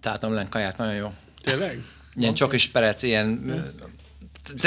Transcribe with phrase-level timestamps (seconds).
[0.00, 1.12] Tátomlen kaját, nagyon jó.
[1.42, 1.78] Tényleg?
[2.14, 3.62] Ilyen csak is perec, ilyen...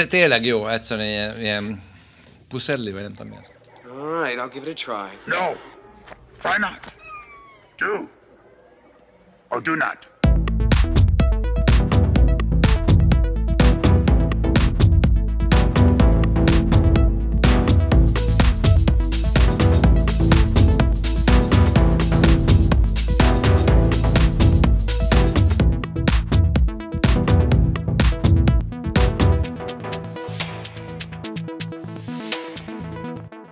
[0.08, 1.82] Tényleg jó, egyszerűen ilyen, ilyen
[2.48, 3.50] puszedli, vagy nem tudom mi az.
[3.90, 5.18] All right, I'll give it a try.
[5.26, 5.46] No.
[6.42, 6.94] Why not?
[7.76, 8.08] Do.
[9.48, 10.09] Or do not.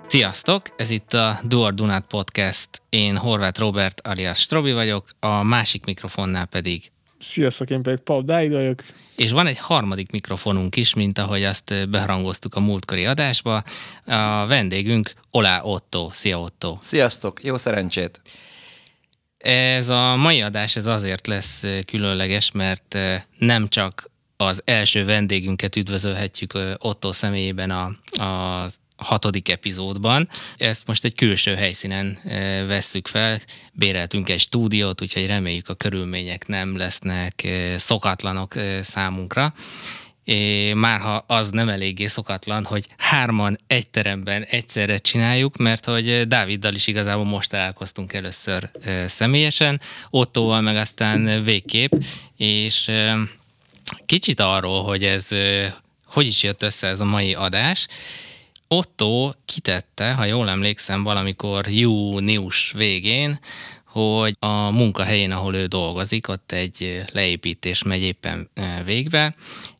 [0.08, 0.62] Sziasztok!
[0.76, 2.68] Ez itt a Duor Dunát Podcast.
[2.88, 6.90] Én Horváth Robert alias Strobi vagyok, a másik mikrofonnál pedig.
[7.18, 8.82] Sziasztok, én pedig Paul Dáid vagyok.
[9.16, 13.62] És van egy harmadik mikrofonunk is, mint ahogy azt beharangoztuk a múltkori adásba.
[14.04, 16.08] A vendégünk Olá Otto.
[16.12, 16.78] Szia Otto!
[16.80, 18.20] Sziasztok, jó szerencsét!
[19.38, 22.98] Ez a mai adás ez azért lesz különleges, mert
[23.38, 27.90] nem csak az első vendégünket üdvözölhetjük Otto személyében a,
[28.22, 30.28] az hatodik epizódban.
[30.56, 33.40] Ezt most egy külső helyszínen e, vesszük fel,
[33.72, 39.54] béreltünk egy stúdiót, úgyhogy reméljük a körülmények nem lesznek e, szokatlanok e, számunkra.
[40.74, 46.74] Már ha az nem eléggé szokatlan, hogy hárman egy teremben egyszerre csináljuk, mert hogy Dáviddal
[46.74, 48.70] is igazából most találkoztunk először
[49.06, 51.92] személyesen, Ottóval meg aztán végképp,
[52.36, 52.90] és
[54.06, 55.28] kicsit arról, hogy ez
[56.06, 57.86] hogy is jött össze ez a mai adás,
[58.68, 63.38] Otto kitette, ha jól emlékszem, valamikor június végén,
[63.84, 69.34] hogy a munkahelyén, ahol ő dolgozik, ott egy leépítés megy éppen e, végbe,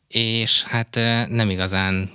[0.07, 2.11] és hát e, nem igazán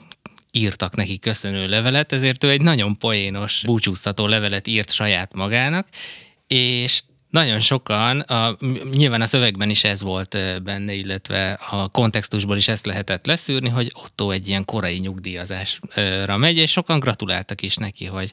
[0.51, 5.89] írtak neki köszönő levelet, ezért ő egy nagyon poénos búcsúztató levelet írt saját magának,
[6.47, 7.03] és
[7.35, 8.57] nagyon sokan, a,
[8.93, 13.93] nyilván a szövegben is ez volt benne, illetve a kontextusból is ezt lehetett leszűrni, hogy
[14.05, 18.33] Otto egy ilyen korai nyugdíjazásra megy, és sokan gratuláltak is neki, hogy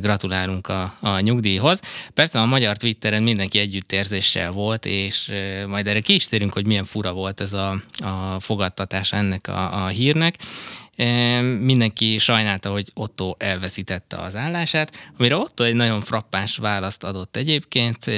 [0.00, 1.80] gratulálunk a, a nyugdíjhoz.
[2.14, 5.32] Persze a magyar Twitteren mindenki együttérzéssel volt, és
[5.66, 9.84] majd erre ki is térünk, hogy milyen fura volt ez a, a fogadtatás ennek a,
[9.84, 10.36] a hírnek,
[11.60, 18.10] Mindenki sajnálta, hogy Otto elveszítette az állását, amire Otto egy nagyon frappáns választ adott egyébként,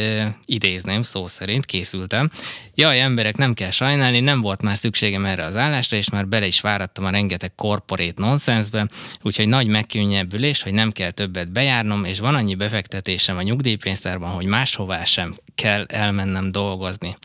[0.45, 2.31] idézném szó szerint, készültem.
[2.75, 6.47] Jaj, emberek, nem kell sajnálni, nem volt már szükségem erre az állásra, és már bele
[6.47, 8.89] is várattam a rengeteg korporét nonsensbe,
[9.23, 14.47] úgyhogy nagy megkönnyebbülés, hogy nem kell többet bejárnom, és van annyi befektetésem a nyugdíjpénztárban, hogy
[14.47, 17.17] máshová sem kell elmennem dolgozni.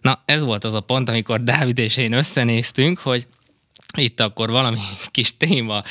[0.00, 3.26] Na, ez volt az a pont, amikor Dávid és én összenéztünk, hogy
[3.96, 4.78] itt akkor valami
[5.10, 5.82] kis téma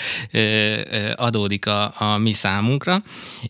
[1.16, 3.04] adódik a, a mi számunkra,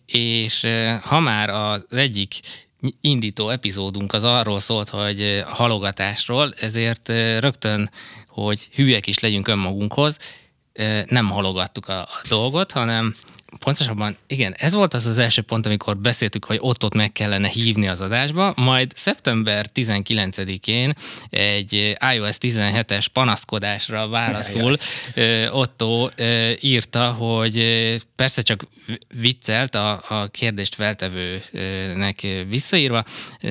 [0.06, 0.66] és
[1.02, 2.34] ha már az egyik
[3.00, 7.08] indító epizódunk az arról szólt, hogy halogatásról, ezért
[7.38, 7.90] rögtön,
[8.28, 10.16] hogy hülyek is legyünk önmagunkhoz,
[11.06, 13.14] nem halogattuk a, a dolgot, hanem
[13.64, 17.88] pontosabban, igen, ez volt az az első pont, amikor beszéltük, hogy ott-ott meg kellene hívni
[17.88, 20.94] az adásba, majd szeptember 19-én
[21.30, 24.76] egy iOS 17-es panaszkodásra válaszul
[25.50, 26.08] Otto
[26.60, 27.56] írta, hogy
[28.16, 28.66] persze csak
[29.20, 33.04] viccelt a, a kérdést feltevőnek visszaírva,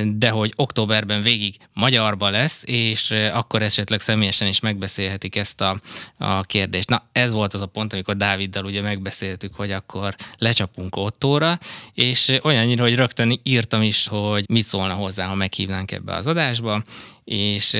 [0.05, 5.81] de hogy októberben végig magyarba lesz, és akkor esetleg személyesen is megbeszélhetik ezt a,
[6.17, 6.89] a kérdést.
[6.89, 11.59] Na, ez volt az a pont, amikor Dáviddal ugye megbeszéltük, hogy akkor akkor lecsapunk Ottóra,
[11.93, 16.83] és olyannyira, hogy rögtön írtam is, hogy mit szólna hozzá, ha meghívnánk ebbe az adásba,
[17.23, 17.77] és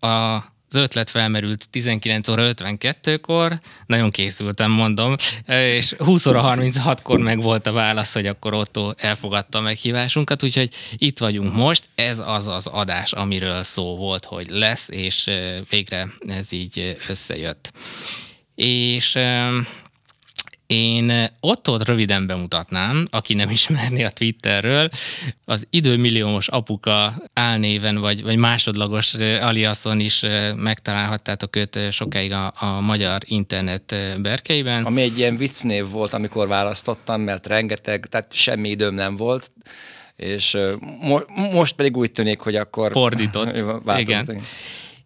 [0.00, 5.14] a az ötlet felmerült 19 óra 52-kor, nagyon készültem, mondom,
[5.46, 10.74] és 20 óra 36-kor meg volt a válasz, hogy akkor Otto elfogadta a meghívásunkat, úgyhogy
[10.96, 15.30] itt vagyunk most, ez az az adás, amiről szó volt, hogy lesz, és
[15.70, 17.72] végre ez így összejött.
[18.54, 19.18] És
[20.68, 24.88] én eh, ott röviden bemutatnám, aki nem ismerni a Twitterről,
[25.44, 32.52] az időmilliómos apuka álnéven, vagy, vagy másodlagos eh, aliaszon is eh, megtalálhattátok őt sokáig a,
[32.56, 34.84] a magyar internet berkeiben.
[34.84, 39.52] Ami egy ilyen viccnév volt, amikor választottam, mert rengeteg, tehát semmi időm nem volt,
[40.16, 40.56] és
[41.00, 42.92] mo- most pedig úgy tűnik, hogy akkor...
[42.92, 43.56] Fordított,
[43.98, 44.40] igen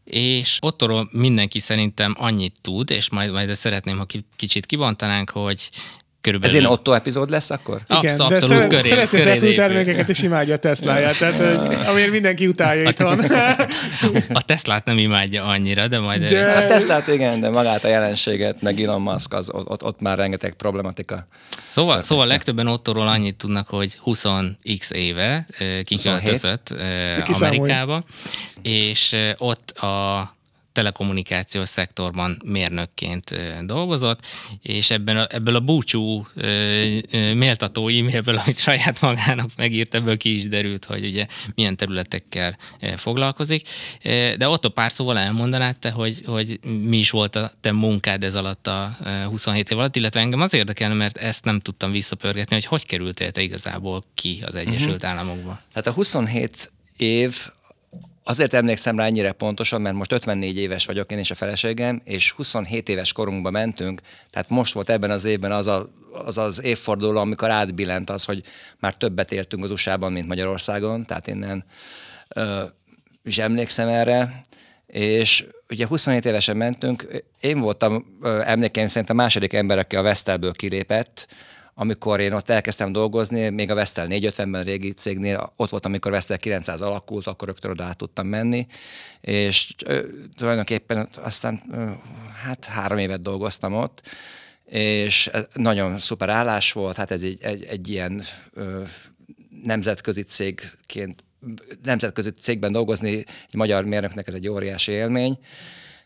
[0.04, 4.06] és ottól mindenki szerintem annyit tud, és majd, majd szeretném, ha
[4.37, 5.70] kicsit kibontanánk, hogy
[6.22, 6.56] Ez körülbelül.
[6.58, 7.80] ilyen Otto epizód lesz akkor?
[7.86, 11.19] Absz- Igen, de abszolút szeret, köré- szereti az köré Apple termékeket, és imádja a Tesláját,
[11.19, 11.40] tehát
[11.90, 13.20] amiért mindenki utálja itthon.
[14.32, 16.28] A Teslát nem imádja annyira, de majd...
[16.28, 20.19] De- A Teslát igen, de magát a jelenséget, meg Elon Musk, az, ott, ott már
[20.19, 21.26] rengeteg problematika.
[21.70, 26.74] Szóval, szóval legtöbben Ottoról annyit tudnak, hogy 20x éve ö, kiköltözött
[27.24, 27.58] Kiszámolj.
[27.58, 28.04] Amerikába,
[28.62, 30.20] és ö, ott a
[30.72, 33.34] telekommunikációs szektorban mérnökként
[33.66, 34.26] dolgozott,
[34.62, 36.26] és ebben a, ebből a búcsú
[37.34, 42.56] méltató e-mailből, amit saját magának megírt, ebből ki is derült, hogy ugye milyen területekkel
[42.96, 43.69] foglalkozik.
[44.36, 48.24] De ott a pár szóval elmondanád te, hogy, hogy mi is volt a te munkád
[48.24, 51.92] ez alatt a ö, 27 év alatt, illetve engem az érdekelne, mert ezt nem tudtam
[51.92, 55.60] visszapörgetni, hogy hogy kerültél te igazából ki az Egyesült Államokba.
[55.74, 57.48] Hát a 27 év,
[58.24, 62.30] azért emlékszem rá ennyire pontosan, mert most 54 éves vagyok én és a feleségem, és
[62.30, 65.88] 27 éves korunkba mentünk, tehát most volt ebben az évben az a,
[66.24, 68.42] az, az évforduló, amikor átbillent az, hogy
[68.78, 71.64] már többet éltünk az USA-ban, mint Magyarországon, tehát innen
[72.28, 72.62] ö,
[73.24, 74.42] is emlékszem erre,
[74.86, 80.02] és ugye 27 évesen mentünk, én voltam ö, emlékeim szerint a második ember, aki a
[80.02, 81.26] Vestelből kilépett,
[81.74, 86.38] amikor én ott elkezdtem dolgozni, még a Vestel 450-ben régi cégnél, ott volt, amikor Vestel
[86.38, 88.66] 900 alakult, akkor rögtön oda át tudtam menni,
[89.20, 89.74] és
[90.36, 91.62] tulajdonképpen aztán
[92.42, 94.02] hát három évet dolgoztam ott,
[94.64, 98.22] és ez nagyon szuper állás volt, hát ez egy, egy, egy ilyen
[98.52, 98.82] ö,
[99.64, 101.24] nemzetközi cégként,
[101.82, 105.38] nemzetközi cégben dolgozni egy magyar mérnöknek ez egy óriási élmény.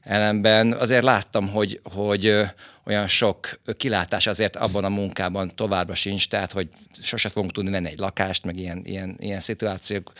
[0.00, 2.44] Ellenben azért láttam, hogy, hogy
[2.86, 6.68] olyan sok kilátás azért abban a munkában továbbra sincs, tehát hogy
[7.02, 10.12] sose fogunk tudni venni egy lakást, meg ilyen, ilyen, ilyen szituációk.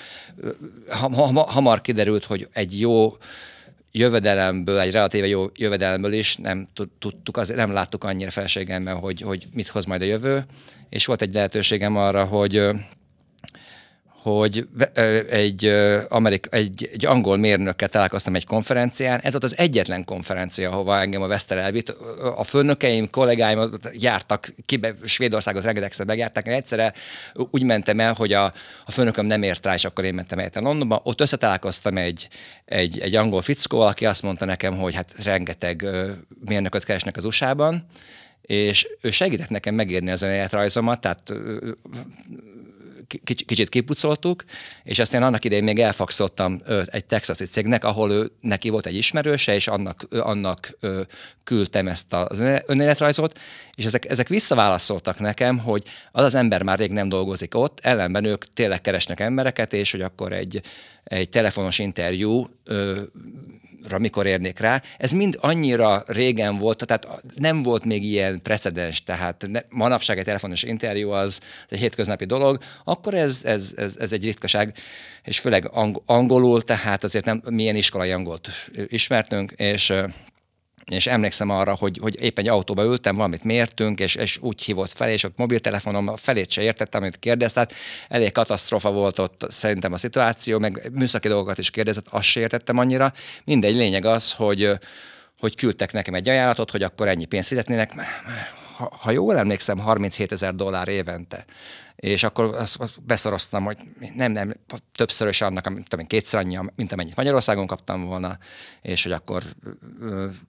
[1.47, 3.17] Hamar kiderült, hogy egy jó
[3.93, 9.21] jövedelemből, egy relatíve jó jövedelemből is nem tud- tudtuk, azért nem láttuk annyira feleségemmel, hogy,
[9.21, 10.45] hogy mit hoz majd a jövő,
[10.89, 12.71] és volt egy lehetőségem arra, hogy
[14.31, 14.69] hogy
[15.31, 19.21] egy, ö, Amerika, egy, egy angol mérnökkel találkoztam egy konferencián.
[19.21, 21.89] Ez volt az egyetlen konferencia, ahova engem a Veszter elvitt.
[22.37, 26.47] A főnökeim, kollégáim jártak, kibe, Svédországot rengetegszer megjárták.
[26.47, 26.93] Én egyszerre
[27.51, 28.45] úgy mentem el, hogy a,
[28.85, 31.01] a főnököm nem ért rá, és akkor én mentem el Londonba.
[31.05, 32.29] Ott összetalálkoztam egy,
[32.65, 35.87] egy, egy angol fickó, aki azt mondta nekem, hogy hát rengeteg
[36.45, 37.87] mérnököt keresnek az USA-ban,
[38.41, 41.33] és ő segített nekem megírni az önéletrajzomat, tehát
[43.25, 44.45] kicsit kipucoltuk,
[44.83, 49.55] és aztán annak idején még elfakszoltam egy texasi cégnek, ahol ő, neki volt egy ismerőse,
[49.55, 50.79] és annak, annak
[51.45, 53.39] küldtem ezt az öné- önéletrajzot,
[53.75, 55.83] és ezek, ezek visszaválaszoltak nekem, hogy
[56.13, 60.03] az az ember már rég nem dolgozik ott, ellenben ők tényleg keresnek embereket, és hogy
[60.03, 60.61] akkor egy,
[61.05, 62.49] egy telefonos interjú
[63.99, 64.83] mikor érnék rá.
[64.99, 70.25] Ez mind annyira régen volt, tehát nem volt még ilyen precedens, tehát ne, manapság egy
[70.25, 74.75] telefonos interjú az egy hétköznapi dolog, akkor ez, ez, ez, ez egy ritkaság,
[75.25, 78.49] és főleg ang- angolul, tehát azért nem milyen iskolai angolt
[78.89, 79.93] ismertünk, és
[80.91, 84.93] és emlékszem arra, hogy, hogy éppen egy autóba ültem, valamit mértünk, és, és úgy hívott
[84.93, 87.73] fel, és ott mobiltelefonom a felét se értettem, amit kérdezt, tehát
[88.09, 92.79] elég katasztrofa volt ott szerintem a szituáció, meg műszaki dolgokat is kérdezett, azt se értettem
[92.79, 93.13] annyira.
[93.45, 94.71] Mindegy, lényeg az, hogy,
[95.39, 97.93] hogy küldtek nekem egy ajánlatot, hogy akkor ennyi pénzt fizetnének,
[98.77, 101.45] ha, ha jól emlékszem, 37 ezer dollár évente.
[101.97, 103.77] És akkor azt, azt beszoroztam, hogy
[104.15, 104.55] nem, nem,
[104.93, 108.39] többszörös annak, amit tudom kétszer annyi, mint amennyit Magyarországon kaptam volna,
[108.83, 109.43] és hogy akkor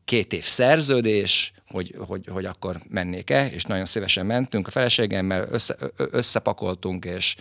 [0.05, 5.75] két év szerződés, hogy, hogy, hogy akkor mennék-e, és nagyon szívesen mentünk a feleségemmel, össze,
[5.97, 7.35] összepakoltunk, és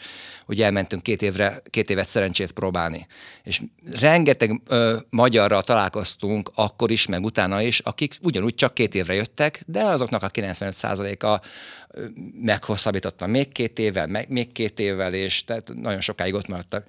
[0.47, 3.07] ugye elmentünk két, évre, két évet szerencsét próbálni.
[3.43, 3.63] És
[4.01, 9.63] rengeteg ö, magyarral találkoztunk akkor is, meg utána is, akik ugyanúgy csak két évre jöttek,
[9.67, 11.47] de azoknak a 95%-a
[11.89, 12.05] ö,
[12.41, 16.87] meghosszabbította még két évvel, még két évvel, és tehát nagyon sokáig ott maradtak.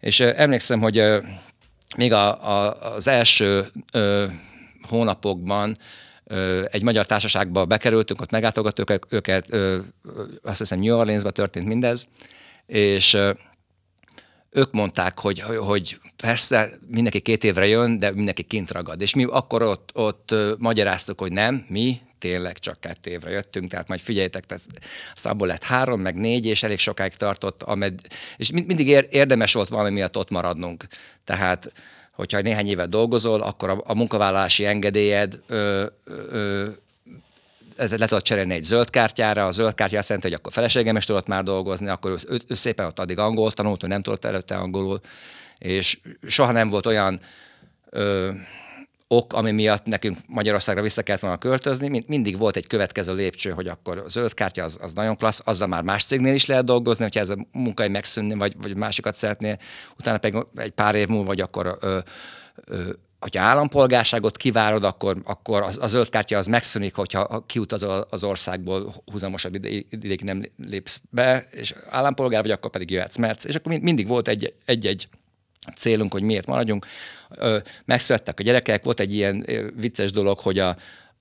[0.00, 1.02] És emlékszem, hogy
[1.96, 4.26] még a, a, az első ö,
[4.88, 5.76] hónapokban
[6.24, 9.78] ö, egy magyar társaságba bekerültünk, ott meglátogattuk őket, őket ö,
[10.42, 12.06] azt hiszem New Orleansba történt mindez,
[12.66, 13.30] és ö,
[14.50, 19.00] ők mondták, hogy, hogy persze mindenki két évre jön, de mindenki kint ragad.
[19.00, 23.88] És mi akkor ott, ott magyaráztuk, hogy nem, mi tényleg csak kettő évre jöttünk, tehát
[23.88, 24.62] majd figyeljetek, tehát
[25.14, 28.00] aztán abból lett három, meg négy, és elég sokáig tartott, amed,
[28.36, 30.84] és mind, mindig ér, érdemes volt valami miatt ott maradnunk.
[31.24, 31.72] Tehát
[32.12, 36.68] hogyha néhány évet dolgozol, akkor a, a munkavállalási engedélyed ö, ö,
[37.76, 41.04] le tudod cserélni egy zöld kártyára, a zöld kártya azt jelenti, hogy akkor feleségem is
[41.04, 44.24] tudott már dolgozni, akkor ő, ő, ő szépen ott addig angol tanult, ő nem tudott
[44.24, 45.00] előtte angolul,
[45.58, 47.20] és soha nem volt olyan
[47.90, 48.30] ö,
[49.08, 53.50] ok, ami miatt nekünk Magyarországra vissza kellett volna költözni, mind, mindig volt egy következő lépcső,
[53.50, 56.64] hogy akkor a zöld kártya az, az nagyon klassz, azzal már más cégnél is lehet
[56.64, 59.56] dolgozni, hogyha ez a munkai megszűnni, vagy, vagy másikat szeretné,
[59.98, 61.98] utána pedig egy pár év múlva, vagy akkor ö,
[62.64, 62.90] ö,
[63.24, 68.94] hogyha állampolgárságot kivárod, akkor, akkor az, a zöld kártya az megszűnik, hogyha kiutazol az országból
[69.10, 69.54] húzamosabb
[69.90, 74.28] ideig nem lépsz be, és állampolgár vagy, akkor pedig jöhetsz, mert és akkor mindig volt
[74.28, 75.08] egy-egy
[75.76, 76.86] célunk, hogy miért maradjunk.
[77.84, 80.76] Megszülettek a gyerekek, volt egy ilyen vicces dolog, hogy a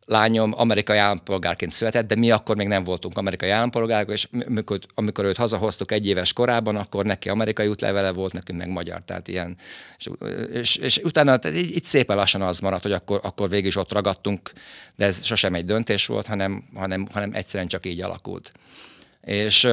[0.06, 5.26] lányom amerikai állampolgárként született, de mi akkor még nem voltunk amerikai állampolgárok, és amikor, amikor
[5.26, 9.02] őt hazahoztuk egy éves korában, akkor neki amerikai útlevele volt, nekünk meg magyar.
[9.06, 9.58] Tehát ilyen,
[9.98, 10.10] és,
[10.54, 13.76] és, és utána tehát így, így szépen lassan az maradt, hogy akkor, akkor végig is
[13.76, 14.52] ott ragadtunk,
[14.96, 18.52] de ez sosem egy döntés volt, hanem, hanem, hanem egyszerűen csak így alakult.
[19.22, 19.68] És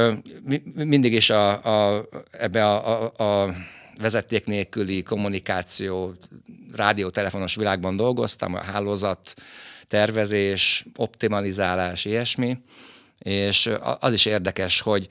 [0.45, 3.55] mi, mindig is a, a, ebbe a, a, a
[4.01, 6.15] vezeték nélküli kommunikáció,
[6.73, 9.35] rádiótelefonos világban dolgoztam, a hálózat,
[9.89, 12.59] tervezés, optimalizálás, ilyesmi,
[13.19, 15.09] és az is érdekes, hogy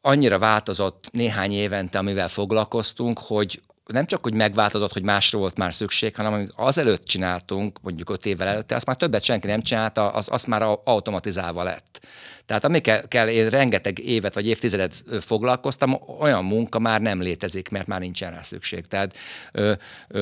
[0.00, 5.74] annyira változott néhány évente, amivel foglalkoztunk, hogy nem csak, hogy megváltozott, hogy másról volt már
[5.74, 10.10] szükség, hanem amit azelőtt csináltunk, mondjuk öt évvel előtte, azt már többet senki nem csinálta,
[10.10, 12.06] az, az már automatizálva lett.
[12.46, 18.00] Tehát amikkel én rengeteg évet vagy évtizedet foglalkoztam, olyan munka már nem létezik, mert már
[18.00, 18.86] nincsen rá szükség.
[18.86, 19.16] Tehát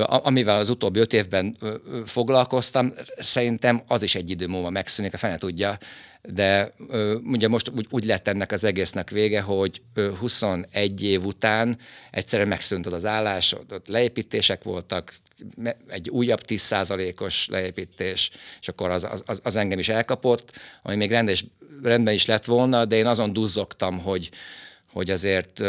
[0.07, 1.57] amivel az utóbbi öt évben
[2.05, 5.79] foglalkoztam, szerintem az is egy idő múlva megszűnik, a fene tudja,
[6.23, 6.73] de
[7.25, 9.83] ugye most úgy, úgy lett ennek az egésznek vége, hogy
[10.19, 11.79] 21 év után
[12.11, 15.15] egyszerűen megszűnt az állás, ott leépítések voltak,
[15.89, 21.45] egy újabb 10%-os leépítés, és akkor az, az, az engem is elkapott, ami még rendes,
[21.83, 24.31] rendben is lett volna, de én azon duzzogtam, hogy,
[24.93, 25.63] hogy azért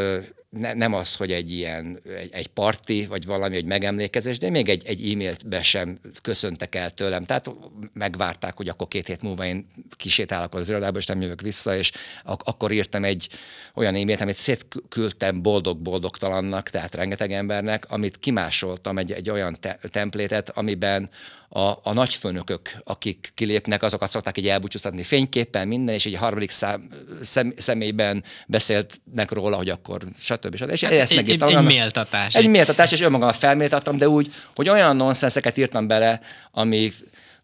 [0.50, 4.70] ne, nem az, hogy egy ilyen, egy, egy parti, vagy valami, egy megemlékezés, de még
[4.70, 7.26] egy, egy e-mailt sem köszöntek el tőlem.
[7.26, 7.50] Tehát
[7.94, 11.92] megvárták, hogy akkor két hét múlva én kisétálok az irodába, és nem jövök vissza, és
[12.24, 13.30] ak- akkor írtam egy
[13.76, 20.50] olyan e-mailt, amit szétküldtem boldog-boldogtalannak, tehát rengeteg embernek, amit kimásoltam egy, egy olyan te- templétet,
[20.50, 21.10] amiben
[21.56, 26.90] a, a nagyfőnökök, akik kilépnek, azokat szokták így elbúcsúztatni fényképpen, minden, és egy harmadik szám,
[27.22, 30.45] szem, személyben beszélnek róla, hogy akkor stb.
[30.54, 30.72] Stb.
[30.72, 32.36] És hát ezt egy, egy, egy méltatás.
[32.36, 36.20] Egy méltatás, és önmagam felméltattam, de úgy, hogy olyan nonszenszeket írtam bele,
[36.52, 36.92] ami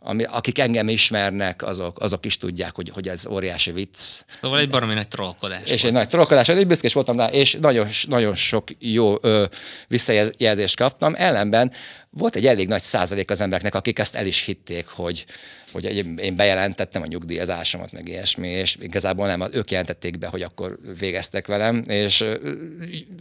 [0.03, 4.23] ami, akik engem ismernek, azok, azok is tudják, hogy, hogy ez óriási vicc.
[4.41, 5.61] Szóval egy baromi nagy trollkodás.
[5.63, 5.83] És volt.
[5.83, 9.45] egy nagy trollkodás, egy büszkés voltam rá, és nagyon, nagyon sok jó ö,
[9.87, 11.13] visszajelzést kaptam.
[11.17, 11.71] Ellenben
[12.09, 15.25] volt egy elég nagy százalék az embereknek, akik ezt el is hitték, hogy,
[15.71, 15.85] hogy
[16.17, 21.47] én bejelentettem a nyugdíjazásomat, meg ilyesmi, és igazából nem, ők jelentették be, hogy akkor végeztek
[21.47, 22.21] velem, és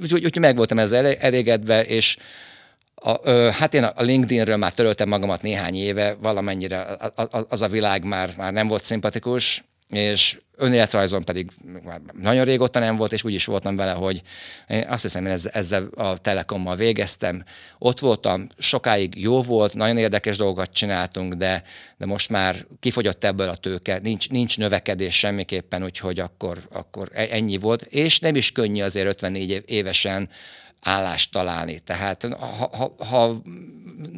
[0.03, 2.17] úgyhogy úgy, úgy meg voltam ezzel elégedve, és
[3.01, 6.87] a, ö, hát én a LinkedInről már töröltem magamat néhány éve, valamennyire
[7.49, 11.51] az a világ már, már nem volt szimpatikus, és önéletrajzon pedig
[11.85, 14.23] már nagyon régóta nem volt, és úgy is voltam vele, hogy
[14.69, 17.45] én azt hiszem, én ezzel a Telekommal végeztem.
[17.79, 21.63] Ott voltam, sokáig jó volt, nagyon érdekes dolgokat csináltunk, de,
[21.99, 27.29] de most már kifogyott ebből a tőke, nincs, nincs növekedés semmiképpen, úgyhogy akkor, akkor e-,
[27.31, 30.29] ennyi volt, és nem is könnyű azért 54 évesen
[30.83, 31.79] állást találni.
[31.79, 33.43] Tehát ha, ha, ha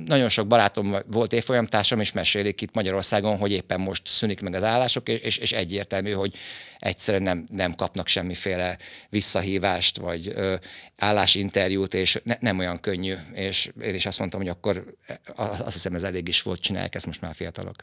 [0.04, 4.62] nagyon sok barátom volt évfolyamtársam, és mesélik itt Magyarországon, hogy éppen most szűnik meg az
[4.62, 6.34] állások, és, és egyértelmű, hogy
[6.78, 8.78] egyszerűen nem, nem kapnak semmiféle
[9.08, 10.54] visszahívást, vagy ö,
[10.96, 13.14] állásinterjút, és ne, nem olyan könnyű.
[13.34, 14.94] És én is azt mondtam, hogy akkor
[15.36, 17.76] azt hiszem ez elég is volt, csinálják ezt most már fiatalok.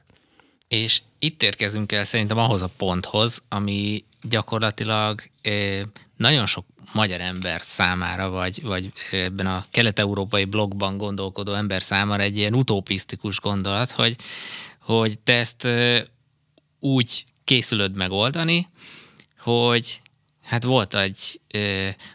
[0.67, 5.21] És itt érkezünk el szerintem ahhoz a ponthoz, ami gyakorlatilag
[6.17, 12.37] nagyon sok magyar ember számára, vagy, vagy ebben a kelet-európai blogban gondolkodó ember számára egy
[12.37, 14.15] ilyen utopisztikus gondolat, hogy,
[14.81, 15.67] hogy te ezt
[16.79, 18.67] úgy készülöd megoldani,
[19.39, 20.01] hogy
[20.49, 21.39] Hát volt egy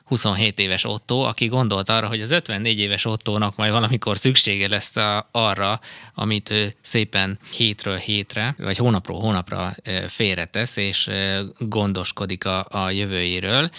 [0.04, 4.97] 27 éves Otto, aki gondolt arra, hogy az 54 éves Ottónak majd valamikor szüksége lesz
[4.97, 5.81] a, arra,
[6.14, 9.75] amit ő szépen hétről hétre, vagy hónapról hónapra
[10.09, 11.11] félretesz, és
[11.59, 13.71] gondoskodik a, a jövőjéről.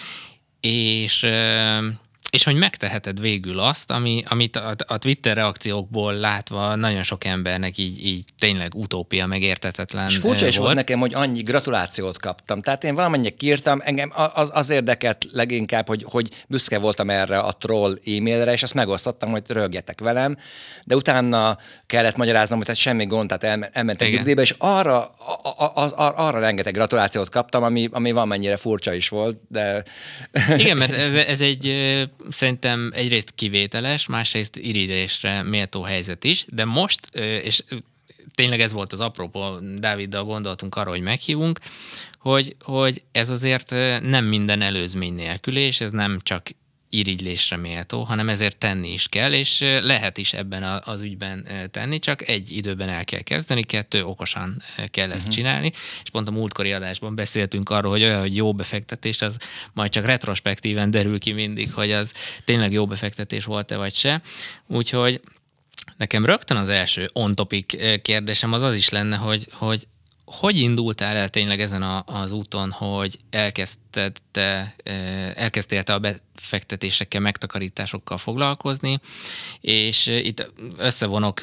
[0.66, 1.22] És
[2.32, 7.78] és hogy megteheted végül azt, ami, amit a, a Twitter reakciókból látva nagyon sok embernek
[7.78, 12.62] így, így tényleg utópia, megértetetlen És furcsa is volt nekem, hogy annyi gratulációt kaptam.
[12.62, 17.52] Tehát én valamennyit kiírtam, engem az, az érdekelt leginkább, hogy, hogy büszke voltam erre a
[17.52, 20.38] troll e-mailre, és azt megosztottam, hogy rögjetek velem,
[20.84, 25.06] de utána kellett magyaráznom, hogy tehát semmi gond, tehát el, elmentem nyugdíjba, és arra,
[25.44, 29.84] a, a, a, arra rengeteg gratulációt kaptam, ami, ami valamennyire furcsa is volt, de...
[30.58, 31.94] Igen, mert ez, ez egy
[32.30, 37.00] szerintem egyrészt kivételes, másrészt irigylésre méltó helyzet is, de most,
[37.44, 37.64] és
[38.36, 41.60] tényleg ez volt az apropó, Dáviddal gondoltunk arra, hogy meghívunk,
[42.20, 43.70] hogy, hogy ez azért
[44.02, 46.50] nem minden előzmény nélkül, és ez nem csak
[46.98, 52.28] irigylésre méltó, hanem ezért tenni is kell, és lehet is ebben az ügyben tenni, csak
[52.28, 55.36] egy időben el kell kezdeni, kettő okosan kell ezt uh-huh.
[55.36, 55.72] csinálni,
[56.04, 59.38] és pont a múltkori adásban beszéltünk arról, hogy olyan, hogy jó befektetés, az
[59.74, 62.14] majd csak retrospektíven derül ki mindig, hogy az
[62.46, 64.22] tényleg jó befektetés volt-e vagy se.
[64.68, 65.22] Úgyhogy
[65.98, 69.88] nekem rögtön az első on-topic kérdésem az az is lenne, hogy, hogy
[70.26, 74.76] hogy indultál el tényleg ezen a, az úton, hogy elkezdted te,
[75.36, 76.00] elkezdtél te a
[76.36, 79.00] befektetésekkel, megtakarításokkal foglalkozni,
[79.62, 81.42] és itt összevonok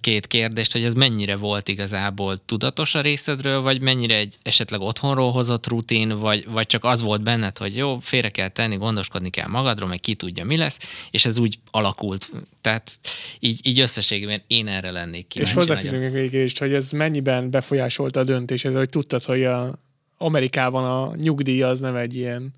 [0.00, 5.32] két kérdést, hogy ez mennyire volt igazából tudatos a részedről, vagy mennyire egy esetleg otthonról
[5.32, 9.48] hozott rutin, vagy, vagy csak az volt benned, hogy jó, félre kell tenni, gondoskodni kell
[9.48, 10.78] magadról, meg ki tudja, mi lesz,
[11.10, 12.30] és ez úgy alakult.
[12.60, 12.98] Tehát
[13.38, 15.52] így, így összességében én erre lennék kíváncsi.
[15.52, 19.82] És hozzáfűzünk egy is, hogy ez mennyiben befolyásolta a döntésed, hogy tudtad, hogy a
[20.18, 22.52] Amerikában a nyugdíj az nem egy ilyen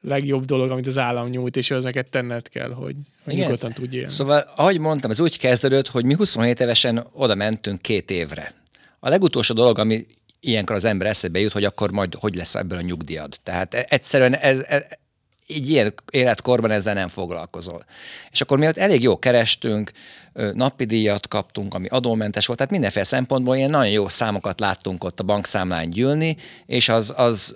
[0.00, 3.96] legjobb dolog, amit az állam nyújt, és az neked tenned kell, hogy, hogy nyugodtan tudj
[3.96, 4.10] élni.
[4.10, 8.54] Szóval, ahogy mondtam, ez úgy kezdődött, hogy mi 27 évesen oda mentünk két évre.
[9.00, 10.06] A legutolsó dolog, ami
[10.40, 13.34] ilyenkor az ember eszébe jut, hogy akkor majd hogy lesz ebből a nyugdíjad.
[13.42, 14.86] Tehát e- egyszerűen ez, ez,
[15.46, 17.84] így ilyen életkorban ezzel nem foglalkozol.
[18.30, 19.92] És akkor mi ott elég jó kerestünk,
[20.52, 25.20] napi díjat kaptunk, ami adómentes volt, tehát mindenféle szempontból ilyen nagyon jó számokat láttunk ott
[25.20, 26.36] a bankszámlán gyűlni,
[26.66, 27.54] és az, az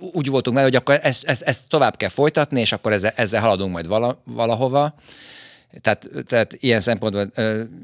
[0.00, 3.40] úgy voltunk vele, hogy akkor ezt, ezt, ezt tovább kell folytatni, és akkor ezzel, ezzel
[3.40, 4.94] haladunk majd vala, valahova.
[5.80, 7.32] Tehát, tehát ilyen szempontból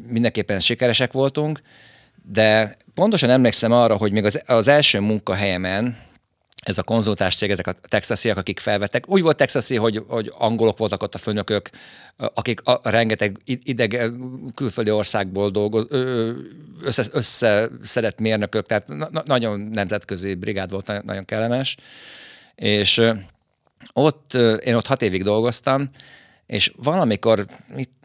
[0.06, 1.62] mindenképpen sikeresek voltunk,
[2.32, 5.96] de pontosan emlékszem arra, hogy még az, az első munkahelyemen,
[6.62, 9.08] ez a konzultás cég, ezek a texasiak, akik felvettek.
[9.08, 11.70] Úgy volt texasi, hogy, hogy angolok voltak ott a főnökök,
[12.16, 14.10] akik a, rengeteg ideg
[14.54, 15.86] külföldi országból dolgoz,
[16.82, 21.76] össze, összeszedett mérnökök, tehát na, nagyon nemzetközi brigád volt, nagyon kellemes.
[22.54, 23.02] És
[23.92, 25.90] ott, én ott hat évig dolgoztam,
[26.46, 27.46] és valamikor,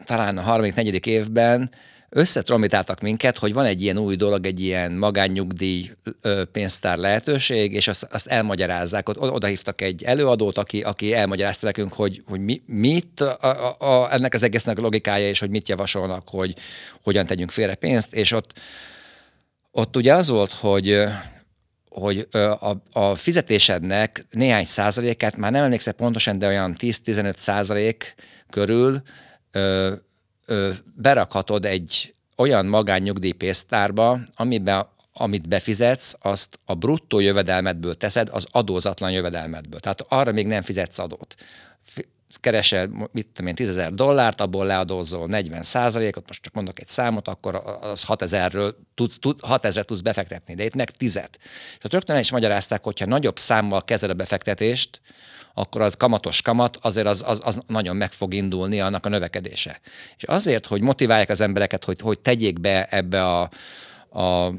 [0.04, 1.70] talán a harmadik, negyedik évben
[2.08, 5.90] összetrombitáltak minket, hogy van egy ilyen új dolog, egy ilyen magánnyugdíj
[6.52, 9.08] pénztár lehetőség, és azt, azt elmagyarázzák.
[9.08, 13.76] Ott oda hívtak egy előadót, aki, aki elmagyarázta nekünk, hogy, hogy mi, mit a, a,
[13.78, 16.54] a, ennek az egésznek a logikája, és hogy mit javasolnak, hogy
[17.02, 18.52] hogyan tegyünk félre pénzt, és ott,
[19.70, 21.04] ott ugye az volt, hogy
[21.88, 28.14] hogy a, a fizetésednek néhány százalékát, már nem emlékszem pontosan, de olyan 10-15 százalék
[28.50, 29.02] körül
[30.94, 34.86] berakhatod egy olyan magánnyugdíjpénztárba, amiben
[35.20, 39.80] amit befizetsz, azt a bruttó jövedelmedből teszed, az adózatlan jövedelmedből.
[39.80, 41.34] Tehát arra még nem fizetsz adót.
[42.40, 46.88] Keresel, mit tudom én, 10 ezer dollárt, abból leadózol 40 százalékot, most csak mondok egy
[46.88, 51.16] számot, akkor az 6 ezerről tudsz, tud, 6 ezeret tudsz befektetni, de itt meg 10
[51.78, 55.00] És ott rögtön is magyarázták, hogyha nagyobb számmal kezded a befektetést,
[55.58, 59.80] akkor az kamatos kamat, azért az, az, az nagyon meg fog indulni annak a növekedése.
[60.16, 63.40] És azért, hogy motiválják az embereket, hogy, hogy tegyék be ebbe a,
[64.20, 64.52] a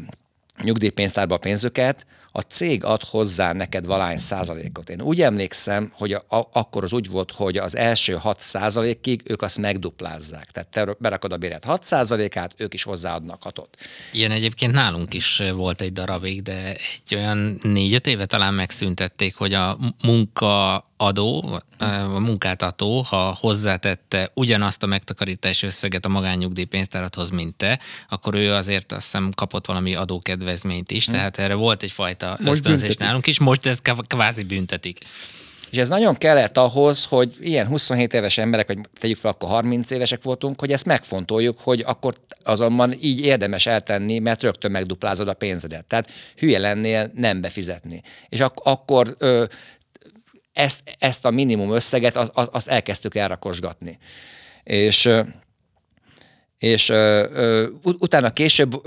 [0.61, 4.89] nyugdíjpénztárba a pénzüket, a cég ad hozzá neked valány százalékot.
[4.89, 9.21] Én úgy emlékszem, hogy a, a, akkor az úgy volt, hogy az első 6 százalékig
[9.25, 10.51] ők azt megduplázzák.
[10.51, 13.77] Tehát te berakod a béret 6 százalékát, ők is hozzáadnak hatot.
[14.11, 19.53] Ilyen egyébként nálunk is volt egy darabig, de egy olyan négy-öt éve talán megszüntették, hogy
[19.53, 21.59] a munka adó,
[22.13, 28.91] a munkáltató, ha hozzátette ugyanazt a megtakarítási összeget a magánnyugdíjpénztárathoz, mint te, akkor ő azért
[28.91, 31.11] azt hiszem kapott valami adókedvezményt is, hm.
[31.11, 34.99] tehát erre volt egyfajta ösztönzés nálunk is, most ez kvázi büntetik.
[35.69, 39.91] És ez nagyon kellett ahhoz, hogy ilyen 27 éves emberek, vagy tegyük fel, akkor 30
[39.91, 45.33] évesek voltunk, hogy ezt megfontoljuk, hogy akkor azonban így érdemes eltenni, mert rögtön megduplázod a
[45.33, 45.85] pénzedet.
[45.85, 48.01] Tehát hülye lennél nem befizetni.
[48.29, 49.45] És ak- akkor ö,
[50.53, 53.97] ezt, ezt a minimum összeget, az, az, azt elkezdtük elrakosgatni.
[54.63, 55.09] És,
[56.57, 56.89] és
[57.83, 58.81] utána később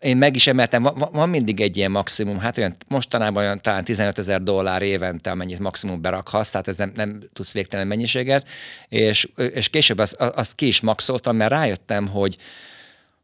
[0.00, 3.84] én meg is emeltem, van, van mindig egy ilyen maximum, hát olyan mostanában olyan talán
[3.84, 8.48] 15 ezer dollár évente, amennyit maximum berakhatsz, tehát ez nem, nem tudsz végtelen mennyiséget,
[8.88, 12.36] és, és később azt, azt ki is maxoltam, mert rájöttem, hogy,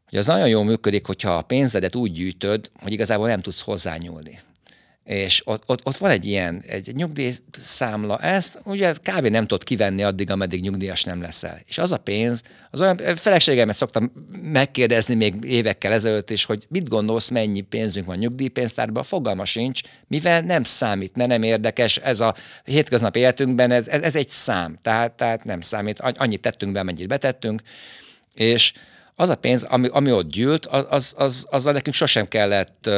[0.09, 4.39] hogy az nagyon jól működik, hogyha a pénzedet úgy gyűjtöd, hogy igazából nem tudsz hozzányúlni
[5.07, 9.27] és ott, ott, ott van egy ilyen, egy nyugdíjszámla, ezt ugye kb.
[9.27, 11.61] nem tudod kivenni addig, ameddig nyugdíjas nem leszel.
[11.65, 16.89] És az a pénz, az olyan feleségemet szoktam megkérdezni még évekkel ezelőtt is, hogy mit
[16.89, 22.35] gondolsz, mennyi pénzünk van nyugdíjpénztárban, fogalma sincs, mivel nem számít, mert nem érdekes, ez a
[22.63, 27.07] hétköznapi életünkben, ez, ez, ez egy szám, tehát, tehát nem számít, annyit tettünk be, mennyit
[27.07, 27.61] betettünk,
[28.33, 28.73] és
[29.15, 32.89] az a pénz, ami, ami ott gyűlt, az, az, az, azzal nekünk sosem kellett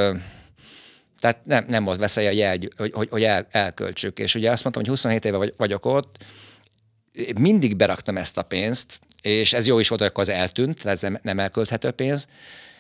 [1.20, 4.20] tehát nem, nem volt veszély a jel, hogy, hogy, hogy el, elköltsük.
[4.20, 6.24] És ugye azt mondtam, hogy 27 éve vagy, vagyok ott,
[7.38, 11.02] mindig beraktam ezt a pénzt, és ez jó is volt, hogy akkor az eltűnt, ez
[11.22, 12.28] nem elkölthető pénz,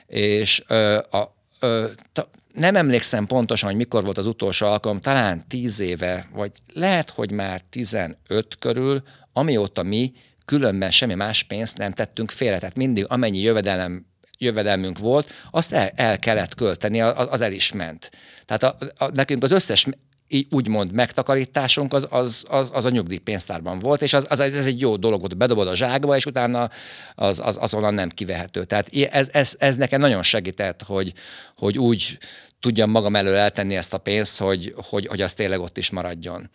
[0.07, 5.47] és ö, a, ö, ta, nem emlékszem pontosan, hogy mikor volt az utolsó alkalom, talán
[5.47, 8.15] 10 éve, vagy lehet, hogy már 15
[8.59, 10.13] körül, amióta mi
[10.45, 12.59] különben semmi más pénzt nem tettünk félre.
[12.59, 14.05] Tehát mindig amennyi jövedelem
[14.39, 18.11] jövedelmünk volt, azt el, el kellett költeni, az el is ment.
[18.45, 18.75] Tehát a,
[19.05, 19.87] a, nekünk az összes
[20.31, 24.79] így úgymond megtakarításunk az, az, az, az a nyugdíjpénztárban volt, és az, az, ez egy
[24.79, 26.69] jó dolog, hogy bedobod a zsákba, és utána
[27.15, 28.63] az, az, azonnal nem kivehető.
[28.63, 31.13] Tehát ez, ez, ez nekem nagyon segített, hogy,
[31.55, 32.17] hogy úgy
[32.59, 36.49] tudjam magam elől eltenni ezt a pénzt, hogy, hogy, hogy az tényleg ott is maradjon.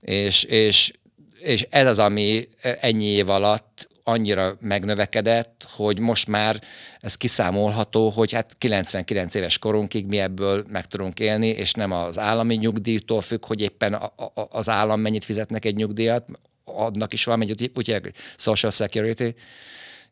[0.00, 0.92] És, és,
[1.38, 2.46] és ez az, ami
[2.80, 6.60] ennyi év alatt annyira megnövekedett, hogy most már
[7.00, 12.18] ez kiszámolható, hogy hát 99 éves korunkig mi ebből meg tudunk élni, és nem az
[12.18, 16.28] állami nyugdíjtól függ, hogy éppen a, a, az állam mennyit fizetnek egy nyugdíjat,
[16.64, 18.00] adnak is valamit, ugye
[18.36, 19.34] Social Security,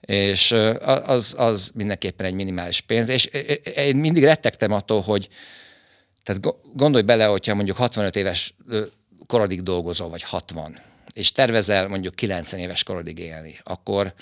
[0.00, 0.54] és
[1.04, 3.08] az, az mindenképpen egy minimális pénz.
[3.08, 3.24] És
[3.76, 5.28] én mindig rettegtem attól, hogy
[6.22, 8.54] tehát gondolj bele, hogyha mondjuk 65 éves
[9.26, 10.78] korodig dolgozol, vagy 60,
[11.18, 14.14] és tervezel mondjuk 90 éves korodig élni, akkor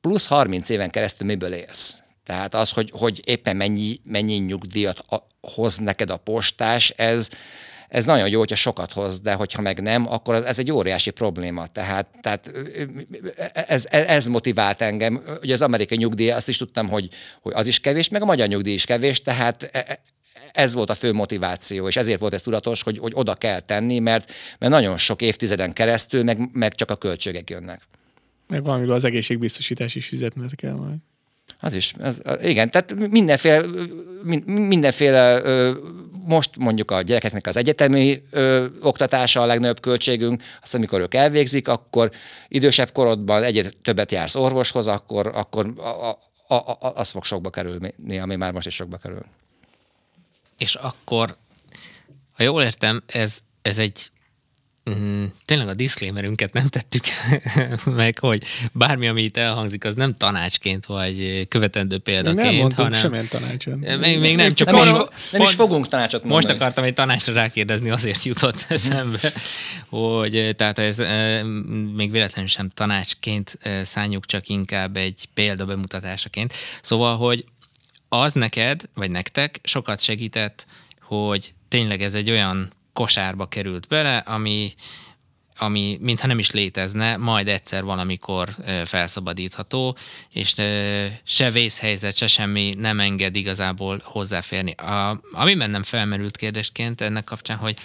[0.00, 1.96] plusz 30 éven keresztül miből élsz?
[2.24, 5.04] Tehát az, hogy, hogy éppen mennyi, mennyi nyugdíjat
[5.40, 7.28] hoz neked a postás, ez,
[7.88, 11.66] ez nagyon jó, hogyha sokat hoz, de hogyha meg nem, akkor ez egy óriási probléma.
[11.66, 12.50] Tehát, tehát
[13.52, 15.22] ez, ez motivált engem.
[15.42, 17.08] Ugye az amerikai nyugdíj, azt is tudtam, hogy,
[17.42, 20.00] hogy az is kevés, meg a magyar nyugdíj is kevés, tehát e, e,
[20.54, 23.98] ez volt a fő motiváció, és ezért volt ez tudatos, hogy, hogy oda kell tenni,
[23.98, 27.82] mert, mert nagyon sok évtizeden keresztül meg, meg csak a költségek jönnek.
[28.48, 30.96] Meg valamiből az egészségbiztosítás is fizetned kell majd.
[31.60, 33.64] Az is, az, igen, tehát mindenféle,
[34.44, 35.42] mindenféle
[36.26, 41.68] most mondjuk a gyerekeknek az egyetemi ö, oktatása a legnagyobb költségünk, azt amikor ők elvégzik,
[41.68, 42.10] akkor
[42.48, 46.18] idősebb korodban egyet többet jársz orvoshoz, akkor, akkor a,
[46.54, 49.24] a, a, az fog sokba kerülni, ami már most is sokba kerül
[50.58, 51.36] és akkor,
[52.32, 54.10] ha jól értem, ez, ez egy
[54.90, 57.04] Mm, tényleg a disclaimerünket nem tettük
[57.84, 63.00] meg, hogy bármi, ami itt elhangzik, az nem tanácsként vagy követendő példaként, nem mondtunk hanem...
[63.00, 63.98] semmilyen tanácsot.
[63.98, 64.90] Még, még nem, csak nem, is,
[65.30, 66.44] nem is fogunk tanácsot mondani.
[66.44, 69.32] Most akartam egy tanácsra rákérdezni, azért jutott eszembe,
[69.88, 70.98] hogy tehát ez
[71.94, 76.54] még véletlenül sem tanácsként szánjuk, csak inkább egy példa bemutatásaként.
[76.82, 77.44] Szóval, hogy
[78.20, 80.66] az neked, vagy nektek sokat segített,
[81.00, 84.72] hogy tényleg ez egy olyan kosárba került bele, ami,
[85.58, 88.48] ami mintha nem is létezne, majd egyszer valamikor
[88.84, 89.96] felszabadítható,
[90.30, 90.54] és
[91.24, 94.70] se vészhelyzet, se semmi nem enged igazából hozzáférni.
[94.70, 97.76] A, ami bennem felmerült kérdésként ennek kapcsán, hogy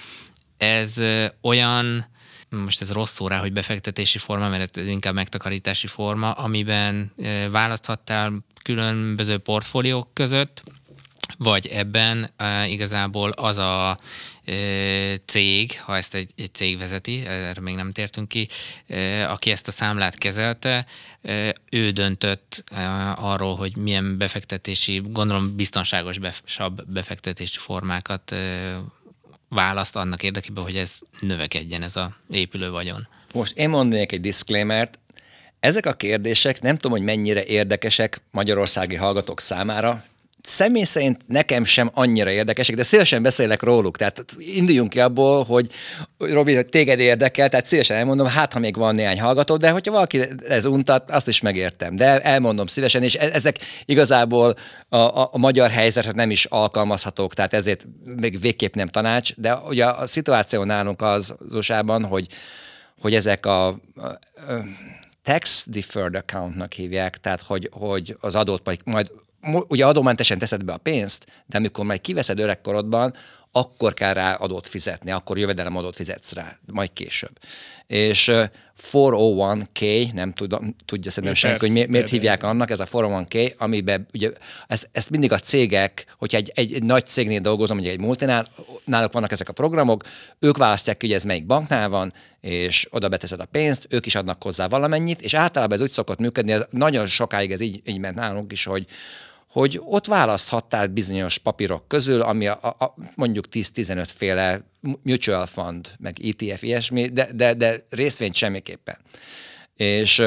[0.57, 0.95] ez
[1.41, 2.05] olyan,
[2.49, 7.11] most ez rossz szó hogy befektetési forma, mert ez inkább megtakarítási forma, amiben
[7.51, 8.31] választhattál
[8.63, 10.63] különböző portfóliók között,
[11.37, 13.97] vagy ebben uh, igazából az a
[14.47, 14.53] uh,
[15.25, 18.47] cég, ha ezt egy, egy cég vezeti, erre még nem tértünk ki,
[19.27, 20.85] aki ezt a számlát kezelte,
[21.69, 22.63] ő döntött
[23.15, 28.35] arról, hogy milyen befektetési, gondolom biztonságosabb befektetési formákat
[29.49, 33.07] választ annak érdekében, hogy ez növekedjen, ez a épülő vagyon.
[33.33, 34.89] Most én mondanék egy disclaimer
[35.59, 40.03] ezek a kérdések nem tudom, hogy mennyire érdekesek magyarországi hallgatók számára,
[40.49, 43.97] személy szerint nekem sem annyira érdekesek, de szívesen beszélek róluk.
[43.97, 45.69] Tehát induljunk ki abból, hogy
[46.17, 49.91] Robi, hogy téged érdekel, tehát szívesen elmondom, hát ha még van néhány hallgató, de hogyha
[49.91, 51.95] valaki ez untat, azt is megértem.
[51.95, 54.55] De elmondom szívesen, és e- ezek igazából
[54.89, 57.85] a, a, a magyar helyzetre nem is alkalmazhatók, tehát ezért
[58.15, 61.73] még végképp nem tanács, de ugye a szituáció nálunk az, az
[62.09, 62.27] hogy,
[63.01, 64.17] hogy ezek a, a, a
[65.23, 69.11] tax deferred accountnak hívják, tehát hogy, hogy az adót majd, majd
[69.67, 73.13] ugye adómentesen teszed be a pénzt, de amikor majd kiveszed öregkorodban,
[73.51, 77.37] akkor kell rá adót fizetni, akkor jövedelem adót fizetsz rá, majd később.
[77.87, 78.43] És ö,
[78.91, 82.15] 401k, nem tudom, tudja szerintem Persze, senki, hogy mi- miért persze.
[82.15, 84.31] hívják annak, ez a 401k, amiben ugye
[84.67, 88.45] ezt, ezt mindig a cégek, hogyha egy, egy, egy nagy cégnél dolgozom, ugye egy multinál,
[88.85, 90.03] náluk vannak ezek a programok,
[90.39, 94.15] ők választják ki, hogy ez melyik banknál van, és oda beteszed a pénzt, ők is
[94.15, 97.99] adnak hozzá valamennyit, és általában ez úgy szokott működni, ez nagyon sokáig ez így, így
[97.99, 98.85] ment nálunk is, hogy,
[99.49, 104.61] hogy ott választhattál bizonyos papírok közül, ami a, a, mondjuk 10-15 féle
[105.03, 108.97] mutual fund, meg ETF, ilyesmi, de, de, de részvényt semmiképpen.
[109.75, 110.23] És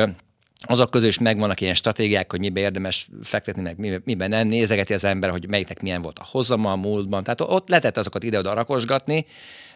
[0.65, 5.05] azok közül is megvannak ilyen stratégiák, hogy miben érdemes fektetni, meg miben nem, nézegeti az
[5.05, 7.23] ember, hogy melyiknek milyen volt a hozama a múltban.
[7.23, 9.27] Tehát ott lehetett azokat ide-oda rakosgatni,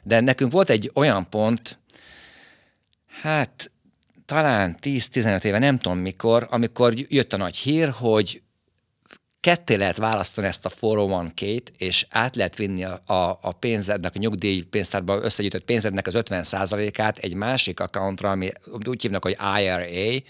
[0.02, 1.78] de nekünk volt egy olyan pont,
[3.22, 3.70] hát
[4.24, 8.42] talán 10-15 éve, nem tudom mikor, amikor jött a nagy hír, hogy
[9.46, 14.18] ketté lehet választani ezt a 401k-t, és át lehet vinni a, a, a pénzednek, a
[14.18, 18.50] nyugdíj pénztárba összegyűjtött pénzednek az 50%-át egy másik accountra, ami
[18.86, 20.22] úgy hívnak, hogy IRA,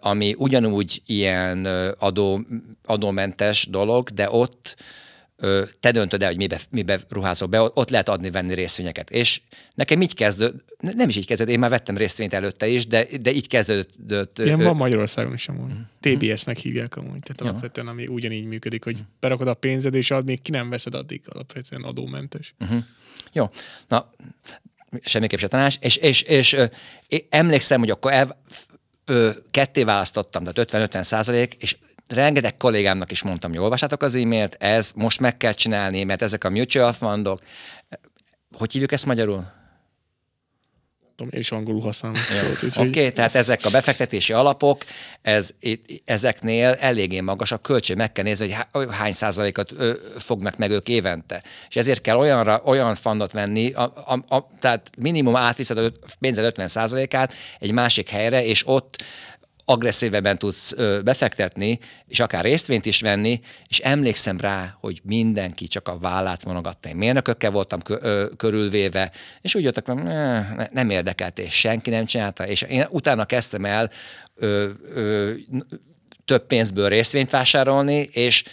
[0.00, 1.64] ami ugyanúgy ilyen
[1.98, 2.40] adó,
[2.84, 4.76] adómentes dolog, de ott
[5.80, 9.10] te döntöd el, hogy mibe, mibe ruházol be, ott lehet adni-venni részvényeket.
[9.10, 9.40] És
[9.74, 13.32] nekem így kezdődött, nem is így kezdődött, én már vettem részvényt előtte is, de, de
[13.32, 14.38] így kezdődött.
[14.38, 15.72] Ilyen ö, van Magyarországon is amúgy.
[15.72, 16.16] Mhm.
[16.16, 17.20] TBS-nek hívják amúgy.
[17.20, 21.22] Tehát alapvetően, ami ugyanígy működik, hogy berakod a pénzed, és addig ki nem veszed addig
[21.26, 22.54] alapvetően adómentes.
[23.32, 23.50] Jó,
[23.88, 24.10] na,
[25.00, 26.56] semmiképp se tanács, és, és, és
[27.06, 28.42] én emlékszem, hogy akkor el,
[29.04, 31.76] ö, ketté választottam, tehát 50-50 százalék, és
[32.12, 36.44] rengeteg kollégámnak is mondtam, hogy olvassátok az e-mailt, ez most meg kell csinálni, mert ezek
[36.44, 37.40] a mutual fundok,
[38.52, 39.58] hogy hívjuk ezt magyarul?
[41.20, 42.16] Tudom, én is angolul használom.
[42.60, 44.84] szót, Oké, okay, tehát ezek a befektetési alapok,
[45.22, 45.50] ez,
[46.04, 49.74] ezeknél eléggé magas a költség, meg kell nézni, hogy há- hány százalékot
[50.18, 51.42] fognak meg ők évente.
[51.68, 56.44] És ezért kell olyanra, olyan fundot venni, a, a, a, tehát minimum átviszed a pénzed
[56.44, 59.02] 50 százalékát egy másik helyre, és ott
[59.70, 65.98] agresszívebben tudsz befektetni, és akár részvényt is venni, és emlékszem rá, hogy mindenki csak a
[65.98, 66.88] vállát vonogatta.
[66.88, 67.80] Én mérnökökkel voltam
[68.36, 69.86] körülvéve, és úgy jöttek,
[70.72, 73.90] nem érdekelt, és senki nem csinálta, és én utána kezdtem el
[76.24, 78.44] több pénzből részvényt vásárolni, és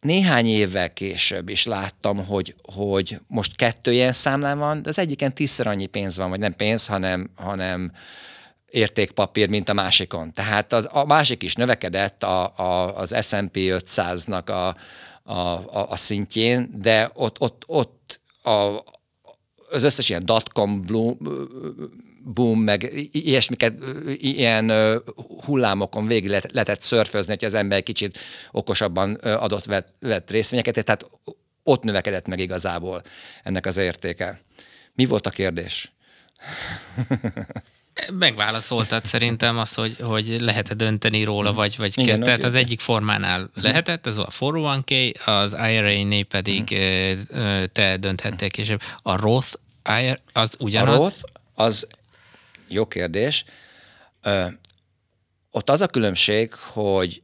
[0.00, 5.34] néhány évvel később is láttam, hogy, hogy most kettő ilyen számlán van, de az egyiken
[5.34, 7.92] tízszer annyi pénz van, vagy nem pénz, hanem, hanem
[8.70, 10.32] értékpapír, mint a másikon.
[10.32, 14.76] Tehát az, a másik is növekedett a, a, az S&P 500-nak a,
[15.32, 15.38] a,
[15.78, 18.82] a, a szintjén, de ott, ott, ott a,
[19.70, 20.84] az összes ilyen dotcom
[22.24, 23.74] boom, meg ilyesmiket,
[24.16, 24.72] ilyen
[25.44, 28.18] hullámokon végig lehet- lehetett szörfözni, hogy az ember kicsit
[28.50, 31.06] okosabban adott vett, vett részvényeket, tehát
[31.62, 33.02] ott növekedett meg igazából
[33.42, 34.40] ennek az értéke.
[34.94, 35.92] Mi volt a kérdés?
[38.12, 42.80] Megválaszoltad szerintem azt, hogy, hogy lehet-e dönteni róla, vagy, vagy Igen, oké, tehát az egyik
[42.80, 46.72] formánál lehetett, ez a 401k, az IRA-nél pedig
[47.28, 48.82] ö, te dönthettél később.
[49.02, 49.16] A
[50.00, 50.96] IRA, az A ugyanaz?
[50.96, 51.16] Roth,
[51.54, 51.86] az
[52.68, 53.44] jó kérdés.
[54.22, 54.46] Ö,
[55.50, 57.22] ott az a különbség, hogy,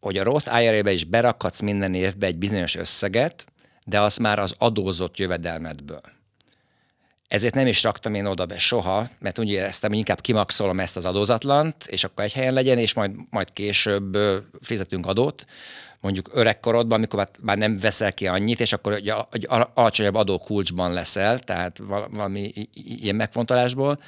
[0.00, 3.46] hogy a Roth IRA-be is berakhatsz minden évbe egy bizonyos összeget,
[3.84, 6.13] de az már az adózott jövedelmedből.
[7.34, 10.96] Ezért nem is raktam én oda be soha, mert úgy éreztem, hogy inkább kimaxolom ezt
[10.96, 14.18] az adózatlant, és akkor egy helyen legyen, és majd, majd később
[14.60, 15.44] fizetünk adót,
[16.00, 20.14] mondjuk öregkorodban, amikor már, már nem veszel ki annyit, és akkor egy, egy al- alacsonyabb
[20.14, 24.02] adókulcsban leszel, tehát val- valami ilyen megfontolásból.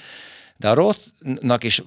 [0.57, 1.83] De a Rothnak is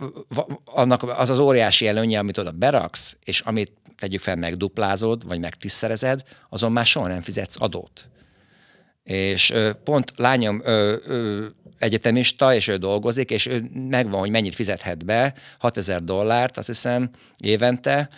[0.66, 6.24] annak az az óriási előnye, amit oda beraksz, és amit tegyük fel, megduplázod, vagy megtiszterezed,
[6.50, 8.10] azon már soha nem fizetsz adót
[9.10, 10.62] és pont lányom
[11.80, 17.10] egyetemista, és ő dolgozik, és ő megvan, hogy mennyit fizethet be, 6000 dollárt, azt hiszem,
[17.38, 18.10] évente,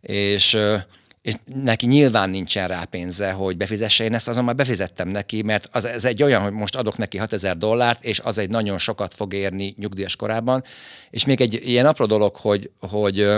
[0.00, 0.58] és,
[1.22, 5.68] és neki nyilván nincsen rá pénze, hogy befizesse, én ezt azon már befizettem neki, mert
[5.72, 9.14] az, ez egy olyan, hogy most adok neki 6000 dollárt, és az egy nagyon sokat
[9.14, 10.64] fog érni nyugdíjas korában.
[11.10, 13.28] És még egy ilyen apró dolog, hogy, hogy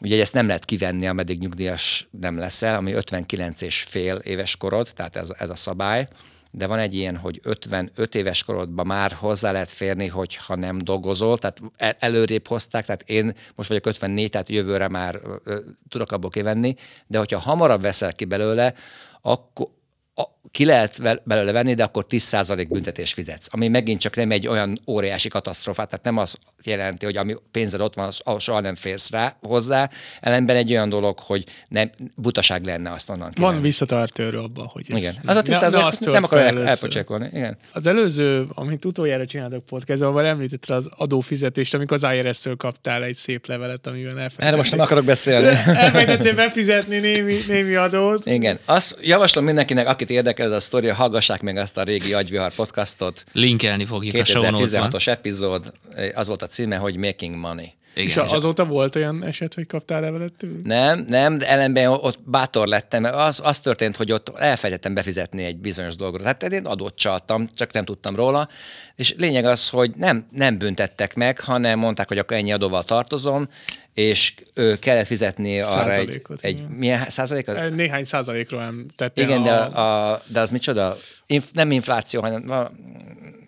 [0.00, 4.88] Ugye ezt nem lehet kivenni, ameddig nyugdíjas nem leszel, ami 59 és fél éves korod,
[4.94, 6.08] tehát ez, ez a szabály.
[6.54, 11.38] De van egy ilyen, hogy 55 éves korodban már hozzá lehet férni, hogyha nem dolgozol,
[11.38, 16.30] tehát el- előrébb hozták, tehát én most vagyok 54, tehát jövőre már ö, tudok abból
[16.30, 16.74] kivenni,
[17.06, 18.74] de hogyha hamarabb veszel ki belőle,
[19.22, 19.66] akkor,
[20.14, 23.46] a, ki lehet belőle venni, de akkor 10% büntetés fizetsz.
[23.50, 27.80] Ami megint csak nem egy olyan óriási katasztrofát, tehát nem az jelenti, hogy ami pénzed
[27.80, 32.64] ott van, az, soha nem férsz rá hozzá, ellenben egy olyan dolog, hogy nem, butaság
[32.64, 33.60] lenne azt onnan Van kivenni.
[33.60, 37.28] visszatartő abban, hogy ez Igen, az a 10 ne, ne azt nem fel el, elpocsékolni.
[37.32, 37.56] Igen.
[37.72, 43.14] Az előző, amit utoljára csináltak podcastban, már említette az adófizetést, amikor az IRS-től kaptál egy
[43.14, 44.46] szép levelet, amiben elfelejtették.
[44.46, 45.46] Erre most nem akarok beszélni.
[45.66, 48.26] Elfelejtettél befizetni némi, némi adót.
[48.26, 48.58] Igen.
[48.64, 53.24] Azt javaslom mindenkinek, akit érdekel ez a sztori, hallgassák meg azt a régi Agyvihar podcastot.
[53.32, 54.90] Linkelni fogjuk a show notes-ban.
[54.90, 55.72] 2016-os epizód,
[56.14, 57.72] az volt a címe, hogy Making Money.
[57.94, 58.08] Igen.
[58.08, 60.66] És azóta volt olyan eset, hogy kaptál levelet tőlük?
[60.66, 63.02] Nem, nem, de ellenben ott bátor lettem.
[63.02, 66.22] mert Az, az történt, hogy ott elfelejtettem befizetni egy bizonyos dolgot.
[66.22, 68.48] Hát én adót csaltam, csak nem tudtam róla.
[68.96, 73.48] És lényeg az, hogy nem, nem büntettek meg, hanem mondták, hogy akkor ennyi adóval tartozom,
[73.94, 76.70] és ő kellett fizetni arra egy, egy igen.
[76.70, 77.74] milyen százalékot?
[77.74, 80.96] Néhány százalékról nem tettél Igen, de, a, a, de az micsoda?
[81.26, 82.70] Inf, nem infláció, hanem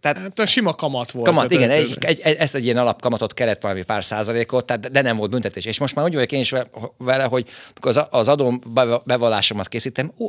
[0.05, 1.27] tehát Hát a sima kamat volt.
[1.27, 5.03] Kamat, igen, egy, egy, egy, ezt egy ilyen alapkamatot kellett valami pár százalékot, tehát, de
[5.03, 5.65] nem volt büntetés.
[5.65, 7.49] És most már úgy vagyok én is ve- vele, hogy
[7.81, 10.29] az, az adóm be- bevallásomat készítem, ó,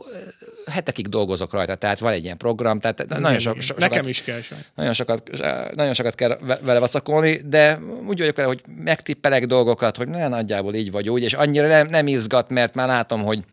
[0.65, 4.21] hetekig dolgozok rajta, tehát van egy ilyen program, tehát nagyon, so, so, Nekem sokat, is
[4.21, 4.65] kell sajnos.
[4.75, 5.29] nagyon, sokat,
[5.75, 10.27] nagyon sokat kell ve- vele vacakolni, de úgy vagyok vele, hogy megtippelek dolgokat, hogy ne,
[10.27, 13.43] nagyjából így vagy úgy, és annyira nem, nem izgat, mert már látom, hogy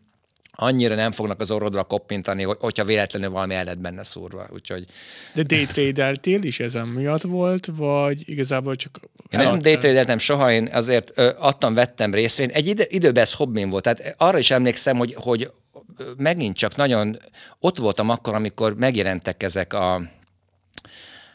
[0.55, 4.47] annyira nem fognak az orrodra koppintani, hogy, hogyha véletlenül valami el lett benne szúrva.
[4.51, 4.85] Úgyhogy
[5.33, 11.11] De daytradeltél is ezen miatt volt, vagy igazából csak Én nem daytradeltem soha, én azért
[11.15, 12.51] ö, adtam, vettem részvényt.
[12.51, 13.83] Egy ide, időben ez hobbim volt.
[13.83, 15.51] Tehát arra is emlékszem, hogy, hogy
[16.17, 17.17] megint csak nagyon
[17.59, 20.01] ott voltam akkor, amikor megjelentek ezek a,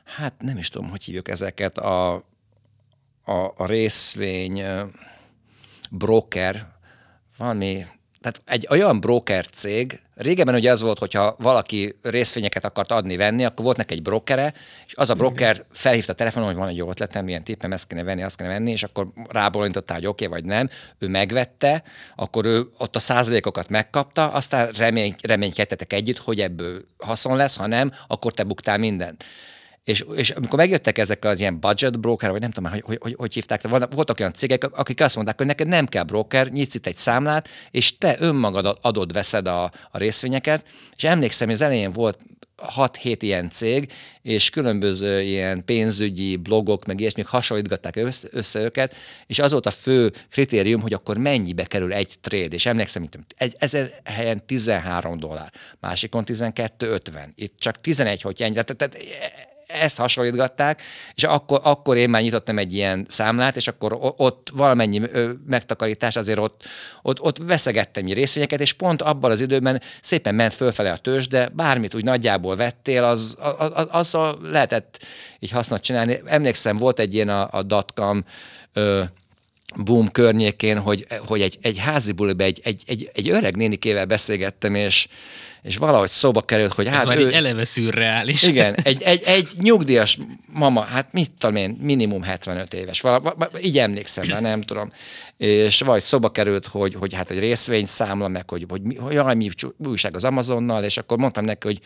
[0.04, 2.14] hát nem is tudom, hogy hívjuk ezeket, a,
[3.24, 4.62] a, a részvény
[5.90, 6.66] broker,
[7.36, 7.84] valami,
[8.20, 13.44] tehát egy olyan broker cég, régebben ugye az volt, hogyha valaki részvényeket akart adni, venni,
[13.44, 14.52] akkor volt neki egy brokere,
[14.86, 17.86] és az a broker felhívta a telefonon, hogy van egy jó ötletem, milyen tippem, ezt
[17.86, 21.82] kéne venni, azt kéne venni, és akkor rábólintottál, hogy oké okay, vagy nem, ő megvette,
[22.16, 27.66] akkor ő ott a százalékokat megkapta, aztán remény, reménykedtetek együtt, hogy ebből haszon lesz, ha
[27.66, 29.24] nem, akkor te buktál mindent.
[29.88, 33.14] És, és amikor megjöttek ezek az ilyen budget broker, vagy nem tudom, hogy, hogy, hogy,
[33.18, 36.86] hogy hívták, voltak olyan cégek, akik azt mondták, hogy neked nem kell broker, nyitsz itt
[36.86, 40.64] egy számlát, és te önmagad adod, veszed a, a részvényeket.
[40.96, 42.18] És emlékszem, hogy az elején volt
[42.76, 48.94] 6-7 ilyen cég, és különböző ilyen pénzügyi blogok, meg ilyesmik hasonlítgatták össze, össze őket,
[49.26, 52.54] és az volt a fő kritérium, hogy akkor mennyibe kerül egy trade.
[52.54, 57.28] És emlékszem, hogy egy, ezer helyen 13 dollár, másikon 12,50.
[57.34, 58.52] Itt csak 11, hogy ennyi.
[58.52, 58.96] Tehát, tehát
[59.68, 60.82] ezt hasonlítgatták,
[61.14, 65.02] és akkor, akkor én már nyitottam egy ilyen számlát, és akkor ott valamennyi
[65.46, 66.62] megtakarítás, azért ott,
[67.02, 71.26] ott, ott veszegettem így részvényeket, és pont abban az időben szépen ment fölfele a tőzs,
[71.26, 75.04] de bármit úgy nagyjából vettél, az, az, az lehetett
[75.38, 76.20] így hasznot csinálni.
[76.24, 78.24] Emlékszem, volt egy ilyen a, a dotcom
[78.72, 79.02] ö,
[79.76, 84.74] boom környékén, hogy, hogy egy, egy házi buliba egy, egy, egy, egy öreg nénikével beszélgettem,
[84.74, 85.08] és,
[85.62, 88.42] és valahogy szóba került, hogy Ez hát már ő, egy eleve szürreális.
[88.42, 90.18] igen, egy, egy, egy nyugdíjas
[90.54, 94.92] mama, hát mit tudom én, minimum 75 éves, vala, így emlékszem, már nem tudom,
[95.36, 99.48] és vagy szoba került, hogy, hogy hát egy részvényszámla, meg hogy, hogy, hogy jaj, mi
[99.86, 101.80] újság az Amazonnal, és akkor mondtam neki, hogy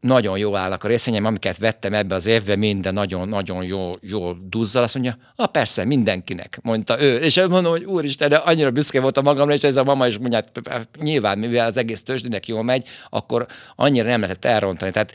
[0.00, 4.82] nagyon jó állnak a részvényeim, amiket vettem ebbe az évben, minden nagyon-nagyon jó, jó duzzal,
[4.82, 7.16] azt mondja, ah persze, mindenkinek, mondta ő.
[7.16, 10.44] És mondom, hogy úristen, de annyira büszke voltam magamra, és ez a mama is mondja,
[10.70, 14.90] hát nyilván, mivel az egész tőzsdének jól megy, akkor annyira nem lehetett elrontani.
[14.90, 15.12] Tehát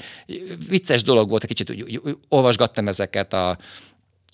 [0.68, 3.58] vicces dolog volt, egy kicsit úgy, úgy, úgy, olvasgattam ezeket a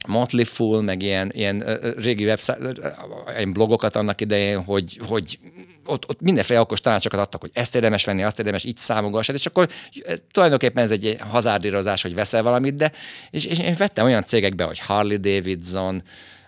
[0.08, 2.58] Motley Fool, meg ilyen, ilyen régi website,
[3.36, 5.40] ilyen blogokat annak idején, hogy, hogy
[5.86, 9.46] ott, ott mindenféle okos tanácsokat adtak, hogy ezt érdemes venni, azt érdemes, így számogassad, és
[9.46, 9.70] akkor
[10.04, 12.92] eh, tulajdonképpen ez egy hazárdírozás, hogy veszel valamit, de
[13.30, 16.04] és, és én vettem olyan cégekbe, hogy Harley Davidson,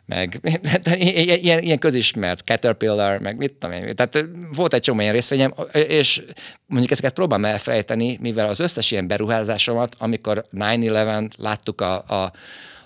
[0.08, 0.40] meg
[0.96, 3.96] ilyen, ilyen közismert Caterpillar, meg mit tudom én.
[3.96, 6.22] Tehát volt egy csomó ilyen részvényem, és
[6.66, 12.32] mondjuk ezeket próbálom elfelejteni, mivel az összes ilyen beruházásomat, amikor 9-11 láttuk a, a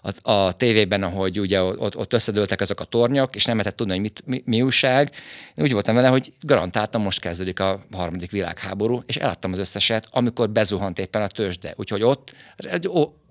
[0.01, 3.93] a, a tévében, ahogy ugye ott, ott összedőltek ezek a tornyok, és nem lehetett tudni,
[3.93, 5.11] hogy mit, mi, mi újság.
[5.55, 10.49] Úgy voltam vele, hogy garantáltam, most kezdődik a harmadik világháború, és eladtam az összeset, amikor
[10.49, 11.73] bezuhant éppen a tőzsde.
[11.77, 12.33] Úgyhogy ott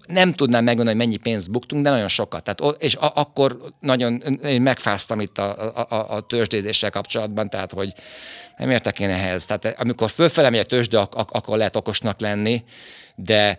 [0.06, 2.44] nem tudnám megmondani, hogy mennyi pénzt buktunk, de nagyon sokat.
[2.44, 7.92] Tehát, és a, akkor nagyon én megfáztam itt a, a, a, tőzsdézéssel kapcsolatban, tehát hogy
[8.56, 9.46] nem értek én ehhez.
[9.46, 12.64] Tehát amikor fölfele megy a tőzsde, ak- ak- akkor lehet okosnak lenni,
[13.14, 13.58] de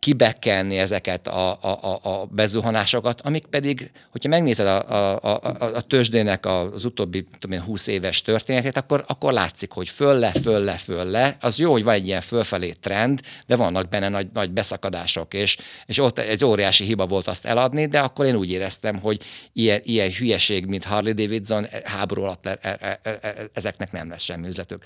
[0.00, 5.80] kibekkelni ezeket a, a, a, a bezuhanásokat, amik pedig, hogyha megnézed a, a, a, a
[5.80, 11.36] tőzsdének az utóbbi tudom én, 20 éves történetét, akkor, akkor látszik, hogy föl-le, föl-le, föl-le.
[11.40, 15.56] Az jó, hogy van egy ilyen fölfelé trend, de vannak benne nagy, nagy beszakadások, és,
[15.86, 19.80] és ott egy óriási hiba volt azt eladni, de akkor én úgy éreztem, hogy ilyen,
[19.84, 24.84] ilyen hülyeség, mint Harley Davidson háború alatt e, e, e, ezeknek nem lesz semmi üzletük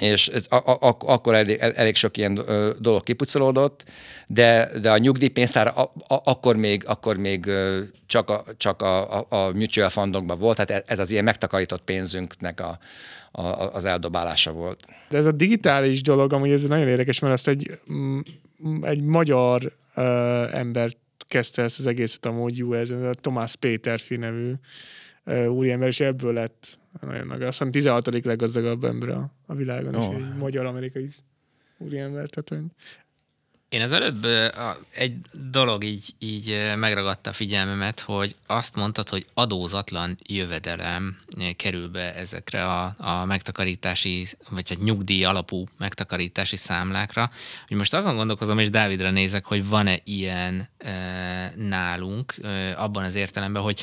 [0.00, 2.40] és a, a, akkor elég, elég sok ilyen
[2.78, 3.84] dolog kipucolódott,
[4.26, 5.72] de, de a nyugdíjpénztár
[6.06, 7.50] akkor még, akkor még
[8.06, 12.78] csak, a, csak a, a, mutual fundokban volt, tehát ez az ilyen megtakarított pénzünknek a,
[13.30, 13.42] a,
[13.74, 14.84] az eldobálása volt.
[15.08, 17.78] De ez a digitális dolog, amúgy ez nagyon érdekes, mert azt egy,
[18.82, 20.02] egy magyar ö,
[20.52, 20.90] ember
[21.28, 24.52] kezdte ezt az egészet amúgy US, a Tomás Péterfi nevű
[25.24, 27.42] úriember, és ebből lett nagyon nagy.
[27.42, 28.24] Azt hiszem 16.
[28.24, 30.02] leggazdagabb ember a, a világon, oh.
[30.02, 31.08] és egy magyar-amerikai
[31.78, 32.28] úriember.
[32.28, 32.70] Tehát, hogy...
[33.70, 34.26] Én az előbb
[34.90, 35.14] egy
[35.50, 41.16] dolog így, így megragadta a figyelmemet, hogy azt mondtad, hogy adózatlan jövedelem
[41.56, 47.30] kerül be ezekre a, a megtakarítási, vagy egy nyugdíj alapú megtakarítási számlákra.
[47.68, 53.14] Hogy most azon gondolkozom, és Dávidra nézek, hogy van-e ilyen e, nálunk, e, abban az
[53.14, 53.80] értelemben, hogy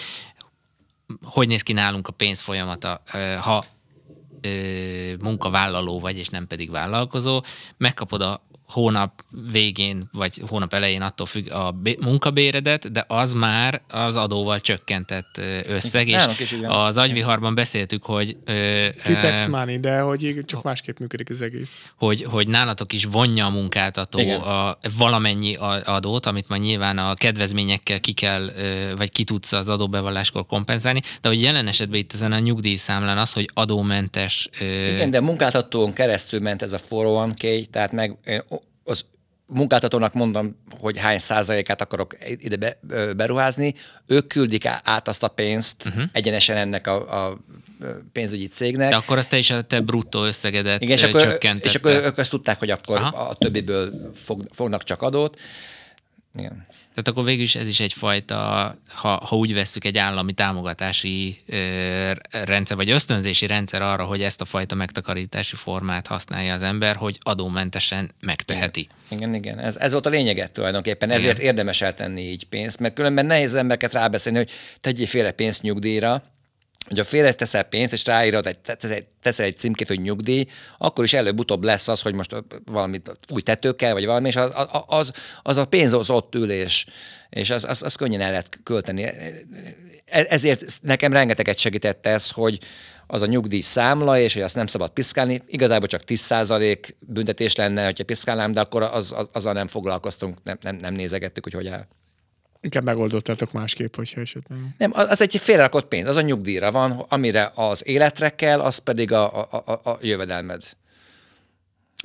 [1.24, 3.02] hogy néz ki nálunk a pénz folyamata,
[3.42, 3.64] ha
[5.20, 7.44] munkavállaló vagy, és nem pedig vállalkozó,
[7.78, 14.16] megkapod a hónap végén, vagy hónap elején attól függ a munkabéredet, de az már az
[14.16, 16.26] adóval csökkentett összeg, és
[16.68, 18.38] az agyviharban beszéltük, hogy...
[19.04, 21.86] Kitex money, de hogy csak másképp működik az egész.
[21.96, 25.56] Hogy, hogy nálatok is vonja a munkáltató a, valamennyi
[25.86, 28.52] adót, amit majd nyilván a kedvezményekkel ki kell,
[28.96, 33.34] vagy ki tudsz az adóbevalláskor kompenzálni, de hogy jelen esetben itt ezen a nyugdíjszámlán az,
[33.34, 34.50] hogy adómentes...
[34.94, 38.18] Igen, de munkáltatón keresztül ment ez a 401k, tehát meg
[39.48, 42.78] munkáltatónak mondom, hogy hány százalékát akarok ide be,
[43.14, 43.74] beruházni,
[44.06, 46.04] ők küldik át azt a pénzt uh-huh.
[46.12, 47.38] egyenesen ennek a, a
[48.12, 48.90] pénzügyi cégnek.
[48.90, 52.18] De akkor azt te is a te bruttó összegedet Igen, és akkor, és akkor ők
[52.18, 53.18] azt tudták, hogy akkor Aha.
[53.18, 55.40] a többiből fog, fognak csak adót.
[56.38, 56.66] Igen.
[56.70, 58.36] Tehát akkor végül is ez is egyfajta,
[58.94, 64.42] ha, ha úgy vesszük egy állami támogatási ö, rendszer, vagy ösztönzési rendszer arra, hogy ezt
[64.42, 68.88] a fajta megtakarítási formát használja az ember, hogy adómentesen megteheti.
[69.08, 69.60] Igen, igen.
[69.60, 71.10] Ez, ez volt a lényeget tulajdonképpen.
[71.10, 71.50] Ezért igen.
[71.50, 74.50] érdemes eltenni így pénzt, mert különben nehéz embereket rábeszélni, hogy
[74.82, 76.24] tegyél félre pénzt nyugdíjra,
[76.88, 78.58] hogy a félre teszel pénzt, és ráírod, egy,
[79.22, 80.46] teszel egy címkét, hogy nyugdíj,
[80.78, 82.36] akkor is előbb-utóbb lesz az, hogy most
[82.66, 84.52] valamit új tetőkkel, vagy valami, és az,
[84.88, 85.12] az,
[85.42, 86.86] az a pénz az ott ül, és,
[87.50, 89.04] az, az, az könnyen el lehet költeni.
[89.04, 92.60] E, ezért nekem rengeteget segített ez, hogy
[93.08, 95.42] az a nyugdíj számla, és hogy azt nem szabad piszkálni.
[95.48, 100.58] Igazából csak 10% büntetés lenne, hogyha piszkálnám, de akkor az, az, azzal nem foglalkoztunk, nem,
[100.62, 101.88] nem, nem nézegettük, hogy hogy áll.
[102.62, 104.60] Inkább megoldottátok másképp, hogyha esetleg.
[104.78, 109.12] Nem, az egy félrerakott pénz, az a nyugdíjra van, amire az életre kell, az pedig
[109.12, 110.64] a, a, a, a jövedelmed.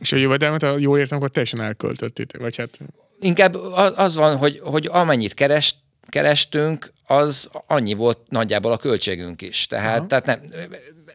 [0.01, 2.79] És a jövedelmet, ha jól értem, akkor teljesen elköltöttétek, vagy hát...
[3.21, 3.55] Inkább
[3.97, 5.77] az van, hogy, hogy amennyit kerest,
[6.09, 9.67] kerestünk, az annyi volt nagyjából a költségünk is.
[9.67, 10.41] Tehát, tehát nem,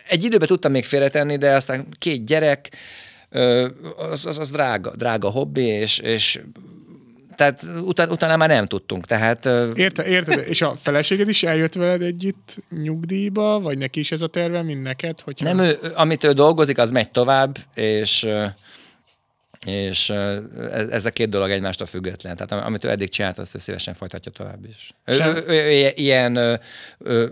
[0.07, 2.69] egy időben tudtam még félretenni, de aztán két gyerek,
[3.97, 6.41] az, az, az drága, drága hobbi, és, és
[7.37, 9.05] tehát utána, utána már nem tudtunk.
[9.05, 10.47] Tehát, Érte, érted?
[10.47, 14.83] És a feleséged is eljött veled együtt nyugdíjba, vagy neki is ez a terve, mint
[14.83, 15.21] neked?
[15.21, 15.45] Hogyha...
[15.45, 18.27] Nem, ő, amit ő dolgozik, az megy tovább, és
[19.65, 20.09] és
[20.71, 22.35] ez, ez a két dolog egymástól független.
[22.35, 24.93] Tehát amit ő eddig csinált, azt ő szívesen folytatja tovább is.
[25.05, 26.53] Ő, ő, ő, ő, ilyen ö,
[26.97, 27.25] ö,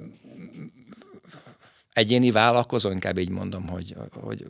[1.93, 4.45] egyéni vállalkozó, inkább így mondom, hogy, hogy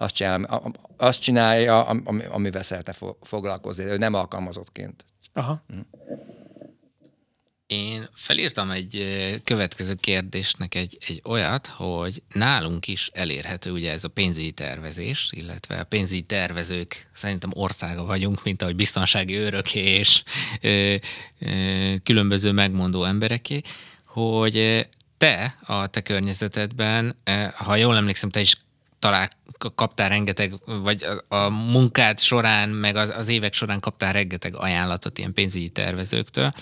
[0.00, 1.84] azt, csinál, azt csinálja,
[2.30, 2.92] amivel szeretne
[3.22, 3.84] foglalkozni.
[3.84, 5.04] Ő nem alkalmazottként.
[5.32, 5.64] Aha.
[5.68, 5.78] Hm.
[7.66, 9.04] Én felírtam egy
[9.44, 15.78] következő kérdésnek egy, egy olyat, hogy nálunk is elérhető ugye ez a pénzügyi tervezés, illetve
[15.78, 20.22] a pénzügyi tervezők szerintem országa vagyunk, mint ahogy biztonsági öröké és
[20.60, 20.94] ö,
[21.38, 23.60] ö, különböző megmondó embereké,
[24.04, 24.86] hogy
[25.16, 27.16] te a te környezetedben,
[27.54, 28.56] ha jól emlékszem, te is
[29.00, 29.28] talál,
[29.74, 35.32] kaptál rengeteg, vagy a, munkád során, meg az, az évek során kaptál rengeteg ajánlatot ilyen
[35.32, 36.52] pénzügyi tervezőktől.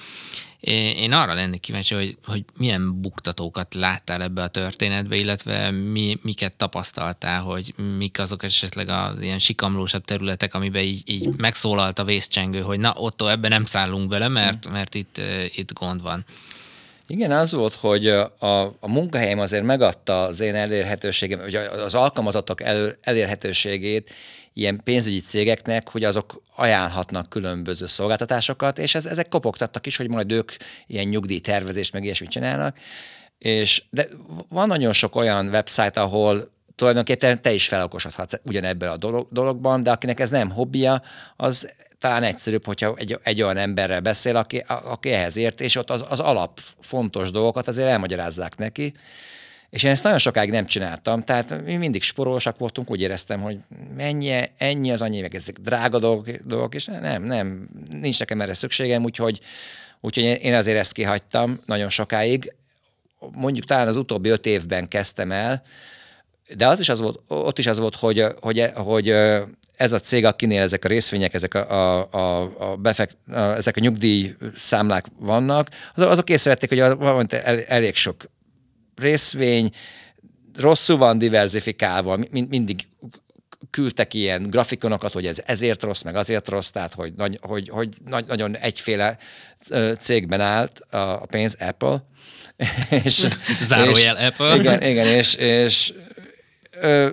[0.61, 6.57] Én arra lennék kíváncsi, hogy, hogy milyen buktatókat láttál ebbe a történetbe, illetve mi, miket
[6.57, 12.61] tapasztaltál, hogy mik azok esetleg az ilyen sikamlósabb területek, amiben így, így megszólalt a vészcsengő,
[12.61, 15.21] hogy na, Otto, ebbe nem szállunk bele, mert, mert itt,
[15.55, 16.25] itt gond van.
[17.11, 22.61] Igen, az volt, hogy a, a munkahelyem azért megadta az én elérhetőségem, vagy az alkalmazottak
[22.61, 24.11] elő, elérhetőségét
[24.53, 30.33] ilyen pénzügyi cégeknek, hogy azok ajánlhatnak különböző szolgáltatásokat, és ez, ezek kopogtattak is, hogy majd
[30.33, 30.53] ők
[30.87, 32.77] ilyen nyugdíjtervezést, meg ilyesmit csinálnak.
[33.39, 34.07] És, de
[34.49, 39.91] van nagyon sok olyan website, ahol tulajdonképpen te is felokosodhatsz ugyanebből a dolog, dologban, de
[39.91, 41.03] akinek ez nem hobbija,
[41.37, 41.69] az
[41.99, 46.05] talán egyszerűbb, hogyha egy, egy olyan emberrel beszél, aki, aki ehhez ért, és ott az,
[46.09, 48.95] az alap fontos dolgokat azért elmagyarázzák neki.
[49.71, 53.59] És én ezt nagyon sokáig nem csináltam, tehát mi mindig sporolósak voltunk, úgy éreztem, hogy
[53.97, 58.55] mennyi, ennyi az annyi, meg ezek drága dolgok, dolgok, és nem, nem, nincs nekem erre
[58.55, 59.41] szükségem, úgyhogy,
[60.01, 62.53] úgyhogy én azért ezt kihagytam nagyon sokáig.
[63.33, 65.63] Mondjuk talán az utóbbi öt évben kezdtem el,
[66.57, 69.15] de az is az volt, ott is az volt, hogy, hogy, hogy
[69.79, 73.77] ez a cég, akinél ezek a részvények, ezek a, a, a, a, befekt, a ezek
[73.77, 78.31] a nyugdíj számlák vannak, azok észrevették, hogy van el, elég sok
[78.97, 79.71] részvény,
[80.57, 82.87] rosszul van diversifikálva, mindig
[83.71, 87.89] küldtek ilyen grafikonokat, hogy ez ezért rossz, meg azért rossz, tehát hogy, nagy, hogy, hogy
[88.07, 89.19] nagy, nagyon egyféle
[89.99, 92.05] cégben állt a pénz, Apple.
[93.05, 93.27] és,
[93.63, 94.57] Zárójel és, Apple.
[94.57, 95.93] Igen, igen, és, és
[96.81, 97.09] ö,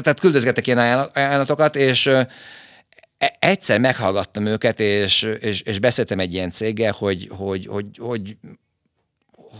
[0.00, 0.78] tehát küldözgettek ilyen
[1.14, 2.28] ajánlatokat, és e,
[3.38, 8.36] egyszer meghallgattam őket, és, és, és beszéltem egy ilyen céggel, hogy, hogy, hogy, hogy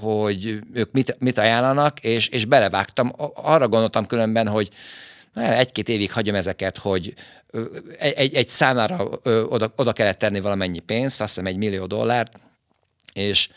[0.01, 3.13] hogy ők mit, mit ajánlanak, és, és belevágtam.
[3.35, 4.71] Arra gondoltam különben, hogy
[5.35, 7.15] egy-két évig hagyom ezeket, hogy
[7.99, 12.41] egy, egy számára oda, oda kellett tenni valamennyi pénzt, azt hiszem egy millió dollárt,
[13.13, 13.49] és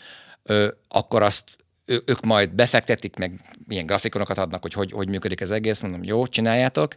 [0.43, 1.43] ö, akkor azt
[1.85, 6.03] ő, ők majd befektetik, meg milyen grafikonokat adnak, hogy, hogy hogy működik az egész, mondom,
[6.03, 6.95] jó, csináljátok,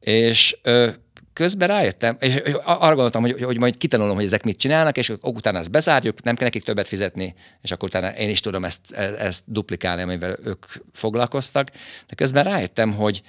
[0.00, 0.90] és ö,
[1.32, 5.58] közben rájöttem, és arra gondoltam, hogy, hogy majd kitanulom, hogy ezek mit csinálnak, és utána
[5.58, 9.44] ezt bezárjuk, nem kell nekik többet fizetni, és akkor utána én is tudom ezt, ezt
[9.46, 11.70] duplikálni, amivel ők foglalkoztak.
[12.06, 13.22] De közben rájöttem, hogy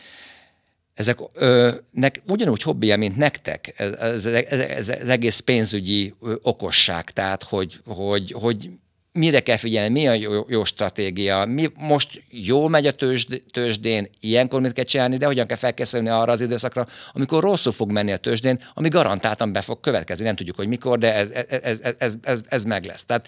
[0.93, 6.35] ezek ö, nek, ugyanúgy hobbija, mint nektek, ez, ez, ez, ez, ez egész pénzügyi ö,
[6.41, 8.69] okosság, tehát hogy, hogy, hogy
[9.17, 14.09] mire kell figyelni, mi a jó, jó stratégia, mi most jól megy a tőzsd, tőzsdén,
[14.19, 18.11] ilyenkor mit kell csinálni, de hogyan kell felkészülni arra az időszakra, amikor rosszul fog menni
[18.11, 20.25] a tőzsdén, ami garantáltan be fog következni.
[20.25, 23.05] Nem tudjuk, hogy mikor, de ez, ez, ez, ez, ez, ez meg lesz.
[23.05, 23.27] Tehát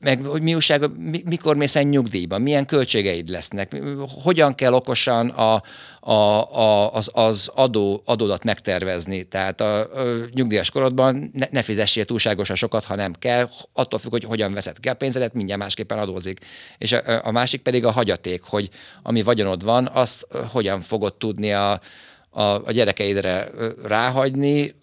[0.00, 0.90] meg hogy mi újság,
[1.24, 3.76] mikor mész el nyugdíjba, milyen költségeid lesznek,
[4.22, 5.62] hogyan kell okosan a,
[6.00, 6.12] a,
[6.58, 9.22] a, az, az adó, adódat megtervezni.
[9.22, 9.86] Tehát a, a
[10.32, 14.80] nyugdíjas korodban ne, ne fizessél túlságosan sokat, ha nem kell, attól függ, hogy hogyan veszed
[14.80, 16.40] ki a pénzedet, mindjárt másképpen adózik.
[16.78, 18.68] És a, a másik pedig a hagyaték, hogy
[19.02, 21.80] ami vagyonod van, azt hogyan fogod tudni a,
[22.30, 23.50] a, a gyerekeidre
[23.82, 24.74] ráhagyni,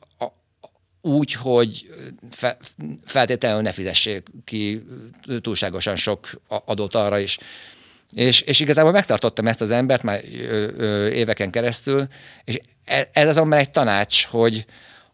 [1.01, 1.89] úgy, hogy
[2.31, 2.57] fe,
[3.05, 4.83] feltétlenül ne fizessék ki
[5.41, 7.37] túlságosan sok adót arra is.
[8.13, 12.07] És, és igazából megtartottam ezt az embert már ö, ö, éveken keresztül,
[12.43, 14.65] és e, ez azonban egy tanács, hogy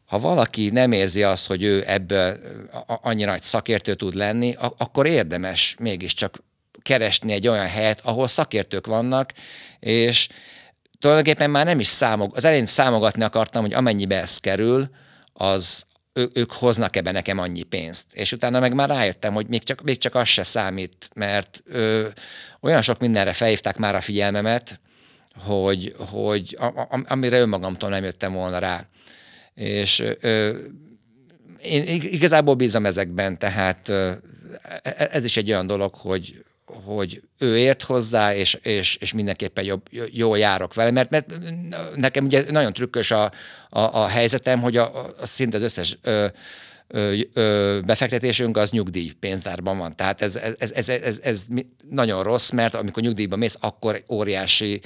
[0.06, 2.40] ha valaki nem érzi azt, hogy ő ebből
[2.86, 6.44] annyira nagy szakértő tud lenni, akkor érdemes mégiscsak
[6.82, 9.34] keresni egy olyan helyet, ahol szakértők vannak,
[9.80, 10.28] és
[11.00, 14.90] tulajdonképpen már nem is számog, az elején számogatni akartam, hogy amennyibe ez kerül,
[15.38, 18.06] az ő, ők hoznak ebbe nekem annyi pénzt.
[18.14, 22.08] És utána meg már rájöttem, hogy még csak, még csak az se számít, mert ö,
[22.62, 24.80] olyan sok mindenre felhívták már a figyelmemet,
[25.36, 28.86] hogy, hogy a, a, amire önmagamtól nem jöttem volna rá.
[29.54, 30.58] És ö,
[31.62, 34.12] én igazából bízom ezekben, tehát ö,
[34.82, 36.44] e, ez is egy olyan dolog, hogy,
[36.86, 41.34] hogy ő ért hozzá, és, és, és mindenképpen jobb, jól járok vele, mert, mert
[41.96, 43.24] nekem ugye nagyon trükkös a,
[43.70, 46.28] a, a helyzetem, hogy a, a szinte az összes ö,
[47.86, 49.96] befektetésünk az nyugdíj pénztárban van.
[49.96, 51.46] Tehát ez, ez, ez, ez, ez,
[51.90, 54.82] nagyon rossz, mert amikor nyugdíjba mész, akkor óriási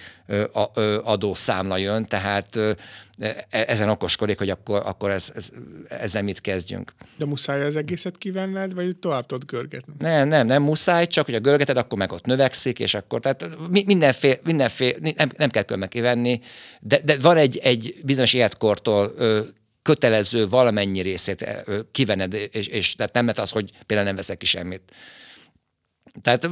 [1.04, 2.72] adószámla jön, tehát ö,
[3.20, 5.50] e, ezen okoskodik, hogy akkor, akkor ez, ez,
[5.88, 6.94] ezzel mit kezdjünk.
[7.18, 9.94] De muszáj az egészet kivenned, vagy tovább tudod görgetni?
[10.00, 13.58] Nem, nem, nem muszáj, csak hogy a görgeted, akkor meg ott növekszik, és akkor tehát
[13.70, 16.42] mindenféle, mindenféle nem, nem kell körbe kivenni,
[16.80, 19.14] de, de van egy, egy bizonyos életkortól
[19.82, 24.46] kötelező valamennyi részét kivenned, és, és tehát nem lehet az, hogy például nem veszek ki
[24.46, 24.82] semmit.
[26.22, 26.50] Tehát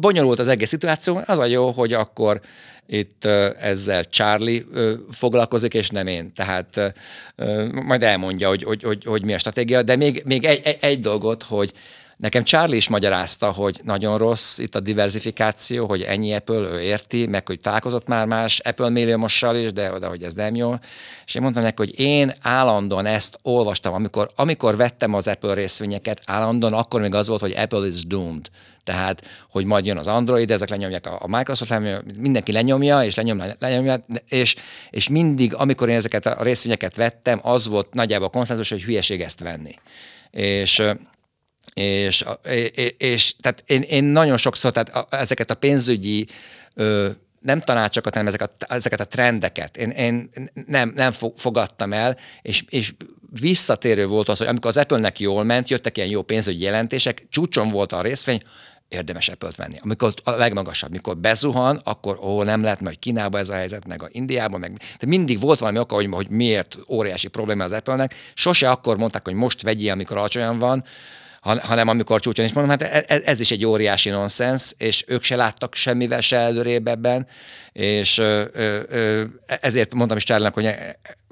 [0.00, 2.40] bonyolult az egész szituáció, az a jó, hogy akkor
[2.86, 3.24] itt
[3.60, 4.64] ezzel Charlie
[5.10, 6.32] foglalkozik, és nem én.
[6.32, 6.94] Tehát
[7.72, 11.42] majd elmondja, hogy, hogy, hogy, hogy mi a stratégia, de még, még egy, egy dolgot,
[11.42, 11.72] hogy
[12.20, 17.26] Nekem Charlie is magyarázta, hogy nagyon rossz itt a diversifikáció, hogy ennyi Apple, ő érti,
[17.26, 20.74] meg hogy találkozott már más Apple milliómossal is, de, de hogy ez nem jó.
[21.26, 26.22] És én mondtam neki, hogy én állandóan ezt olvastam, amikor, amikor vettem az Apple részvényeket,
[26.24, 28.48] állandóan akkor még az volt, hogy Apple is doomed.
[28.84, 31.74] Tehát, hogy majd jön az Android, ezek lenyomják a Microsoft,
[32.16, 34.56] mindenki lenyomja, és lenyomja, lenyomja és,
[34.90, 39.20] és mindig, amikor én ezeket a részvényeket vettem, az volt nagyjából a konszenzus, hogy hülyeség
[39.20, 39.74] ezt venni.
[40.30, 40.82] És
[41.72, 46.26] és, és, és tehát én, én nagyon sokszor tehát ezeket a pénzügyi
[46.74, 47.08] ö,
[47.40, 50.30] nem tanácsokat, hanem ezeket a, ezeket a trendeket én, én
[50.66, 52.92] nem, nem fogadtam el, és, és
[53.40, 57.70] visszatérő volt az, hogy amikor az Apple-nek jól ment, jöttek ilyen jó pénzügyi jelentések, csúcson
[57.70, 58.42] volt a részvény,
[58.90, 59.76] érdemes apple venni.
[59.82, 64.02] Amikor a legmagasabb, mikor bezuhan, akkor ó, nem lehet, mert Kínában ez a helyzet, meg
[64.02, 68.14] a Indiában, meg de mindig volt valami oka, hogy, hogy miért óriási probléma az Apple-nek.
[68.34, 70.84] Sose akkor mondták, hogy most vegyi, amikor alacsonyan van,
[71.40, 75.22] hanem amikor csúcson is mondom, hát ez, e, ez is egy óriási nonsens, és ők
[75.22, 77.26] se láttak semmivel se előrébb ebben,
[77.72, 80.74] és ö, ö, ezért mondtam is Csárlának, hogy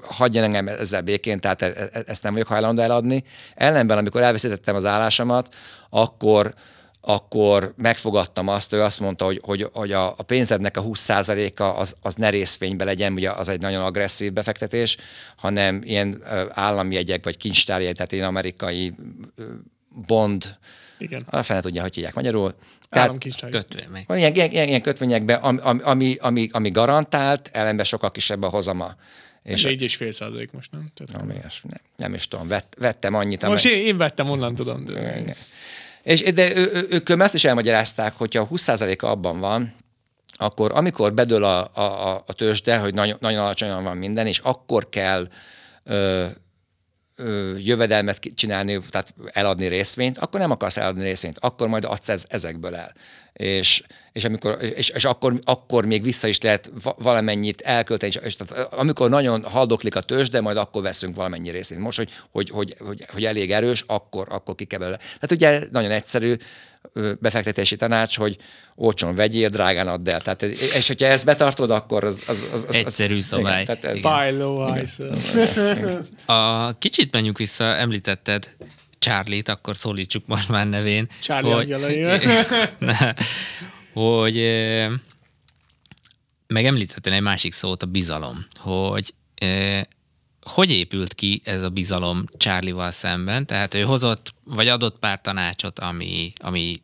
[0.03, 3.23] hagyjan engem ezzel békén, tehát e, e, ezt nem vagyok hajlandó eladni.
[3.55, 5.55] Ellenben, amikor elveszítettem az állásomat,
[5.89, 6.53] akkor
[7.01, 11.95] akkor megfogadtam azt, ő azt mondta, hogy, hogy, hogy a, a pénzednek a 20%-a az,
[12.01, 14.97] az ne részvénybe legyen, ugye az egy nagyon agresszív befektetés,
[15.35, 18.93] hanem ilyen állami jegyek, vagy kincstárjegy, tehát én amerikai
[20.07, 20.57] bond,
[20.97, 21.25] igen.
[21.29, 22.53] A fene tudja, hogy hívják magyarul.
[22.89, 23.11] Tehát
[23.49, 24.05] kötvény.
[24.07, 28.95] Ilyen, ilyen, ilyen, ilyen kötvényekben, ami, ami, ami, ami garantált, ellenben sokkal kisebb a hozama.
[29.43, 30.91] És 4,5 százalék most, nem?
[30.93, 33.47] Tehát nem, nem, nem is tudom, vett, vettem annyit.
[33.47, 33.79] Most amely...
[33.79, 34.85] én, én vettem, onnan tudom.
[34.85, 35.23] De...
[36.03, 39.73] És, de ő, ő, ők ezt is elmagyarázták, hogyha a 20%-a abban van,
[40.35, 44.89] akkor amikor bedől a, a, a tőzsde, hogy nagyon, nagyon alacsonyan van minden, és akkor
[44.89, 45.27] kell
[45.83, 46.25] ö,
[47.57, 52.75] jövedelmet csinálni, tehát eladni részvényt, akkor nem akarsz eladni részvényt, akkor majd adsz ez, ezekből
[52.75, 52.93] el.
[53.33, 58.35] És, és, amikor, és, és akkor, akkor még vissza is lehet valamennyit elkölteni, és, és
[58.35, 61.81] tehát amikor nagyon haldoklik a tőzs, de majd akkor veszünk valamennyi részvényt.
[61.81, 64.97] Most, hogy, hogy, hogy, hogy, hogy elég erős, akkor, akkor ki kell belőle.
[64.97, 66.35] Tehát ugye nagyon egyszerű,
[67.19, 68.37] befektetési tanács, hogy
[68.75, 70.21] olcsón vegyél, drágán add el.
[70.21, 72.23] Tehát, és hogyha ezt betartod, akkor az...
[72.27, 73.61] az, az, az Egyszerű az, szabály.
[73.61, 74.57] Igen, tehát ez, Buy low,
[76.25, 78.55] A kicsit menjünk vissza, említetted
[78.99, 81.07] Charlie-t, akkor szólítsuk most már nevén.
[81.21, 81.75] Charlie hogy,
[82.77, 83.13] ne,
[83.93, 84.35] hogy
[86.47, 89.13] megemlítettél egy másik szót, a bizalom, hogy
[90.49, 93.45] hogy épült ki ez a bizalom Charlie-val szemben?
[93.45, 96.75] Tehát ő hozott, vagy adott pár tanácsot, ami, ami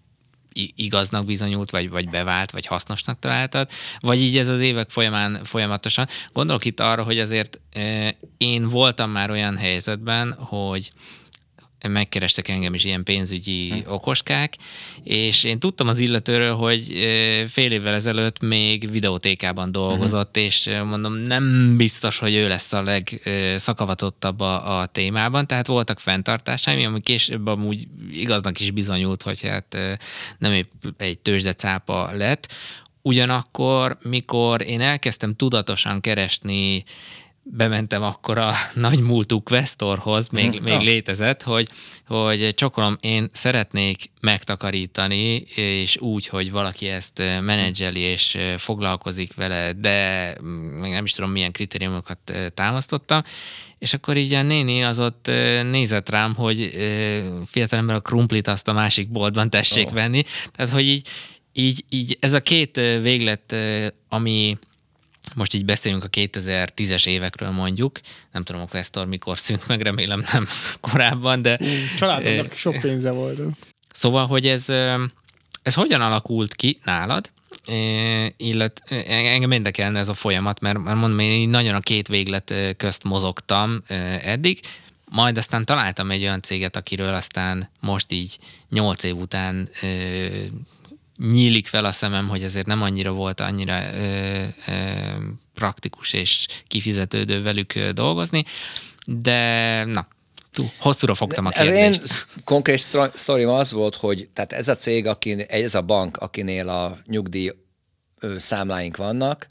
[0.76, 6.08] igaznak bizonyult, vagy, vagy bevált, vagy hasznosnak találtad, vagy így ez az évek folyamán folyamatosan.
[6.34, 7.60] Gondolok itt arra, hogy azért
[8.38, 10.92] én voltam már olyan helyzetben, hogy
[11.92, 13.92] megkerestek engem is ilyen pénzügyi hm.
[13.92, 14.56] okoskák,
[15.04, 16.84] és én tudtam az illetőről, hogy
[17.48, 20.42] fél évvel ezelőtt még videótékában dolgozott, hm.
[20.42, 26.88] és mondom, nem biztos, hogy ő lesz a legszakavatottabb a, a témában, tehát voltak fenntartásaim,
[26.88, 29.78] ami később amúgy igaznak is bizonyult, hogy hát
[30.38, 32.54] nem épp egy tőzsdecápa lett.
[33.02, 36.84] Ugyanakkor, mikor én elkezdtem tudatosan keresni
[37.48, 41.70] bementem akkor a nagy múltú Questorhoz, még, mm, még létezett, hogy,
[42.08, 50.30] hogy csokolom, én szeretnék megtakarítani, és úgy, hogy valaki ezt menedzseli és foglalkozik vele, de
[50.82, 53.24] még nem is tudom, milyen kritériumokat támasztottam,
[53.80, 55.32] és akkor így a néni az ott
[55.72, 56.70] nézett rám, hogy
[57.46, 59.94] fiatalember a krumplit azt a másik boltban tessék oh.
[59.94, 61.08] venni, tehát hogy így,
[61.54, 63.56] így, így ez a két véglet,
[64.10, 64.58] ami
[65.36, 68.00] most így beszélünk a 2010-es évekről mondjuk,
[68.32, 70.48] nem tudom, a Questor mikor szűnt meg, remélem nem
[70.92, 71.60] korábban, de...
[71.98, 73.40] Családomnak sok pénze volt.
[73.94, 74.70] Szóval, hogy ez,
[75.62, 77.32] ez hogyan alakult ki nálad,
[78.38, 83.04] illet, engem érdekelne ez a folyamat, mert, mert mondom, én nagyon a két véglet közt
[83.04, 83.84] mozogtam
[84.22, 84.60] eddig,
[85.10, 88.38] majd aztán találtam egy olyan céget, akiről aztán most így
[88.70, 89.70] nyolc év után
[91.18, 94.74] nyílik fel a szemem, hogy ezért nem annyira volt annyira ö, ö,
[95.54, 98.46] praktikus és kifizetődő velük dolgozni,
[99.06, 100.08] de na,
[100.52, 102.04] túl hosszúra fogtam a kérdést.
[102.04, 106.18] Az én konkrét sztorim az volt, hogy tehát ez a cég, akin, ez a bank,
[106.18, 107.52] akinél a nyugdíj
[108.38, 109.48] számláink vannak,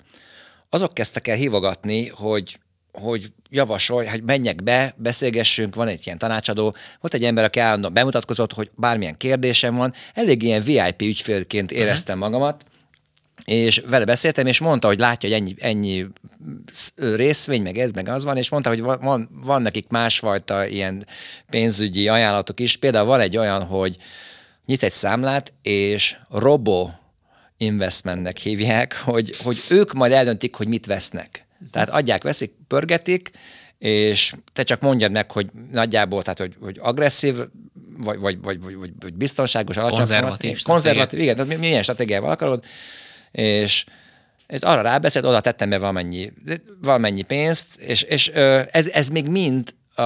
[0.68, 2.58] azok kezdtek el hívogatni, hogy
[2.94, 7.92] hogy javasolj, hogy menjek be, beszélgessünk, van egy ilyen tanácsadó, volt egy ember, aki állandóan
[7.92, 12.32] bemutatkozott, hogy bármilyen kérdésem van, elég ilyen VIP ügyfélként éreztem uh-huh.
[12.32, 12.64] magamat,
[13.44, 16.06] és vele beszéltem, és mondta, hogy látja, hogy ennyi, ennyi
[16.96, 21.06] részvény, meg ez, meg az van, és mondta, hogy van, van nekik másfajta ilyen
[21.50, 22.76] pénzügyi ajánlatok is.
[22.76, 23.96] Például van egy olyan, hogy
[24.66, 26.90] nyitsz egy számlát, és robo
[27.56, 31.43] investmentnek hívják, hogy, hogy ők majd eldöntik, hogy mit vesznek.
[31.70, 33.30] Tehát adják, veszik, pörgetik,
[33.78, 37.36] és te csak mondjad meg, hogy nagyjából, tehát hogy, hogy agresszív,
[37.96, 39.98] vagy, vagy, vagy, vagy, vagy, biztonságos, alacsony.
[39.98, 42.64] Konzervatív Konzervatív, igen, tehát milyen stratégiával akarod,
[43.30, 43.84] és
[44.46, 46.32] és arra rábeszélt, oda tettem be valamennyi,
[46.82, 50.02] valamennyi pénzt, és, és ez, ez még mind a,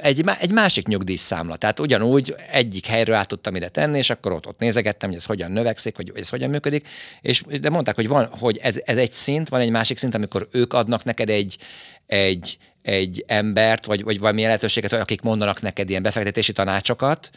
[0.00, 1.56] egy, egy másik nyugdíjszámla.
[1.56, 5.24] Tehát ugyanúgy egyik helyről át tudtam ide tenni, és akkor ott, ott nézegettem, hogy ez
[5.24, 6.88] hogyan növekszik, hogy ez hogyan működik,
[7.20, 10.48] és de mondták, hogy, van, hogy ez, ez egy szint, van egy másik szint, amikor
[10.50, 11.58] ők adnak neked egy,
[12.06, 17.30] egy, egy embert, vagy, vagy valami lehetőséget, akik mondanak neked ilyen befektetési tanácsokat,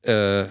[0.00, 0.42] ö,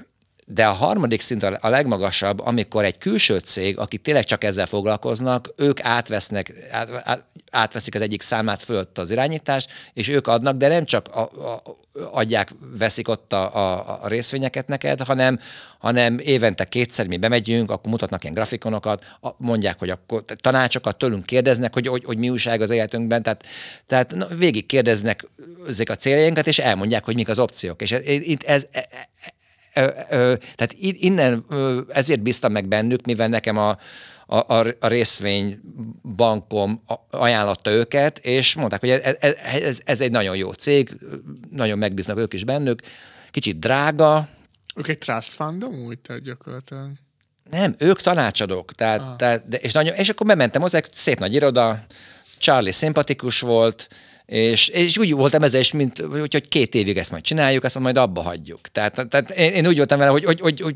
[0.52, 5.54] de a harmadik szint a legmagasabb, amikor egy külső cég, aki tényleg csak ezzel foglalkoznak,
[5.56, 10.68] ők átvesznek, át, át, átveszik az egyik számát fölött az irányítást, és ők adnak, de
[10.68, 11.62] nem csak a, a,
[12.12, 15.40] adják, veszik ott a, a, a részvényeket neked, hanem,
[15.78, 19.04] hanem évente kétszer mi bemegyünk, akkor mutatnak ilyen grafikonokat,
[19.38, 23.46] mondják, hogy akkor tanácsokat tőlünk kérdeznek, hogy, hogy, hogy mi újság az életünkben, tehát,
[23.86, 25.28] tehát na, végig kérdeznek
[25.68, 27.82] ezek a céljainkat, és elmondják, hogy mik az opciók.
[27.82, 28.84] És itt ez, ez,
[29.74, 31.46] tehát innen
[31.88, 33.78] ezért bíztam meg bennük, mivel nekem a,
[34.26, 40.98] a, a részvénybankom ajánlotta őket, és mondták, hogy ez, ez, ez egy nagyon jó cég,
[41.50, 42.82] nagyon megbíznak ők is bennük,
[43.32, 44.30] kicsit drága.
[44.76, 46.90] Ők egy trust fund úgy tehát gyakorlatilag.
[47.50, 48.74] Nem, ők tanácsadók.
[48.74, 49.16] Tehát, ah.
[49.16, 51.86] tehát, de, és, nagyon, és akkor bementem hozzá, szép nagy iroda,
[52.38, 53.88] Charlie szimpatikus volt,
[54.30, 57.80] és, és úgy voltam ezzel is, mint hogy, hogy két évig ezt majd csináljuk, azt
[57.80, 58.68] majd abba hagyjuk.
[58.68, 60.76] Tehát, tehát én, én úgy voltam vele, hogy, hogy, hogy, hogy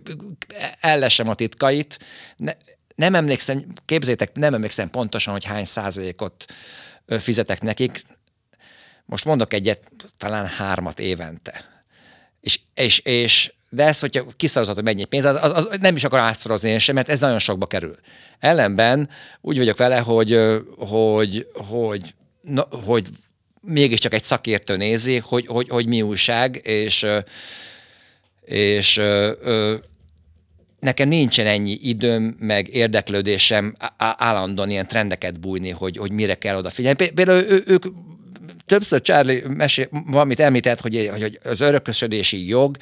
[0.80, 2.00] ellesem a titkait.
[2.38, 2.52] Ne,
[2.96, 6.46] nem emlékszem, képzétek, nem emlékszem pontosan, hogy hány százalékot
[7.20, 8.04] fizetek nekik.
[9.06, 11.86] Most mondok egyet, talán hármat évente.
[12.42, 16.04] És, és, és de ez, hogyha kiszorozott, hogy mennyi pénz, az, az, az nem is
[16.04, 17.96] akar átszorozni én sem, mert ez nagyon sokba kerül.
[18.40, 19.10] Ellenben
[19.42, 20.40] úgy vagyok vele, hogy,
[20.78, 23.08] hogy, hogy, na, hogy
[23.66, 27.06] mégiscsak egy szakértő nézi, hogy, hogy, hogy mi újság, és,
[28.46, 29.02] és
[30.80, 37.10] nekem nincsen ennyi időm, meg érdeklődésem állandóan ilyen trendeket bújni, hogy, hogy mire kell odafigyelni.
[37.10, 37.86] Például ők
[38.66, 42.78] többször Charlie mesél, valamit említett, hogy, hogy az örökösödési jog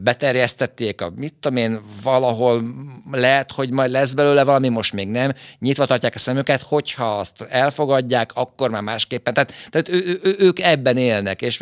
[0.00, 2.62] beterjesztették a, mit tudom én, valahol
[3.10, 7.42] lehet, hogy majd lesz belőle valami, most még nem, nyitva tartják a szemüket, hogyha azt
[7.42, 9.34] elfogadják, akkor már másképpen.
[9.34, 11.56] Tehát, tehát ő, ő, ők ebben élnek, és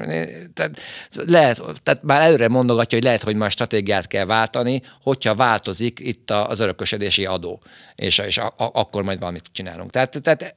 [0.54, 0.80] tehát
[1.26, 6.30] lehet, tehát már előre mondogatja, hogy lehet, hogy már stratégiát kell váltani, hogyha változik itt
[6.30, 7.62] az örökösödési adó,
[7.94, 9.90] és, és a, a, akkor majd valamit csinálunk.
[9.90, 10.54] Tehát, tehát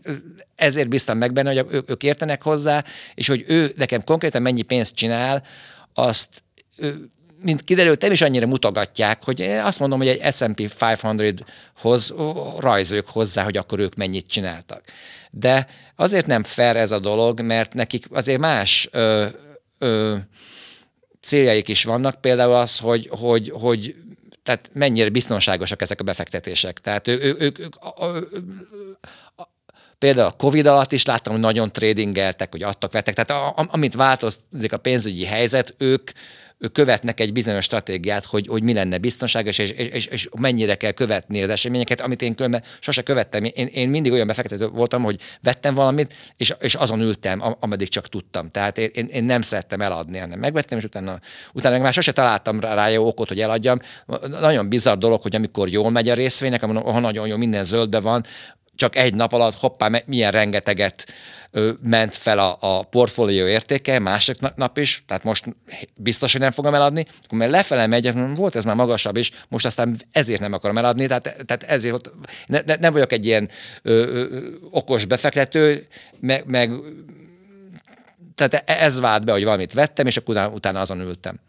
[0.55, 2.76] ezért biztam meg benne, hogy ők, ők értenek hozzá,
[3.15, 5.43] és hogy ő nekem konkrétan mennyi pénzt csinál,
[5.93, 6.43] azt
[7.41, 12.13] mint kiderült, nem is annyira mutogatják, hogy én azt mondom, hogy egy S&P 500-hoz
[12.59, 14.83] rajzoljuk hozzá, hogy akkor ők mennyit csináltak.
[15.31, 19.25] De azért nem fair ez a dolog, mert nekik azért más ö,
[19.77, 20.15] ö,
[21.21, 23.95] céljaik is vannak, például az, hogy, hogy, hogy
[24.43, 26.79] tehát mennyire biztonságosak ezek a befektetések.
[26.79, 27.75] Tehát ő, ő, ők, ők,
[29.99, 33.25] Például a Covid alatt is láttam, hogy nagyon tradingeltek, hogy adtak, vettek.
[33.25, 36.11] Tehát amint változik a pénzügyi helyzet, ők,
[36.57, 40.91] ők követnek egy bizonyos stratégiát, hogy, hogy mi lenne biztonságos, és, és, és mennyire kell
[40.91, 43.43] követni az eseményeket, amit én különben sose követtem.
[43.43, 48.07] Én, én mindig olyan befektető voltam, hogy vettem valamit, és, és azon ültem, ameddig csak
[48.07, 48.51] tudtam.
[48.51, 51.19] Tehát én, én nem szerettem eladni, hanem megvettem, és utána,
[51.53, 53.79] utána meg már sose találtam rá jó okot, hogy eladjam.
[54.27, 58.25] Nagyon bizarr dolog, hogy amikor jól megy a részvénynek, ha nagyon jó, minden zöldbe van,
[58.77, 61.05] csak egy nap alatt hoppá, milyen rengeteget
[61.81, 65.45] ment fel a, a portfólió értéke, másik nap is, tehát most
[65.95, 69.65] biztos, hogy nem fogom eladni, akkor mert lefele megy, volt ez már magasabb is, most
[69.65, 72.11] aztán ezért nem akarom eladni, tehát, tehát ezért
[72.47, 73.49] ne, ne, nem vagyok egy ilyen
[73.81, 75.87] ö, ö, okos befektető,
[76.19, 76.71] meg, meg
[78.35, 81.39] tehát ez vált be, hogy valamit vettem, és akkor utána, utána azon ültem.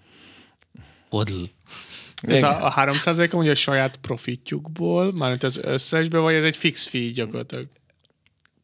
[1.10, 1.42] Odl.
[2.20, 6.56] Ez a, a 3 a ugye a saját profitjukból, mármint az összesbe, vagy ez egy
[6.56, 7.68] fix fee gyakorlatilag?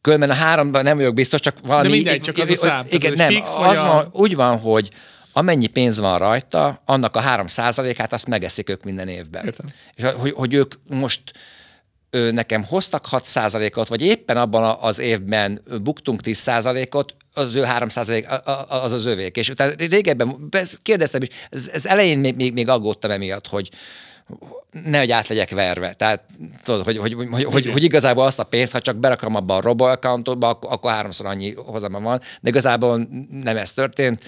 [0.01, 1.87] Különben a háromban nem vagyok biztos, csak valami...
[1.87, 2.85] De mindegy, csak az a szám.
[2.89, 3.85] Igen, nem, fix, az a...
[3.85, 4.89] van, úgy van, hogy
[5.33, 9.45] amennyi pénz van rajta, annak a három százalékát azt megeszik ők minden évben.
[9.45, 9.65] Értem.
[9.93, 11.33] És hogy, hogy ők most
[12.09, 17.63] ő, nekem hoztak 6 százalékot, vagy éppen abban az évben buktunk 10 százalékot, az ő
[17.63, 18.27] 3 százalék
[18.67, 19.37] az az övék.
[19.37, 20.49] És utána régebben
[20.81, 23.69] kérdeztem is, ez, elején még, még, még aggódtam emiatt, hogy
[24.83, 25.93] nehogy át legyek verve.
[25.93, 26.23] Tehát
[26.63, 29.61] tudod, hogy, hogy, hogy, hogy, hogy igazából azt a pénzt, ha csak berakom abba a
[29.61, 33.07] robo accountba, akkor, akkor háromszor annyi hozama van, de igazából
[33.43, 34.23] nem ez történt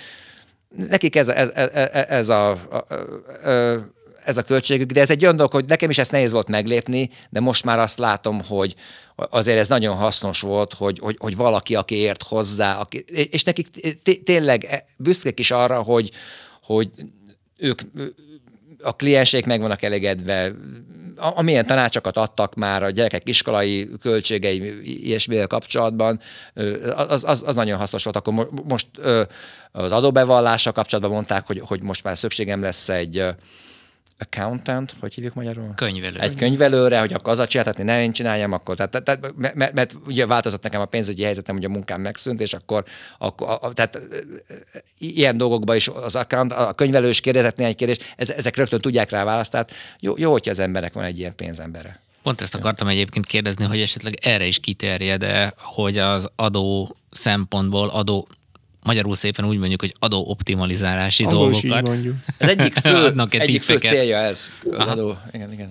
[0.75, 1.69] nekik ez, ez, ez,
[2.09, 2.93] ez a, a, a,
[3.49, 3.95] a
[4.27, 7.09] ez a költségük, de ez egy olyan dolog, hogy nekem is ezt nehéz volt meglépni,
[7.29, 8.75] de most már azt látom, hogy
[9.15, 12.97] azért ez nagyon hasznos volt, hogy, hogy, hogy valaki, aki ért hozzá, aki,
[13.31, 13.67] és nekik
[14.03, 16.11] té- tényleg büszkék is arra, hogy,
[16.63, 16.89] hogy
[17.57, 17.81] ők
[18.81, 20.51] a klienseik meg vannak elégedve,
[21.15, 26.19] amilyen tanácsokat adtak már a gyerekek iskolai költségei ilyesmivel kapcsolatban,
[26.95, 28.15] az, az, az nagyon hasznos volt.
[28.15, 28.87] Akkor mo- most
[29.71, 33.25] az adóbevallással kapcsolatban mondták, hogy, hogy most már szükségem lesz egy
[34.19, 35.73] accountant, hogy hívjuk magyarul?
[35.75, 36.19] Könyvelő.
[36.19, 39.95] Egy könyvelőre, hogy akkor az a csináltatni, ne én csináljam, akkor, tehát, tehát mert, mert,
[40.05, 42.83] ugye változott nekem a pénzügyi helyzetem, hogy a munkám megszűnt, és akkor,
[43.17, 43.99] akkor a, a, tehát ö,
[44.47, 44.53] ö,
[44.97, 49.09] ilyen dolgokban is az account, a könyvelő is kérdezett néhány kérdést, ez, ezek rögtön tudják
[49.09, 51.99] rá választ, tehát jó, jó, hogyha az emberek van egy ilyen pénzembere.
[52.21, 58.27] Pont ezt akartam egyébként kérdezni, hogy esetleg erre is kiterjed-e, hogy az adó szempontból adó
[58.87, 62.13] magyarul szépen úgy mondjuk, hogy adó optimalizálási Angol is így dolgokat.
[62.37, 64.91] Ez egyik fő, egyik fő célja ez, az Aha.
[64.91, 65.17] adó.
[65.31, 65.69] Igen, igen.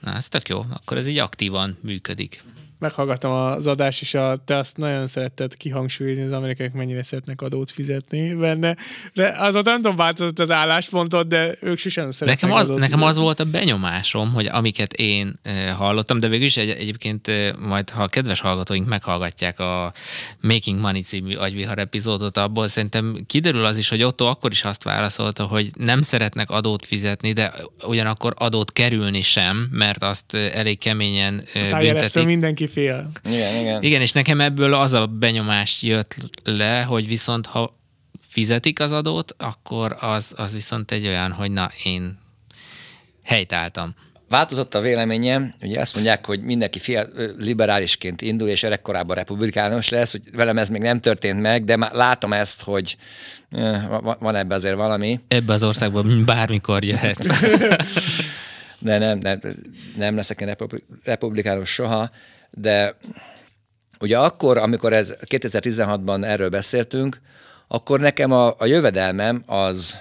[0.00, 2.42] Na, ez tök jó, akkor ez így aktívan működik.
[2.78, 7.70] Meghallgattam az adást, és a, te azt nagyon szeretted kihangsúlyozni, az amerikaiak mennyire szeretnek adót
[7.70, 8.76] fizetni benne.
[9.14, 12.98] De azóta nem tudom, változott az álláspontot, de ők sosem szeretnek Nekem az, adót nekem
[13.02, 13.24] az fizetni.
[13.24, 15.40] volt a benyomásom, hogy amiket én
[15.76, 19.92] hallottam, de végül is egy, egyébként majd, ha a kedves hallgatóink meghallgatják a
[20.40, 24.82] Making Money című agyvihar epizódot, abból szerintem kiderül az is, hogy Otto akkor is azt
[24.82, 27.52] válaszolta, hogy nem szeretnek adót fizetni, de
[27.82, 31.44] ugyanakkor adót kerülni sem, mert azt elég keményen
[31.80, 32.24] büntetik.
[32.24, 33.10] mindenki fél.
[33.24, 33.82] Igen, igen.
[33.82, 37.76] Igen, és nekem ebből az a benyomás jött le, hogy viszont ha
[38.30, 42.18] fizetik az adót, akkor az, az viszont egy olyan, hogy na, én
[43.22, 43.94] helytáltam.
[44.28, 47.04] Változott a véleményem, ugye azt mondják, hogy mindenki fia,
[47.38, 51.92] liberálisként indul, és öregkorában republikánus lesz, hogy velem ez még nem történt meg, de már
[51.92, 52.96] látom ezt, hogy
[54.18, 57.26] van ebbe azért valami, Ebbe az országban bármikor jöhet.
[58.78, 59.40] de nem, nem,
[59.96, 62.10] nem leszek én republi- republikánus soha,
[62.60, 62.96] de
[64.00, 67.20] ugye akkor, amikor ez 2016-ban erről beszéltünk,
[67.68, 69.98] akkor nekem a, a jövedelmem az,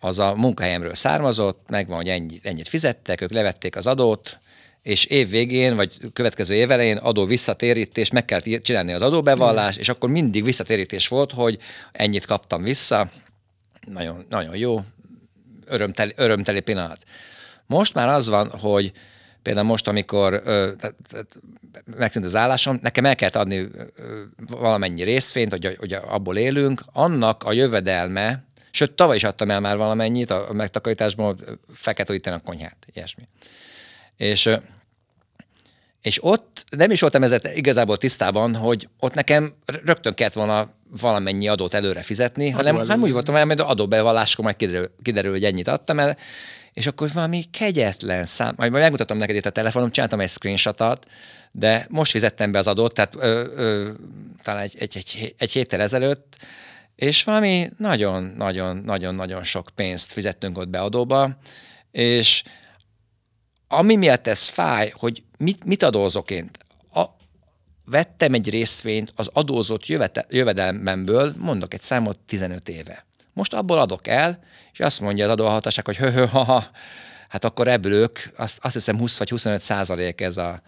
[0.00, 4.38] az a munkahelyemről származott, megvan, hogy ennyi, ennyit fizettek, ők levették az adót,
[4.82, 9.88] és év végén, vagy következő év elején adó visszatérítés, meg kell csinálni az adóbevallás, és
[9.88, 11.58] akkor mindig visszatérítés volt, hogy
[11.92, 13.10] ennyit kaptam vissza,
[13.86, 14.82] nagyon, nagyon jó,
[15.66, 17.04] örömteli, örömteli pillanat.
[17.66, 18.92] Most már az van, hogy
[19.48, 20.42] például most, amikor
[21.96, 23.68] megszűnt az állásom, nekem el kellett adni
[24.46, 29.76] valamennyi részvényt, hogy, hogy abból élünk, annak a jövedelme, sőt, tavaly is adtam el már
[29.76, 31.36] valamennyit a, megtakarításból,
[32.10, 33.22] újítani a konyhát, ilyesmi.
[34.16, 34.50] És
[36.02, 39.52] és ott nem is voltam ezzel igazából tisztában, hogy ott nekem
[39.84, 40.70] rögtön kellett volna
[41.00, 42.92] valamennyi adót előre fizetni, hanem, előre.
[42.92, 46.16] hanem úgy voltam hogy adóbevalláskor majd kiderül, kiderül, hogy ennyit adtam el,
[46.78, 51.06] és akkor valami kegyetlen szám, majd megmutatom neked itt a telefonom, csináltam egy screenshotot,
[51.52, 53.90] de most fizettem be az adót, tehát ö, ö,
[54.42, 56.36] talán egy, egy, egy, egy héttel ezelőtt,
[56.94, 61.38] és valami nagyon-nagyon-nagyon-nagyon sok pénzt fizettünk ott be adóba,
[61.90, 62.42] és
[63.68, 66.50] ami miatt ez fáj, hogy mit, mit adózok én?
[66.92, 67.04] A,
[67.84, 69.86] vettem egy részvényt az adózott
[70.28, 73.06] jövedelmemből, mondok egy számot, 15 éve.
[73.32, 74.46] Most abból adok el,
[74.78, 76.70] és azt mondja az adóhatóság, hogy hö, hö, ha, ha,
[77.28, 80.62] hát akkor ebből ők, azt, azt hiszem 20 vagy 25 százalék ez a,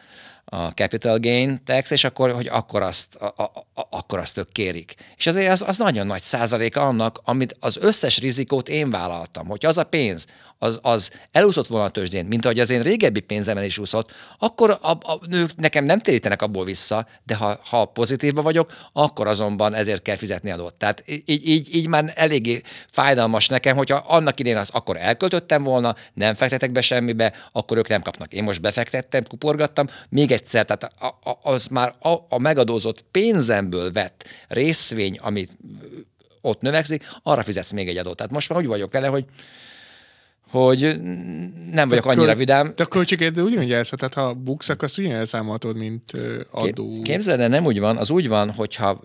[0.45, 3.43] a capital gain tax, és akkor, hogy akkor azt, a, a,
[3.75, 4.95] a, akkor azt ők kérik.
[5.17, 9.47] És azért az, az nagyon nagy százaléka annak, amit az összes rizikót én vállaltam.
[9.47, 10.27] Hogy az a pénz,
[10.63, 14.71] az, az elúszott volna a tőzsdén, mint ahogy az én régebbi pénzemen is úszott, akkor
[14.71, 19.75] a, a, ők nekem nem térítenek abból vissza, de ha, ha pozitívban vagyok, akkor azonban
[19.75, 20.75] ezért kell fizetni adót.
[20.75, 25.97] Tehát így, így, így már eléggé fájdalmas nekem, hogyha annak idén azt akkor elköltöttem volna,
[26.15, 28.33] nem fektetek be semmibe, akkor ők nem kapnak.
[28.33, 33.93] Én most befektettem, kuporgattam, még egyszer, tehát a, a, az már a, a megadózott pénzemből
[33.93, 35.51] vett részvény, amit
[36.41, 38.17] ott növekszik, arra fizetsz még egy adót.
[38.17, 39.25] Tehát most már úgy vagyok vele, hogy
[40.51, 41.01] hogy
[41.73, 42.75] nem vagyok annyira köl- vidám.
[42.75, 46.13] Te a költséged ugyanúgy elszed, tehát ha buksz, akkor azt ugyanúgy elszámoltod, mint
[46.51, 47.03] adó.
[47.03, 49.01] Képzeld el, nem úgy van, az úgy van, hogyha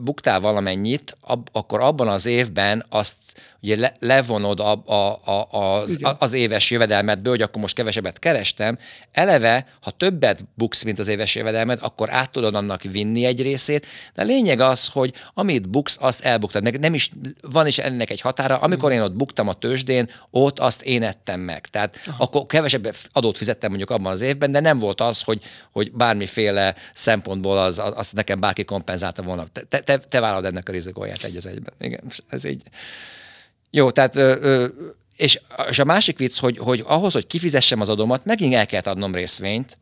[0.00, 3.16] buktál valamennyit, ab, akkor abban az évben azt
[3.64, 6.16] ugye le, levonod a, a, a, az, Igen.
[6.18, 8.78] az éves jövedelmedből, hogy akkor most kevesebbet kerestem.
[9.12, 13.86] Eleve, ha többet buksz, mint az éves jövedelmed, akkor át tudod annak vinni egy részét,
[14.14, 16.62] de a lényeg az, hogy amit buksz, azt elbuktad.
[16.62, 18.56] Meg nem is, van is ennek egy határa.
[18.56, 21.66] Amikor én ott buktam a tőzsdén, ott azt én ettem meg.
[21.66, 22.22] Tehát Aha.
[22.22, 26.74] akkor kevesebb adót fizettem mondjuk abban az évben, de nem volt az, hogy, hogy bármiféle
[26.94, 29.46] szempontból az, az, az nekem bárki kompenzálta volna.
[29.68, 31.74] Te, te, te vállalod ennek a rizikóját egy az egyben.
[31.80, 32.62] Igen, ez így.
[33.70, 34.66] Jó, tehát ö, ö,
[35.16, 38.86] és, és a másik vicc, hogy, hogy ahhoz, hogy kifizessem az adómat, megint el kellett
[38.86, 39.76] adnom részvényt,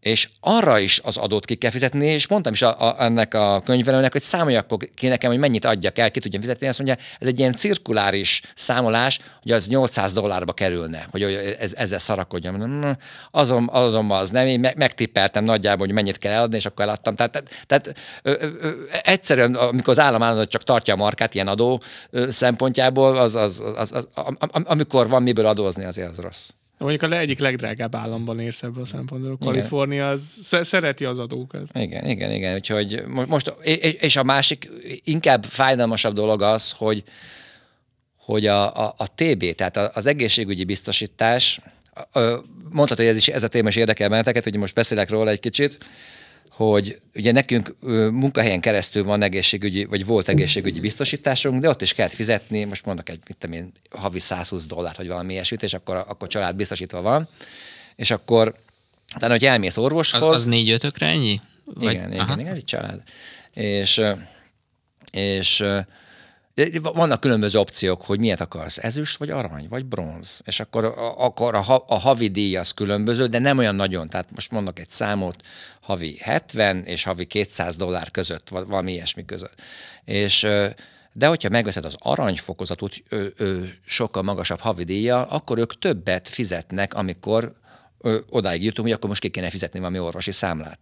[0.00, 3.62] és arra is az adót ki kell fizetni, és mondtam is a, a, ennek a
[3.64, 6.66] könyvelőnek, hogy számolja akkor ki nekem, hogy mennyit adjak el, ki tudjam fizetni.
[6.66, 11.22] Azt mondja, ez egy ilyen cirkuláris számolás, hogy az 800 dollárba kerülne, hogy
[11.60, 12.96] ez, ezzel szarakodjam.
[13.30, 17.14] Azon, azonban az nem, én megtippeltem nagyjából, hogy mennyit kell eladni, és akkor eladtam.
[17.14, 18.70] Tehát, tehát, tehát ö, ö,
[19.02, 21.82] egyszerűen, amikor az állam állandóan csak tartja a markát ilyen adó
[22.28, 26.48] szempontjából, az, az, az, az, az, amikor van miből adózni, azért az rossz.
[26.80, 29.38] Mondjuk a egyik legdrágább államban érsz ebből a szempontból.
[29.38, 31.62] Kalifornia az szereti az adókat.
[31.72, 32.54] Igen, igen, igen.
[32.54, 33.54] Úgyhogy most,
[34.00, 34.70] és a másik
[35.04, 37.04] inkább fájdalmasabb dolog az, hogy,
[38.16, 41.60] hogy a, a, a TB, tehát az egészségügyi biztosítás,
[42.70, 45.40] mondhatod, hogy ez, is, ez a téma is érdekel benneteket, hogy most beszélek róla egy
[45.40, 45.78] kicsit,
[46.50, 47.74] hogy ugye nekünk
[48.12, 53.08] munkahelyen keresztül van egészségügyi, vagy volt egészségügyi biztosításunk, de ott is kell fizetni, most mondok
[53.08, 57.00] egy, mit tudom én, havi 120 dollárt, vagy valami ilyesmit, és akkor, akkor család biztosítva
[57.00, 57.28] van,
[57.96, 58.54] és akkor
[59.18, 60.22] tehát, hogy elmész orvoshoz...
[60.22, 61.40] Az, az négy ötökre ennyi?
[61.64, 61.92] Vagy?
[61.92, 63.02] Igen, igen, igen, ez egy család.
[63.52, 64.02] És,
[65.12, 65.64] és
[66.82, 70.42] vannak különböző opciók, hogy miért akarsz, ezüst, vagy arany, vagy bronz.
[70.44, 70.84] És akkor,
[71.16, 74.08] akkor a, a havi díj az különböző, de nem olyan nagyon.
[74.08, 75.42] Tehát most mondok egy számot,
[75.90, 79.60] havi 70 és havi 200 dollár között, valami ilyesmi között.
[80.04, 80.46] És
[81.12, 81.96] de hogyha megveszed az
[83.36, 87.52] ö, sokkal magasabb havidíja, akkor ők többet fizetnek, amikor
[87.98, 90.78] ö, odáig jutunk, hogy akkor most ki kéne fizetni valami orvosi számlát.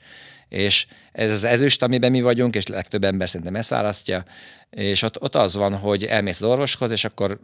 [0.49, 4.24] És ez az ezüst, amiben mi vagyunk, és legtöbb ember szerintem ezt választja,
[4.70, 7.40] és ott, ott az van, hogy elmész az orvoshoz, és akkor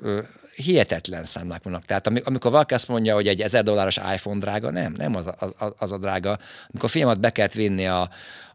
[0.55, 1.85] hihetetlen számlák vannak.
[1.85, 5.55] Tehát amikor valaki azt mondja, hogy egy 1000 dolláros iPhone drága, nem, nem az, az,
[5.79, 6.39] az a drága.
[6.71, 8.11] Amikor filmet be kellett vinni a,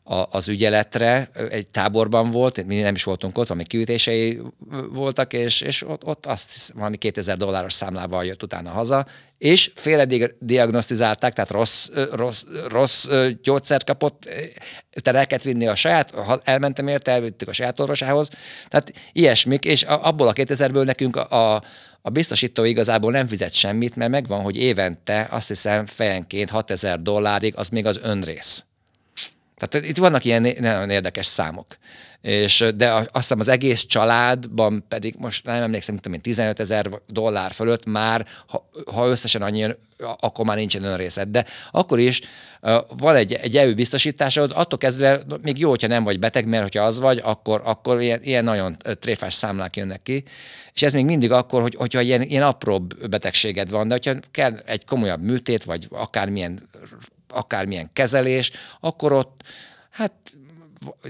[0.10, 4.42] a, az ügyeletre, egy táborban volt, mi nem is voltunk ott, valami kiütései
[4.94, 9.06] voltak, és, és ott, ott azt valami 2000 dolláros számlával jött utána haza,
[9.38, 13.08] és félre diagnosztizálták, tehát rossz, rossz, rossz
[13.44, 14.30] gyógyszert kapott,
[14.96, 18.30] utána el kellett vinni a saját, elmentem érte, elvittük a saját orvosához,
[18.68, 21.64] tehát ilyesmik, és abból a 2000-ből nekünk a, a
[22.02, 27.54] a biztosító igazából nem fizet semmit, mert megvan, hogy évente azt hiszem fejenként 6000 dollárig,
[27.58, 28.64] az még az önrész.
[29.60, 31.78] Tehát itt vannak ilyen nagyon érdekes számok.
[32.22, 36.90] És, de azt hiszem az egész családban pedig most nem emlékszem, mint én 15 ezer
[37.08, 39.66] dollár fölött már, ha, ha összesen annyi,
[40.20, 41.30] akkor már nincsen önrészed.
[41.30, 42.22] De akkor is
[43.00, 46.84] van egy, egy EU biztosításod, attól kezdve még jó, hogyha nem vagy beteg, mert hogyha
[46.84, 50.24] az vagy, akkor, akkor ilyen, ilyen nagyon tréfás számlák jönnek ki.
[50.74, 54.62] És ez még mindig akkor, hogy, hogyha ilyen, ilyen apróbb betegséged van, de hogyha kell
[54.66, 56.70] egy komolyabb műtét, vagy akármilyen
[57.32, 59.44] akármilyen kezelés, akkor ott
[59.90, 60.14] hát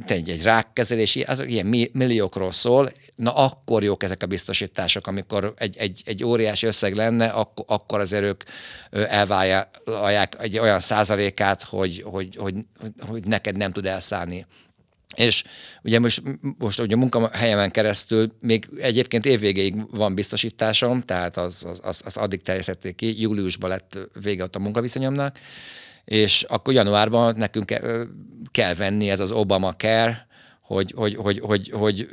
[0.06, 5.78] egy, egy rákkezelés, az ilyen milliókról szól, na akkor jók ezek a biztosítások, amikor egy,
[5.78, 8.44] egy, egy óriási összeg lenne, akkor, akkor azért ők
[8.90, 12.56] elvállalják egy olyan százalékát, hogy, hogy, hogy,
[13.08, 14.46] hogy neked nem tud elszállni.
[15.16, 15.44] És
[15.84, 16.22] ugye most,
[16.58, 22.18] most ugye a munkahelyemen keresztül még egyébként évvégéig van biztosításom, tehát az, az, az, az
[22.18, 25.40] addig terjesztették ki, júliusban lett vége ott a munkaviszonyomnak,
[26.10, 27.74] és akkor januárban nekünk
[28.52, 30.28] kell venni ez az Obama Care,
[30.62, 32.10] hogy, hogy, hogy, hogy, hogy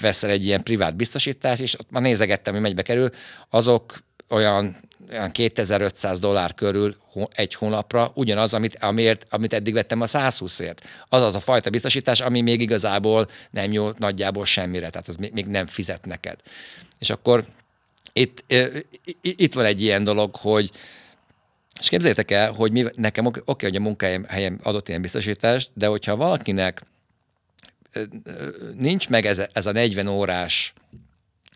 [0.00, 3.10] veszel egy ilyen privát biztosítást, és ott már nézegettem, hogy megybe kerül,
[3.50, 4.76] azok olyan,
[5.10, 6.96] olyan 2500 dollár körül
[7.32, 10.78] egy hónapra, ugyanaz, amit, amiért, amit eddig vettem a 120-ért.
[11.08, 15.32] Az az a fajta biztosítás, ami még igazából nem jó nagyjából semmire, tehát az még,
[15.32, 16.38] még nem fizet neked.
[16.98, 17.44] És akkor
[18.12, 18.44] itt,
[19.20, 20.70] itt van egy ilyen dolog, hogy
[21.80, 25.86] és képzeljétek el, hogy mi, nekem oké, okay, hogy a munkahelyem adott ilyen biztosítást, de
[25.86, 26.82] hogyha valakinek
[28.76, 30.72] nincs meg ez, ez a 40 órás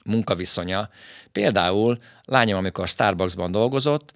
[0.05, 0.91] munkaviszonya,
[1.33, 4.13] például lányom, amikor Starbucksban dolgozott,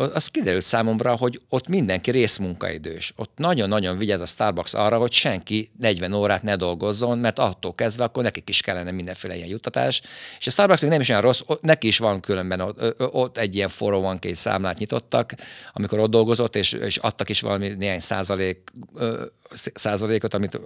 [0.00, 3.12] az kiderült számomra, hogy ott mindenki részmunkaidős.
[3.16, 8.04] Ott nagyon-nagyon vigyáz a Starbucks arra, hogy senki 40 órát ne dolgozzon, mert attól kezdve
[8.04, 10.02] akkor nekik is kellene mindenféle ilyen juttatás.
[10.38, 13.54] És a Starbucks még nem is olyan rossz, neki is van különben ott, ott egy
[13.54, 15.34] ilyen 401 számlát nyitottak,
[15.72, 18.72] amikor ott dolgozott, és, és adtak is valami néhány százalék
[19.74, 20.60] százalékot, amit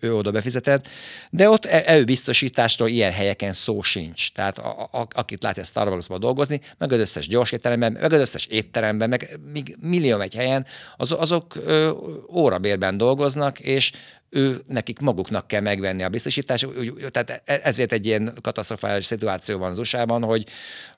[0.00, 0.88] ő oda befizetett,
[1.30, 4.32] de ott előbiztosításról e, ilyen helyeken szó sincs.
[4.32, 8.46] Tehát a, a, akit látja Starbucksban dolgozni, meg az összes gyors étteremben, meg az összes
[8.46, 9.38] étteremben, meg
[9.80, 10.66] millió egy helyen,
[10.96, 11.90] az, azok ö,
[12.32, 13.92] órabérben dolgoznak, és
[14.30, 16.68] ő, nekik maguknak kell megvenni a biztosítást,
[17.10, 20.46] tehát e- ezért egy ilyen katasztrofális szituáció van az USA-ban, hogy,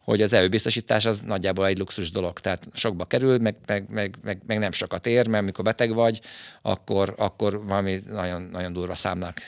[0.01, 4.16] hogy az EU biztosítás az nagyjából egy luxus dolog, tehát sokba kerül, meg, meg, meg,
[4.22, 6.20] meg, meg nem sokat ér, mert amikor beteg vagy,
[6.62, 9.41] akkor, akkor valami nagyon, nagyon durva számnak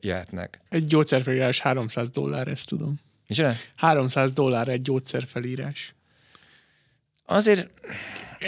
[0.00, 0.60] jöhetnek.
[0.68, 3.00] Egy gyógyszerfelírás 300 dollár, ezt tudom.
[3.26, 3.54] Micsoda?
[3.76, 5.94] 300 dollár egy gyógyszerfelírás.
[7.26, 7.70] Azért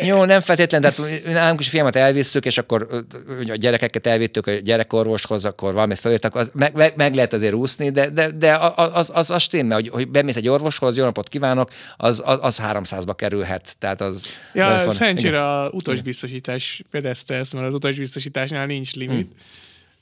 [0.05, 3.05] jó, nem feltétlenül, tehát nálunk is fiamat elvisszük, és akkor
[3.49, 7.90] a gyerekeket elvittük a gyerekorvoshoz, akkor valamit feljöttek, az meg, meg, meg, lehet azért úszni,
[7.90, 11.70] de, de, de az, az, az stimmel, hogy, hogy bemész egy orvoshoz, jó napot kívánok,
[11.97, 13.76] az, az, az 300-ba kerülhet.
[13.78, 15.49] Tehát az Ja, telefon- szerencsére igen.
[15.49, 19.26] a utasbiztosítás fedezte ezt, mert az utasbiztosításnál nincs limit.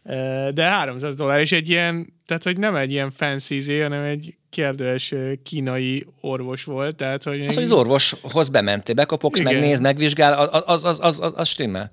[0.04, 0.12] Hm.
[0.12, 4.02] Ö, De 300 dollár, és egy ilyen, tehát hogy nem egy ilyen fancy izé, hanem
[4.02, 7.46] egy kérdőes ö, kínai orvos volt, tehát hogy...
[7.46, 9.52] Az, hogy az orvoshoz bementél, bekopogsz, Igen.
[9.54, 11.90] megnéz, megvizsgál, az, az, az, az, az, az stimmel.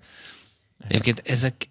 [0.88, 1.70] Egyébként ezek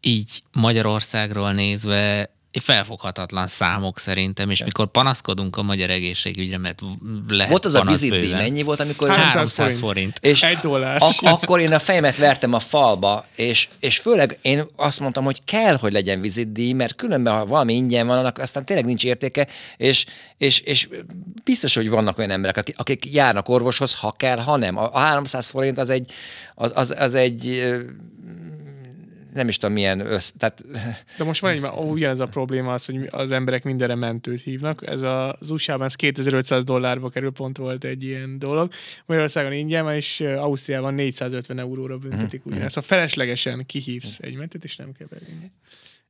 [0.00, 2.30] így Magyarországról nézve
[2.60, 6.80] felfoghatatlan számok szerintem, és mikor panaszkodunk a magyar egészségügyre, mert
[7.28, 9.08] lehet Volt az a vizitdíj, mennyi volt, amikor...
[9.08, 9.78] 300 300 forint.
[9.80, 10.18] forint.
[10.20, 11.02] És Egy dollár.
[11.02, 15.44] Ak- akkor én a fejemet vertem a falba, és, és főleg én azt mondtam, hogy
[15.44, 19.46] kell, hogy legyen vizitdíj, mert különben, ha valami ingyen van, annak aztán tényleg nincs értéke,
[19.76, 20.04] és,
[20.36, 20.88] és, és
[21.44, 24.76] biztos, hogy vannak olyan emberek, akik, akik járnak orvoshoz, ha kell, ha nem.
[24.76, 26.12] A, a 300 forint az egy,
[26.54, 27.74] az, az, az egy
[29.36, 30.62] nem is tudom milyen össz, tehát
[31.18, 34.86] De most van egy, ugyanez a probléma az, hogy az emberek mindenre mentőt hívnak.
[34.86, 38.72] Ez a- az USA-ban ez 2500 dollárba kerül, pont volt egy ilyen dolog.
[39.06, 42.74] Magyarországon ingyen és Ausztriában 450 euróra büntetik Mhm, ugyanezt.
[42.74, 45.50] Szóval feleslegesen kihívsz egy mentőt, és nem kell belőle.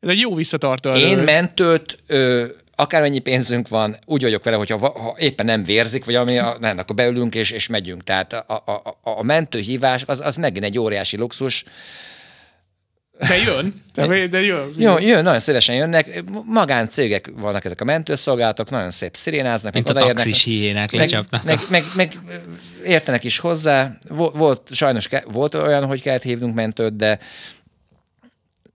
[0.00, 0.90] Ez egy jó visszatartó.
[0.90, 6.14] Én mentőt, ö, akármennyi pénzünk van, úgy vagyok vele, hogyha ha éppen nem vérzik, vagy
[6.14, 8.04] ami, a, nem, akkor beülünk és, és megyünk.
[8.04, 11.64] Tehát a, a, a, a mentőhívás az, az megint egy óriási luxus.
[13.18, 13.82] De jön.
[13.94, 14.72] De, de jön.
[14.76, 16.22] Jó, jön, nagyon szívesen jönnek.
[16.44, 21.44] Magáncégek vannak ezek a mentőszolgálatok, nagyon szép szirénáznak, Mint a meg taxis hiénák meg, lecsapnak.
[21.44, 22.18] meg, meg, meg,
[22.84, 23.96] értenek is hozzá.
[24.08, 27.18] Vo- Volt, sajnos ke- volt olyan, hogy kellett hívnunk mentőt, de,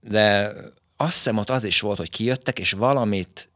[0.00, 0.52] de
[0.96, 3.50] azt hiszem ott az is volt, hogy kijöttek, és valamit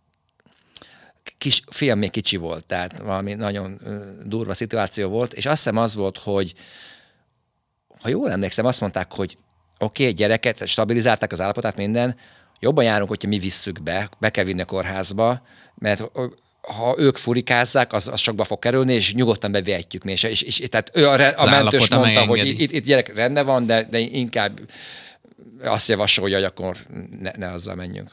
[1.38, 3.80] kis, fiam még kicsi volt, tehát valami nagyon
[4.24, 6.54] durva szituáció volt, és azt hiszem az volt, hogy
[8.02, 9.36] ha jól emlékszem, azt mondták, hogy
[9.78, 12.16] oké, okay, gyereket, stabilizálták az állapotát, minden,
[12.60, 15.42] jobban járunk, hogyha mi visszük be, be kell vinni a kórházba,
[15.74, 16.10] mert
[16.60, 20.12] ha ők furikázzák, az, az sokba fog kerülni, és nyugodtan bevihetjük mi.
[20.12, 23.46] És, és, és tehát ő a, re- a mentős mondta, hogy itt, itt gyerek rendben
[23.46, 24.60] van, de, de inkább
[25.62, 26.76] azt javasolja, hogy akkor
[27.20, 28.10] ne, ne azzal menjünk.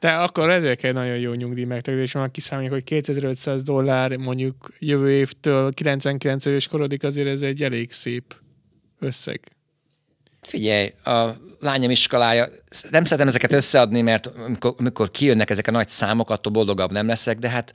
[0.00, 5.10] De akkor ezek egy nagyon jó nyugdíj megtagadás van, kiszámoljuk, hogy 2500 dollár mondjuk jövő
[5.10, 8.34] évtől 99 éves korodik, azért ez egy elég szép
[8.98, 9.40] összeg.
[10.48, 11.26] Figyelj, a
[11.60, 12.48] lányom iskolája,
[12.90, 17.06] nem szeretem ezeket összeadni, mert amikor, amikor kijönnek ezek a nagy számok, attól boldogabb nem
[17.06, 17.72] leszek, de hát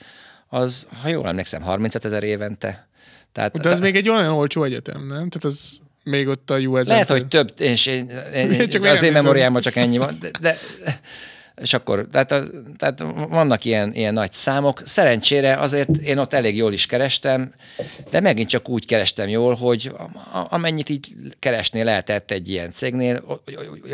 [0.47, 2.87] az, ha jól emlékszem, 35 ezer évente.
[3.31, 5.29] Tehát, De ez még egy olyan olcsó egyetem, nem?
[5.29, 8.91] Tehát az még ott a US lehet, hogy több, és én, én, Csak én, még
[8.91, 10.59] az én memóriámban csak ennyi van, de, de
[11.55, 12.27] és akkor, tehát,
[12.77, 14.81] tehát vannak ilyen, ilyen nagy számok.
[14.85, 17.53] Szerencsére azért én ott elég jól is kerestem,
[18.09, 19.91] de megint csak úgy kerestem jól, hogy
[20.49, 23.41] amennyit így keresni lehetett egy ilyen cégnél.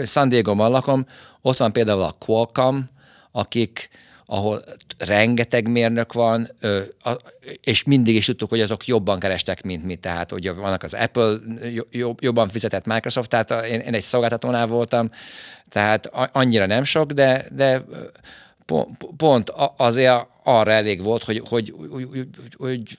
[0.05, 1.05] San Diego-ban lakom,
[1.41, 2.80] ott van például a Qualcomm,
[3.32, 3.89] akik
[4.26, 4.64] ahol
[5.00, 6.52] rengeteg mérnök van,
[7.64, 9.95] és mindig is tudtuk, hogy azok jobban kerestek, mint mi.
[9.95, 11.36] Tehát, hogy vannak az Apple,
[11.74, 15.12] jo- jobb- jobban fizetett Microsoft, tehát én, egy szolgáltatónál voltam,
[15.70, 17.84] tehát annyira nem sok, de, de
[19.18, 22.28] pont, azért arra elég volt, hogy, hogy, hogy, hogy,
[22.58, 22.97] hogy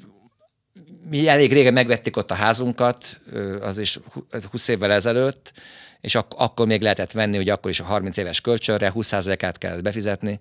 [1.10, 3.20] mi elég régen megvettük ott a házunkat,
[3.60, 5.52] az is hu- 20 évvel ezelőtt,
[6.00, 9.82] és ak- akkor még lehetett venni, ugye akkor is a 30 éves kölcsönre 20%-át kellett
[9.82, 10.40] befizetni,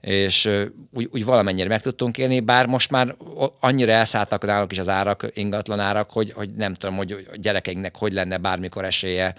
[0.00, 0.50] és
[0.94, 3.16] úgy, úgy valamennyire meg tudtunk élni, bár most már
[3.60, 7.96] annyira elszálltak nálunk is az árak, ingatlan árak, hogy, hogy nem tudom, hogy a gyerekeinknek
[7.96, 9.34] hogy lenne bármikor esélye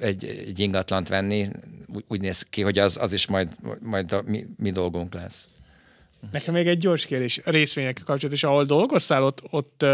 [0.00, 1.48] egy, egy ingatlant venni.
[1.94, 3.48] Úgy, úgy néz ki, hogy az, az is majd,
[3.80, 5.48] majd a mi, mi dolgunk lesz.
[6.30, 9.84] Nekem még egy gyors kérdés, a részvényekkel kapcsolatos, ahol dolgoztál, ott, ott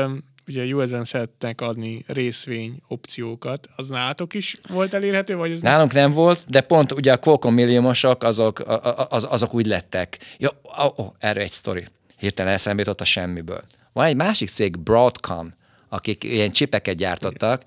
[0.46, 3.68] ugye US-en szeretnek adni részvény opciókat.
[3.76, 7.54] Az nálatok is volt elérhető, vagy ez Nálunk nem volt, de pont ugye a Qualcomm
[7.54, 10.18] milliómosok, azok, a- a- az, azok úgy lettek.
[10.38, 10.50] Ja,
[10.84, 11.84] ó, ó, erre egy sztori.
[12.18, 13.62] Hirtelen eszembe jutott a semmiből.
[13.92, 15.54] Van egy másik cég, Broadcom,
[15.88, 17.62] akik ilyen csipeket gyártottak,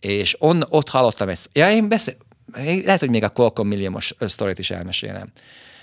[0.00, 1.48] és on, ott hallottam ezt.
[1.52, 2.14] Ja, én beszél,
[2.54, 5.28] lehet, hogy még a Qualcomm milliómos sztorit is elmesélem.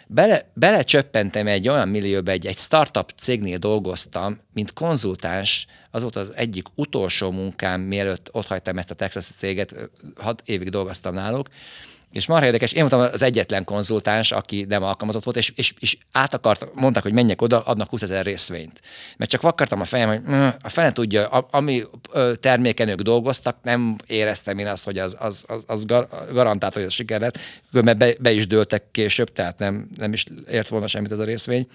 [0.08, 6.34] Bele, belecsöppentem egy olyan millióba, egy, egy startup cégnél dolgoztam, mint konzultáns, az volt az
[6.36, 11.47] egyik utolsó munkám, mielőtt ott hagytam ezt a Texas céget, hat évig dolgoztam náluk,
[12.18, 15.97] és marha érdekes, én voltam az egyetlen konzultáns, aki nem alkalmazott volt, és, és, és
[16.11, 18.82] át akart, mondták, hogy menjek oda, adnak 20 ezer részvényt.
[19.18, 21.84] Mert csak vakartam a fejem, hogy mm, a fene tudja, a- ami
[22.39, 26.84] terméken ők dolgoztak, nem éreztem én azt, hogy az, az, az, az gar, garantált, hogy
[26.84, 27.38] az siker lett,
[27.72, 31.24] mert be, be is dőltek később, tehát nem, nem is ért volna semmit ez a
[31.24, 31.68] részvény.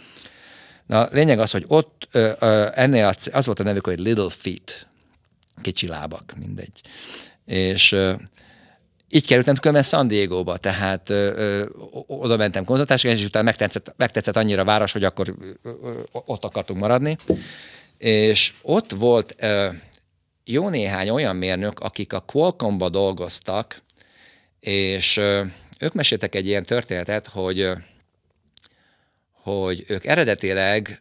[0.87, 3.99] Na, lényeg az, hogy ott ö, ö, ennél a, c- az volt a nevük, hogy
[3.99, 4.87] Little Feet,
[5.63, 6.81] kicsi lábak, mindegy.
[7.47, 8.13] És ö,
[9.15, 11.67] így kerültem különben San Diego-ba, tehát ö, ö,
[12.07, 16.45] oda mentem konzultásra, és utána megtetszett, megtetszett annyira a város, hogy akkor ö, ö, ott
[16.45, 17.17] akartunk maradni.
[17.99, 19.69] És ott volt ö,
[20.45, 23.83] jó néhány olyan mérnök, akik a Qualcomm-ba dolgoztak,
[24.61, 25.45] és ö,
[25.79, 27.71] ők meséltek egy ilyen történetet, hogy
[29.43, 31.01] hogy ők eredetileg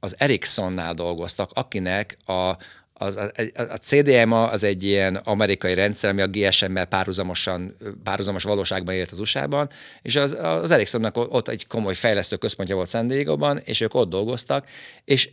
[0.00, 2.56] az Ericssonnál dolgoztak, akinek a,
[2.98, 8.94] az, a, a CDMA az egy ilyen amerikai rendszer, ami a GSM-mel párhuzamosan, párhuzamos valóságban
[8.94, 9.70] élt az USA-ban,
[10.02, 14.08] és az, az Ericssonnak ott egy komoly fejlesztő központja volt San Diego-ban, és ők ott
[14.08, 14.66] dolgoztak,
[15.04, 15.30] és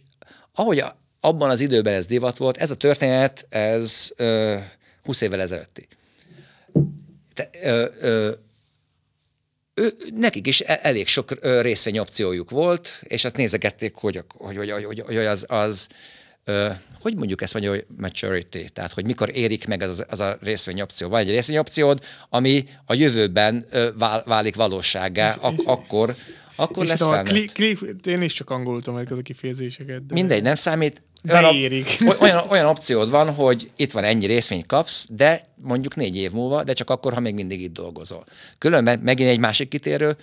[0.54, 4.58] ahogy a, abban az időben ez divat volt, ez a történet, ez ö,
[5.04, 5.88] 20 évvel ezelőtti.
[7.34, 8.32] Te, ö, ö,
[9.74, 11.32] ő, nekik is e- elég sok
[11.62, 15.88] részvényopciójuk volt, és azt nézegették, hogy, hogy, hogy, hogy, hogy az, az
[17.00, 21.10] hogy mondjuk ezt mondja, hogy maturity, tehát hogy mikor érik meg az, az a részvényopció.
[21.10, 22.00] Van egy részvényopciód,
[22.30, 23.66] ami a jövőben
[23.98, 26.16] vál, válik valóságá, ak- akkor,
[26.56, 27.34] akkor És lesz felnőtt.
[27.34, 27.46] kli,
[27.76, 30.06] kli, én is csak angolul tudom ezeket a kifejezéseket.
[30.06, 30.14] De...
[30.14, 31.02] Mindegy, nem számít.
[31.30, 31.98] Olyan, Beérik.
[32.06, 36.32] op- olyan, olyan opciód van, hogy itt van ennyi részvényt kapsz, de mondjuk négy év
[36.32, 38.24] múlva, de csak akkor, ha még mindig itt dolgozol.
[38.58, 40.18] Különben megint egy másik kitérő,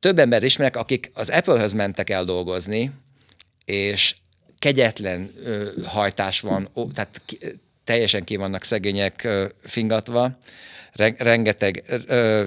[0.00, 2.90] több ember ismerek, akik az Apple-höz mentek el dolgozni,
[3.64, 4.14] és
[4.58, 7.22] kegyetlen ö, hajtás van, ó, tehát
[7.84, 10.38] teljesen ki vannak szegények ö, fingatva,
[10.92, 12.44] Ren- rengeteg, ö,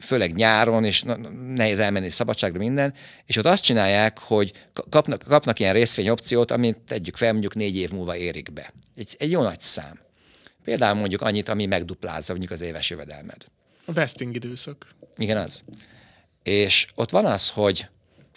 [0.00, 1.16] főleg nyáron, és na-
[1.54, 2.94] nehéz elmenni szabadságra minden,
[3.26, 7.76] és ott azt csinálják, hogy ka- kapnak, kapnak ilyen részvényopciót, amit tegyük fel, mondjuk négy
[7.76, 8.72] év múlva érik be.
[8.96, 9.98] Egy, egy jó nagy szám.
[10.64, 13.44] Például mondjuk annyit, ami megduplázza mondjuk az éves jövedelmed.
[13.84, 14.86] A vesting időszak.
[15.16, 15.62] Igen, az.
[16.42, 17.86] És ott van az, hogy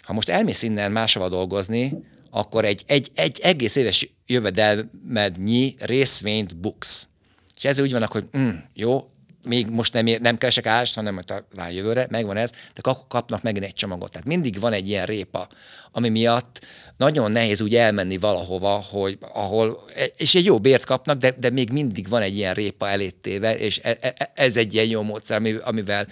[0.02, 1.92] ha most elmész innen máshova dolgozni,
[2.30, 7.08] akkor egy, egy, egy egész éves jövedelmednyi részvényt buksz.
[7.56, 9.09] És ezért úgy vannak, hogy mm, jó,
[9.44, 13.04] még most nem, ér- nem keresek állást, hanem majd talán jövőre, megvan ez, de akkor
[13.08, 14.10] kapnak megint egy csomagot.
[14.10, 15.48] Tehát mindig van egy ilyen répa,
[15.92, 16.60] ami miatt
[16.96, 19.84] nagyon nehéz úgy elmenni valahova, hogy ahol,
[20.16, 23.80] és egy jó bért kapnak, de, de még mindig van egy ilyen répa eléttéve, és
[23.82, 26.06] e- e- ez egy ilyen jó módszer, ami- amivel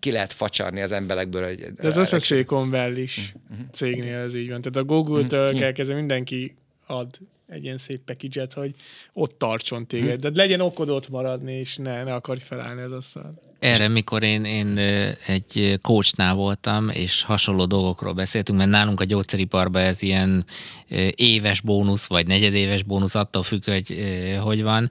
[0.00, 1.46] ki lehet facsarni az emberekből.
[1.46, 3.60] Hogy De az összes Silicon Valley-s Mhm.
[3.72, 4.60] cégnél ez így van.
[4.60, 6.56] Tehát a Google-től kell kezdve mindenki
[6.86, 7.08] ad
[7.48, 8.74] egy ilyen szép package hogy
[9.12, 10.22] ott tartson téged.
[10.22, 10.32] Mhm.
[10.32, 13.40] De legyen okod ott maradni, és ne, ne akarj felállni az asztal.
[13.58, 14.78] Erre, mikor én, én
[15.26, 20.44] egy coachnál voltam, és hasonló dolgokról beszéltünk, mert nálunk a gyógyszeriparban ez ilyen
[21.14, 23.96] éves bónusz, vagy negyedéves bónusz, attól függ, hogy
[24.40, 24.90] hogy van,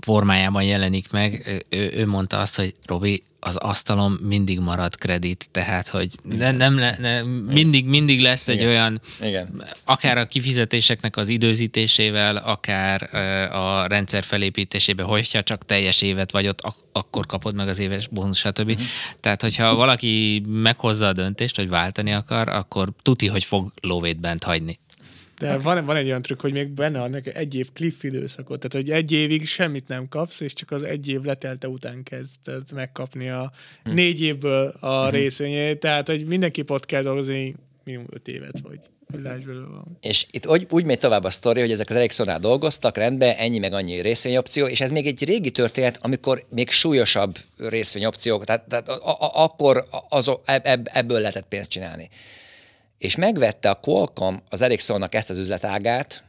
[0.00, 1.62] formájában jelenik meg.
[1.68, 6.78] Ő, ő mondta azt, hogy Robi, az asztalon mindig marad kredit, tehát, hogy ne, nem,
[6.78, 7.22] le- ne,
[7.52, 8.68] mindig, mindig lesz egy Igen.
[8.68, 9.64] olyan, Igen.
[9.84, 13.14] akár a kifizetéseknek az időzítésével, akár
[13.54, 16.60] a rendszer felépítésével, hogyha csak teljes évet vagy ott,
[16.96, 18.68] akkor kapod meg az éves bónusz, stb.
[18.68, 18.86] Uh-huh.
[19.20, 24.42] Tehát, hogyha valaki meghozza a döntést, hogy váltani akar, akkor tuti, hogy fog lóvét bent
[24.42, 24.78] hagyni.
[25.38, 28.86] De van, van egy olyan trükk, hogy még benne adnak egy év cliff időszakot, tehát
[28.86, 33.28] hogy egy évig semmit nem kapsz, és csak az egy év letelte után kezded megkapni
[33.28, 33.52] a
[33.84, 33.92] Hm.
[33.94, 35.14] négy évből a Mhm.
[35.14, 37.54] részvényét, tehát hogy mindenki ott kell dolgozni
[37.84, 38.78] minimum öt évet, vagy
[39.14, 39.42] hogy láss.
[40.00, 43.58] És itt úgy, úgy megy tovább a sztori, hogy ezek az Ericssonnál dolgoztak, rendben, ennyi
[43.58, 48.88] meg annyi részvényopció, és ez még egy régi történet, amikor még súlyosabb részvényopciók, tehát, tehát
[48.88, 52.08] a, a, akkor az, ebb, ebből lehetett pénzt csinálni.
[52.98, 56.24] És megvette a Qualcomm az Ericssonnak ezt az üzletágát,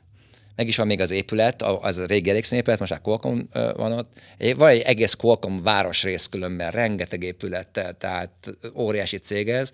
[0.56, 3.40] meg is van még az épület, az a régi Ericsson épület, most már Qualcomm
[3.76, 4.14] van ott.
[4.56, 9.72] Van egy egész Qualcomm városrész különben, rengeteg épülettel, tehát óriási cég ez,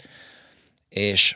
[0.90, 1.36] és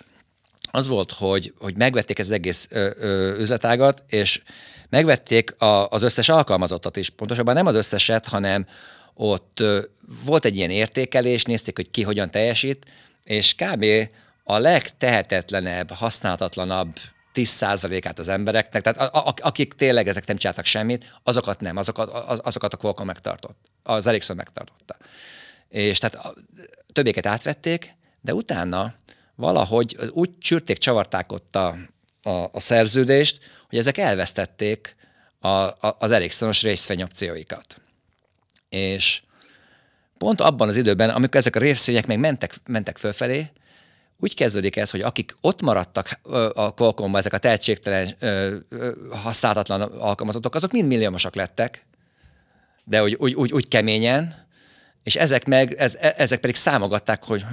[0.76, 4.41] az volt, hogy, hogy megvették ez az egész ö, ö, üzletágat, és
[4.89, 7.10] megvették a, az összes alkalmazottat is.
[7.10, 8.68] Pontosabban nem az összeset, hanem
[9.14, 9.81] ott ö,
[10.26, 12.85] volt egy ilyen értékelés, nézték, hogy ki hogyan teljesít,
[13.23, 13.85] és kb.
[14.43, 16.95] a legtehetetlenebb, használhatlanabb
[17.35, 22.10] 10%-át az embereknek, tehát a, a, akik tényleg ezek nem csináltak semmit, azokat nem, azokat,
[22.10, 23.57] az- azokat a Qualcomm megtartott.
[23.84, 24.97] Az Ericsson megtartotta.
[25.69, 26.34] És tehát a,
[26.93, 28.93] többéket átvették, de utána
[29.36, 31.76] valahogy úgy csürték, csavarták ott a,
[32.22, 33.40] a, a szerződést,
[33.70, 34.95] hogy ezek elvesztették
[35.40, 37.82] a, a, az Ericssonos részfenyopcióikat.
[38.70, 39.22] És
[40.18, 43.52] pont abban az időben, amikor ezek a részvények még mentek, mentek fölfelé,
[44.20, 46.20] úgy kezdődik ez, hogy akik ott maradtak
[46.53, 48.18] a Qualcommban, ezek a tehetségtelen,
[49.10, 51.86] használhatatlan alkalmazottak, azok mind milliómosak lettek,
[52.84, 54.45] de úgy, úgy, úgy, úgy keményen,
[55.03, 57.45] és ezek meg, ez, e, ezek pedig számogatták, hogy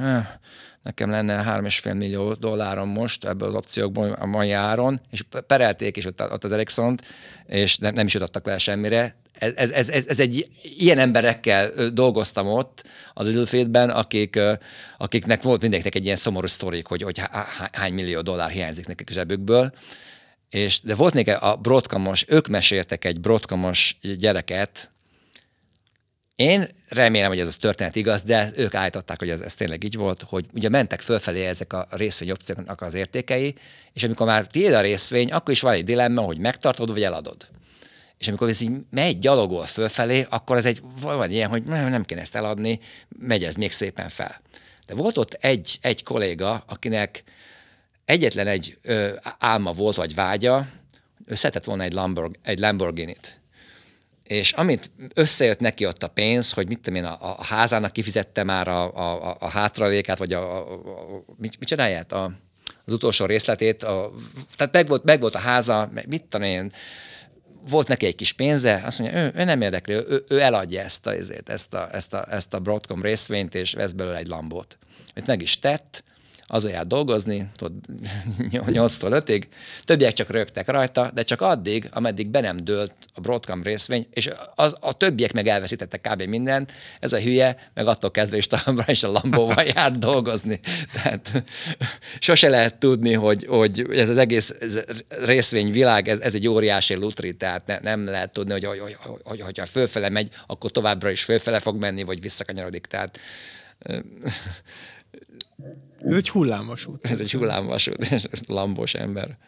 [0.82, 6.04] nekem lenne 3,5 millió dollárom most ebből az opciókból a mai áron, és perelték is
[6.04, 6.98] ott, ott az ericsson
[7.46, 9.16] és nem, nem is jutottak vele semmire.
[9.38, 10.48] Ez, ez, ez, ez, egy
[10.78, 12.84] ilyen emberekkel dolgoztam ott
[13.14, 14.38] az Littlefield-ben, akik,
[14.98, 17.20] akiknek volt mindenkinek egy ilyen szomorú sztorik, hogy, hogy
[17.72, 19.72] hány millió dollár hiányzik nekik zsebükből.
[20.50, 24.91] És, de volt még a broadcomos, ők meséltek egy broadcomos gyereket,
[26.36, 29.96] én remélem, hogy ez a történet igaz, de ők állították, hogy ez, ez tényleg így
[29.96, 33.54] volt, hogy ugye mentek fölfelé ezek a részvény opcióknak az értékei,
[33.92, 37.48] és amikor már tiéd a részvény, akkor is van egy dilemma, hogy megtartod vagy eladod.
[38.18, 42.20] És amikor ez így megy gyalogol fölfelé, akkor ez egy van ilyen, hogy nem kéne
[42.20, 42.80] ezt eladni,
[43.18, 44.40] megy ez még szépen fel.
[44.86, 47.22] De volt ott egy, egy kolléga, akinek
[48.04, 50.66] egyetlen egy ö, álma volt, vagy vágya,
[51.26, 53.41] ő szeretett volna egy, Lamborg, egy Lamborghini-t
[54.22, 58.42] és amit összejött neki ott a pénz, hogy mit tudom én, a, a házának kifizette
[58.42, 62.12] már a, a, a hátralékát, vagy a, a, a mit, mit csinálját?
[62.12, 62.32] A,
[62.84, 64.12] az utolsó részletét, a,
[64.56, 66.72] tehát meg volt, meg volt a háza, mit tudom én,
[67.68, 71.06] volt neki egy kis pénze, azt mondja, ő, ő nem érdekli, ő, ő eladja ezt
[71.06, 71.12] a,
[71.46, 74.78] ezt, a, ezt, a, ezt a Broadcom részvényt, és vesz belőle egy lambot.
[75.14, 76.02] Őt meg is tett,
[76.52, 77.72] az olyan dolgozni, tudod,
[78.50, 79.42] 8-tól 5-ig,
[79.84, 84.28] többiek csak rögtek rajta, de csak addig, ameddig be nem dőlt a Broadcom részvény, és
[84.54, 86.22] az, a többiek meg elveszítettek kb.
[86.22, 86.68] minden,
[87.00, 90.60] ez a hülye, meg attól kezdve is talán is a Lambóval járt dolgozni.
[90.92, 91.44] Tehát
[92.18, 94.54] sose lehet tudni, hogy, hogy ez az egész
[95.08, 99.40] részvényvilág, ez, ez egy óriási lutri, tehát ne, nem lehet tudni, hogy, hogy, hogy, hogy,
[99.40, 102.86] hogy ha fölfele megy, akkor továbbra is fölfele fog menni, vagy visszakanyarodik.
[102.86, 103.18] Tehát
[106.04, 107.06] ez egy hullámvasút.
[107.06, 109.38] Ez egy hullámvasút, és lambos ember.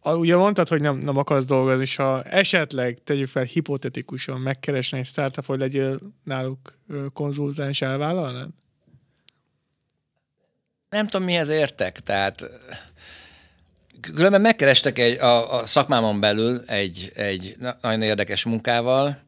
[0.00, 4.98] A, ugye mondtad, hogy nem, nem akarsz dolgozni, és ha esetleg, tegyük fel, hipotetikusan megkeresne
[4.98, 6.78] egy startup, hogy legyél náluk
[7.12, 8.48] konzultáns, elvállalnád?
[10.88, 12.50] Nem tudom, mihez értek, tehát
[14.00, 19.18] különben megkerestek egy, a, a szakmámon belül egy, egy nagyon érdekes munkával,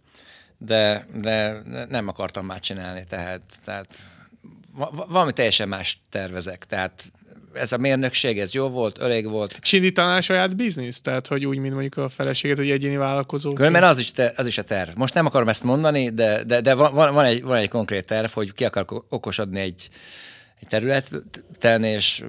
[0.58, 3.98] de, de nem akartam már csinálni, tehát, tehát
[5.08, 7.12] valami teljesen más tervezek, tehát
[7.54, 9.58] ez a mérnökség, ez jó volt, elég volt.
[9.62, 11.00] És indítanál saját biznisz?
[11.00, 13.52] Tehát, hogy úgy, mint mondjuk a feleséget, hogy egyéni vállalkozó.
[13.58, 14.96] Mert az is, te, az is a terv.
[14.96, 18.30] Most nem akarom ezt mondani, de, de, de van, van, egy, van egy konkrét terv,
[18.30, 19.88] hogy ki akarok okosodni egy,
[20.60, 22.24] egy területen, és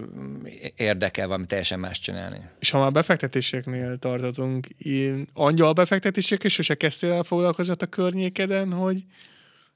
[0.75, 2.39] érdekel valami teljesen más csinálni.
[2.59, 4.67] És ha már befektetéseknél tartottunk,
[5.33, 9.03] angyal befektetések is sose kezdtél el foglalkozni a környékeden, hogy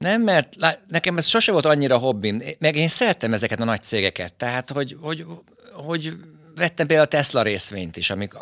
[0.04, 0.56] nem, mert
[0.88, 4.96] nekem ez sose volt annyira hobbim, meg én szerettem ezeket a nagy cégeket, tehát hogy,
[5.00, 5.26] hogy,
[5.72, 6.12] hogy
[6.54, 8.32] vettem például a Tesla részvényt is, amik,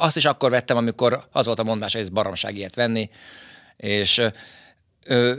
[0.00, 3.10] azt is akkor vettem, amikor az volt a mondás, hogy ez baromság ilyet venni,
[3.76, 4.22] és
[5.04, 5.34] ö,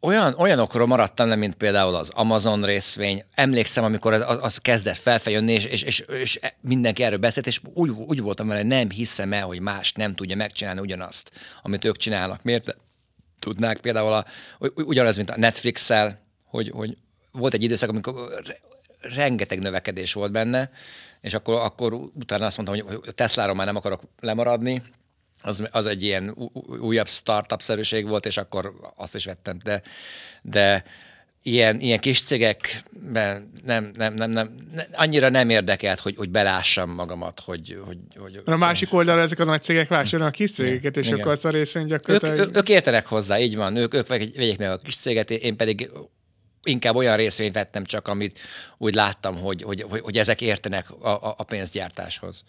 [0.00, 3.24] olyan, olyanokról maradtam le, mint például az Amazon részvény.
[3.34, 7.90] Emlékszem, amikor az, az kezdett felfejönni, és, és, és, és mindenki erről beszélt, és úgy,
[7.90, 11.30] úgy voltam vele, nem hiszem el, hogy más nem tudja megcsinálni ugyanazt,
[11.62, 12.42] amit ők csinálnak.
[12.42, 12.76] Miért?
[13.46, 13.80] Tudnák.
[13.80, 14.24] Például a,
[14.74, 16.96] ugyanaz, mint a Netflix-szel, hogy, hogy
[17.32, 18.14] volt egy időszak, amikor
[19.00, 20.70] rengeteg növekedés volt benne,
[21.20, 24.82] és akkor, akkor utána azt mondtam, hogy Tesláról már nem akarok lemaradni,
[25.42, 26.34] az, az egy ilyen
[26.80, 29.82] újabb startup-szerűség volt, és akkor azt is vettem, de,
[30.42, 30.84] de
[31.46, 34.54] ilyen, ilyen kis cégekben nem, nem, nem, nem,
[34.92, 37.78] annyira nem érdekelt, hogy, hogy belássam magamat, hogy...
[37.86, 41.18] hogy, hogy a másik oldalra ezek a nagy cégek vásárolnak a kis cégeket, és Igen.
[41.18, 42.38] akkor azt a részvény gyakorlatilag...
[42.38, 45.90] Ők, ők értenek hozzá, így van, ők, ők vegyék meg a kis céget, én pedig
[46.62, 48.38] inkább olyan részvényt vettem csak, amit
[48.78, 52.44] úgy láttam, hogy, hogy, hogy, hogy ezek értenek a, a, pénzgyártáshoz.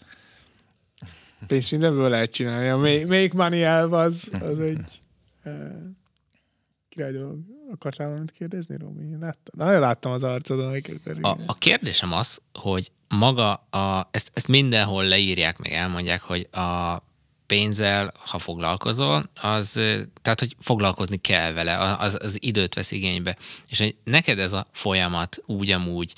[1.46, 2.68] Pénzt mindenből lehet csinálni.
[2.68, 5.00] A make money elv az, az egy
[5.44, 5.52] uh,
[6.90, 7.38] király dolog.
[7.72, 9.16] Akartál valamit kérdezni, Romi?
[9.20, 9.66] Láttam.
[9.66, 10.82] Nagyon láttam az arcodon.
[11.20, 17.02] A, a kérdésem az, hogy maga, a, ezt, ezt mindenhol leírják, meg elmondják, hogy a
[17.46, 19.72] pénzzel, ha foglalkozol, az,
[20.22, 23.36] tehát, hogy foglalkozni kell vele, az, az időt vesz igénybe.
[23.66, 26.14] És hogy neked ez a folyamat úgy amúgy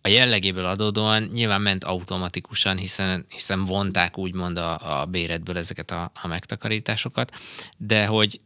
[0.00, 6.10] a jellegéből adódóan nyilván ment automatikusan, hiszen, hiszen vonták úgymond a, a béredből ezeket a,
[6.22, 7.32] a megtakarításokat,
[7.76, 8.40] de hogy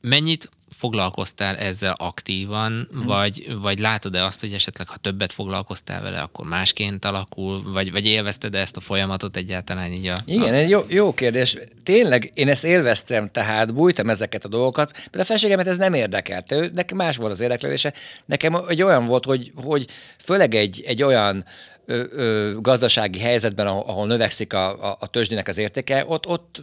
[0.00, 3.04] mennyit foglalkoztál ezzel aktívan, hmm.
[3.04, 8.06] vagy, vagy látod-e azt, hogy esetleg ha többet foglalkoztál vele, akkor másként alakul, vagy, vagy
[8.06, 10.16] élvezted ezt a folyamatot egyáltalán így a...
[10.24, 10.56] Igen, a...
[10.56, 11.58] egy jó, jó kérdés.
[11.82, 16.52] Tényleg én ezt élveztem, tehát bújtam ezeket a dolgokat, de a feleségemet ez nem érdekelt.
[16.52, 17.92] Ő, nekem más volt az érdeklődése.
[18.24, 19.86] Nekem egy olyan volt, hogy, hogy
[20.18, 21.44] főleg egy, egy olyan
[21.86, 26.62] ö, ö, gazdasági helyzetben, ahol, ahol növekszik a, a, a tőzsdének az értéke, ott, ott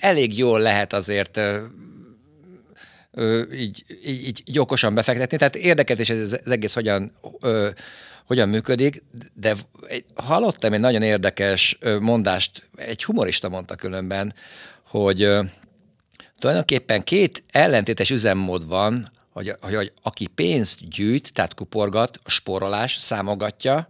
[0.00, 1.40] elég jól lehet azért
[3.18, 5.36] ö, így, így, így okosan befektetni.
[5.36, 7.68] Tehát érdekes, ez az egész hogyan, ö,
[8.26, 9.02] hogyan működik,
[9.34, 9.54] de
[10.14, 14.34] hallottam egy nagyon érdekes mondást, egy humorista mondta különben,
[14.82, 15.42] hogy ö,
[16.36, 23.88] tulajdonképpen két ellentétes üzemmód van, hogy, hogy, hogy aki pénzt gyűjt, tehát kuporgat, sporolás, számogatja,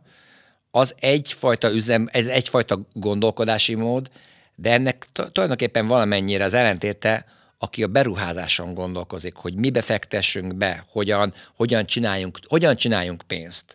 [0.70, 4.10] az egyfajta üzem, ez egyfajta gondolkodási mód,
[4.54, 7.24] de ennek tulajdonképpen valamennyire az ellentéte,
[7.58, 13.74] aki a beruházáson gondolkozik, hogy mi befektessünk be, hogyan, hogyan, csináljunk, hogyan csináljunk pénzt.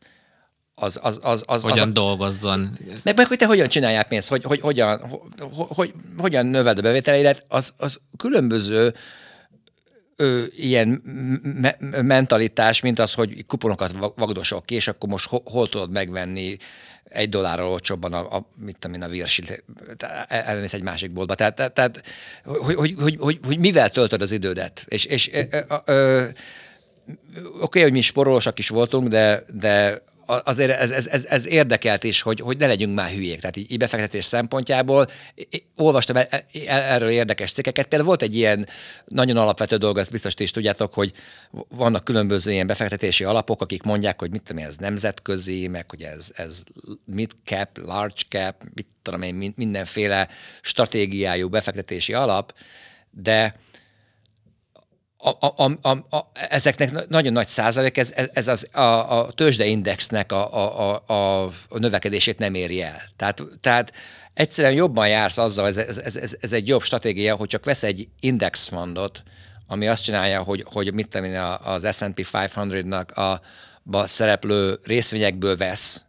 [0.76, 2.68] Az, az, az, az, hogyan az, dolgozzon.
[3.04, 5.00] Meg, meg hogy te hogyan csináljál pénzt, hogy, hogy, hogyan,
[5.40, 8.94] hogy, hogy, hogyan növeld a bevételeidet, az, az különböző
[10.16, 10.88] ö, ilyen
[11.62, 16.58] me- mentalitás, mint az, hogy kuponokat vagdosol ki, és akkor most hol, hol tudod megvenni
[17.14, 19.64] egy dollárral olcsóbban a, a mit tudom én, a virsit,
[20.28, 21.36] ellenész egy másik boltba.
[21.36, 22.04] Tehát, tehát, tehát
[22.44, 24.86] hogy, hogy, hogy, hogy, hogy, mivel töltöd az idődet.
[24.88, 25.64] És, és oké,
[27.60, 32.22] okay, hogy mi sporolósak is voltunk, de, de azért ez, ez, ez, ez érdekelt is,
[32.22, 33.40] hogy, hogy ne legyünk már hülyék.
[33.40, 35.08] Tehát így, befektetés szempontjából
[35.76, 37.88] olvastam e, e, erről érdekes cikkeket.
[37.88, 38.68] Például volt egy ilyen
[39.06, 41.12] nagyon alapvető dolog, ezt biztos ti is tudjátok, hogy
[41.70, 46.02] vannak különböző ilyen befektetési alapok, akik mondják, hogy mit tudom én, ez nemzetközi, meg hogy
[46.02, 46.64] ez, ez
[47.06, 50.28] mid cap, large cap, mit tudom én, mindenféle
[50.62, 52.54] stratégiájú befektetési alap,
[53.12, 53.56] de
[55.24, 60.54] a, a, a, a, ezeknek nagyon nagy százalék, ez, ez az, a, a tőzsdeindexnek a,
[60.54, 63.02] a, a, a növekedését nem éri el.
[63.16, 63.94] Tehát, tehát
[64.34, 68.08] egyszerűen jobban jársz azzal, ez, ez, ez, ez egy jobb stratégia, hogy csak vesz egy
[68.20, 69.24] indexfondot,
[69.68, 73.42] ami azt csinálja, hogy, hogy mit tudom én, az S&P 500-nak a,
[73.98, 76.06] a szereplő részvényekből vesz,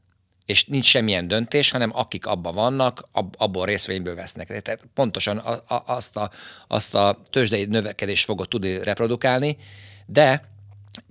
[0.47, 4.62] és nincs semmilyen döntés, hanem akik abban vannak, ab, abból részvényből vesznek.
[4.62, 6.31] Tehát pontosan a, a, azt, a,
[6.69, 9.57] azt a tőzsdei növekedést fogod tudni reprodukálni,
[10.07, 10.53] de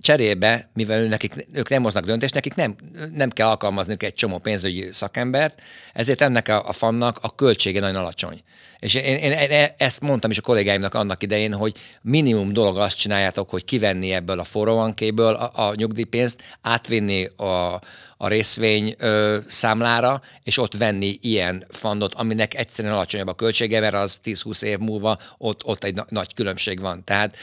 [0.00, 2.74] cserébe, mivel nekik, ők nem hoznak döntést, nekik nem,
[3.12, 5.60] nem kell alkalmazniuk egy csomó pénzügyi szakembert,
[5.92, 8.42] ezért ennek a, a fannak a költsége nagyon alacsony.
[8.78, 12.96] És én, én, én ezt mondtam is a kollégáimnak annak idején, hogy minimum dolog azt
[12.96, 17.80] csináljátok, hogy kivenni ebből a forróankéből a, a nyugdíjpénzt, átvinni a,
[18.16, 23.94] a részvény ö, számlára, és ott venni ilyen fandot, aminek egyszerűen alacsonyabb a költsége, mert
[23.94, 27.04] az 10-20 év múlva ott, ott egy na- nagy különbség van.
[27.04, 27.36] Tehát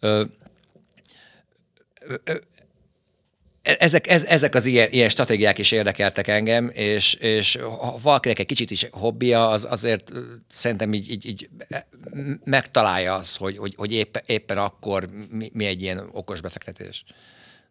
[0.00, 0.24] ö,
[3.62, 8.46] ezek, ez, ezek az ilyen, ilyen stratégiák is érdekeltek engem, és, és ha valakinek egy
[8.46, 10.12] kicsit is hobbija, az azért
[10.50, 11.48] szerintem így, így, így
[12.44, 17.04] megtalálja azt, hogy, hogy, hogy épp, éppen akkor mi, mi egy ilyen okos befektetés.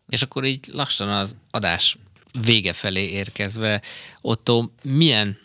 [0.10, 1.98] És akkor így lassan az adás
[2.42, 3.82] vége felé érkezve,
[4.22, 5.38] Otto, milyen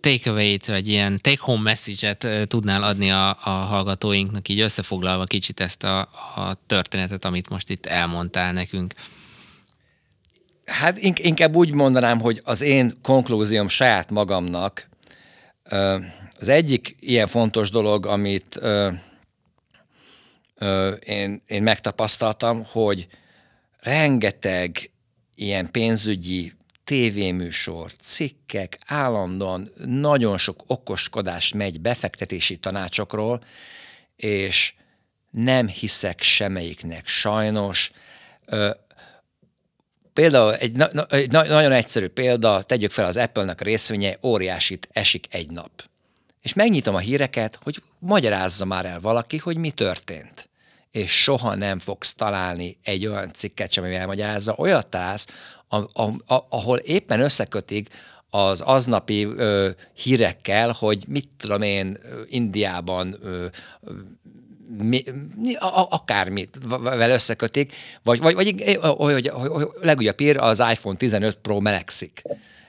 [0.00, 6.00] takeaway-t, vagy ilyen take-home message-et tudnál adni a, a hallgatóinknak, így összefoglalva kicsit ezt a,
[6.34, 8.94] a történetet, amit most itt elmondtál nekünk?
[10.64, 14.88] Hát inkább úgy mondanám, hogy az én konklúzióm saját magamnak
[16.38, 18.60] az egyik ilyen fontos dolog, amit
[21.04, 23.06] én, én megtapasztaltam, hogy
[23.80, 24.90] rengeteg
[25.34, 26.52] ilyen pénzügyi
[26.84, 33.44] tévéműsor, cikkek, állandóan nagyon sok okoskodás megy befektetési tanácsokról,
[34.16, 34.74] és
[35.30, 37.06] nem hiszek semmelyiknek.
[37.06, 37.90] Sajnos
[40.12, 44.88] Például egy, na, egy na, nagyon egyszerű példa, tegyük fel az Apple-nek a részvénye, óriásit
[44.92, 45.84] esik egy nap.
[46.40, 50.48] És megnyitom a híreket, hogy magyarázza már el valaki, hogy mi történt.
[50.94, 54.54] És soha nem fogsz találni egy olyan cikket sem, ami elmagyarázza.
[54.58, 55.26] Olyat találsz,
[55.68, 57.88] a, a, a, ahol éppen összekötik
[58.30, 61.98] az aznapi ö, hírekkel, hogy mit tudom én,
[62.28, 63.46] Indiában ö,
[64.78, 65.04] mi,
[65.58, 67.72] a, akármit vele összekötik,
[68.02, 72.22] vagy, vagy, vagy hogy, hogy, hogy legújabb hír az iPhone 15 Pro melegszik.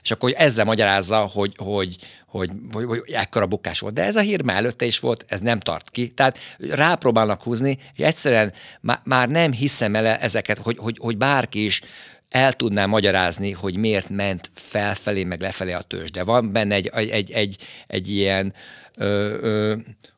[0.06, 1.96] És akkor hogy ezzel magyarázza, hogy, hogy,
[2.26, 3.94] hogy, hogy, hogy ekkora bukás volt.
[3.94, 6.08] De ez a hír már előtte is volt, ez nem tart ki.
[6.08, 11.64] Tehát rápróbálnak húzni, hogy egyszerűen má, már nem hiszem el ezeket, hogy, hogy, hogy bárki
[11.64, 11.82] is
[12.28, 16.10] el tudná magyarázni, hogy miért ment felfelé, meg lefelé a tőzs.
[16.10, 17.56] De van benne egy, egy, egy, egy,
[17.86, 18.54] egy ilyen
[18.94, 19.74] ö, ö,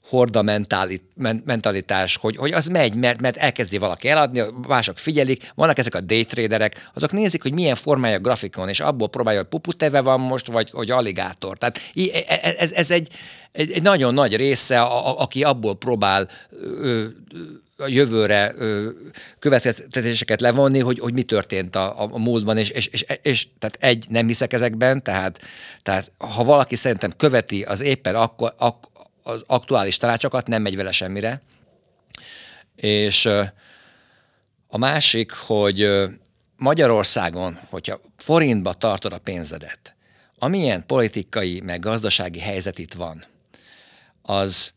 [0.08, 0.42] horda
[1.44, 6.00] mentalitás, hogy, hogy az megy, mert, mert elkezdi valaki eladni, mások figyelik, vannak ezek a
[6.00, 10.46] daytraderek, azok nézik, hogy milyen formája a grafikon, és abból próbálja, hogy puputeve van most,
[10.46, 11.58] vagy hogy alligátor.
[11.58, 13.08] Tehát e, e, ez, ez egy,
[13.52, 16.28] egy, egy nagyon nagy része, a, a, aki abból próbál
[16.60, 17.04] ö,
[17.76, 18.88] a jövőre ö,
[19.38, 24.06] következtetéseket levonni, hogy, hogy mi történt a, a múltban, és, és, és, és tehát egy,
[24.08, 25.40] nem hiszek ezekben, tehát,
[25.82, 28.96] tehát ha valaki szerintem követi az éppen akkor, ak,
[29.28, 31.42] az aktuális tanácsokat, nem megy vele semmire.
[32.76, 33.26] És
[34.66, 35.90] a másik, hogy
[36.56, 39.94] Magyarországon, hogyha forintba tartod a pénzedet,
[40.38, 43.24] amilyen politikai, meg gazdasági helyzet itt van,
[44.22, 44.72] az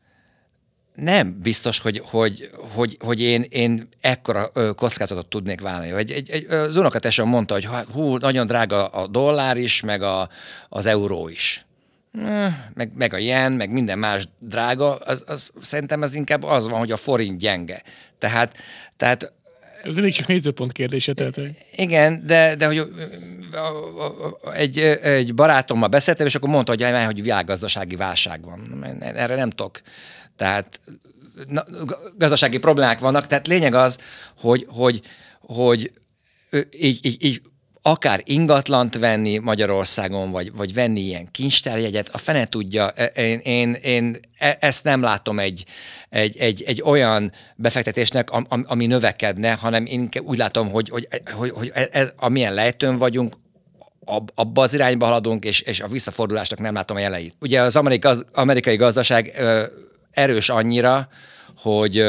[0.95, 5.91] nem biztos, hogy, hogy, hogy, hogy én, én ekkora kockázatot tudnék vállalni.
[5.91, 10.30] Egy, egy, egy, az unokatesom mondta, hogy hú, nagyon drága a dollár is, meg a,
[10.69, 11.65] az euró is
[12.73, 16.79] meg, meg a jen, meg minden más drága, az, az, szerintem ez inkább az van,
[16.79, 17.81] hogy a forint gyenge.
[18.17, 18.55] Tehát,
[18.97, 19.33] tehát
[19.83, 21.13] ez mindig csak nézőpont kérdése.
[21.13, 21.51] Tehát, hogy...
[21.75, 22.91] Igen, de, de hogy
[24.53, 28.85] egy, egy barátommal beszéltem, és akkor mondta, hogy, hogy világgazdasági válság van.
[28.99, 29.81] Erre nem tudok.
[30.35, 30.79] Tehát
[31.47, 31.63] na,
[32.17, 33.97] gazdasági problémák vannak, tehát lényeg az,
[34.38, 35.01] hogy, hogy,
[35.39, 35.91] hogy
[36.71, 37.41] így, így, így
[37.82, 43.74] akár ingatlant venni Magyarországon, vagy, vagy venni ilyen kincstárjegyet, a fene tudja, e, én, én,
[43.74, 45.66] én e, ezt nem látom egy,
[46.10, 51.72] egy, egy, egy olyan befektetésnek, ami növekedne, hanem én úgy látom, hogy, hogy, hogy, hogy
[51.91, 53.40] ez, amilyen lejtőn vagyunk,
[54.36, 57.36] abba az irányba haladunk, és, és a visszafordulásnak nem látom a jeleit.
[57.40, 59.41] Ugye az amerikai, amerikai gazdaság
[60.12, 61.08] erős annyira,
[61.58, 62.06] hogy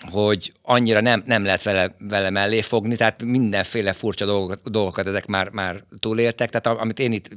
[0.00, 5.26] hogy annyira nem, nem lehet vele, vele mellé fogni, tehát mindenféle furcsa dolgokat, dolgokat ezek
[5.26, 7.28] már, már túléltek, tehát amit én itt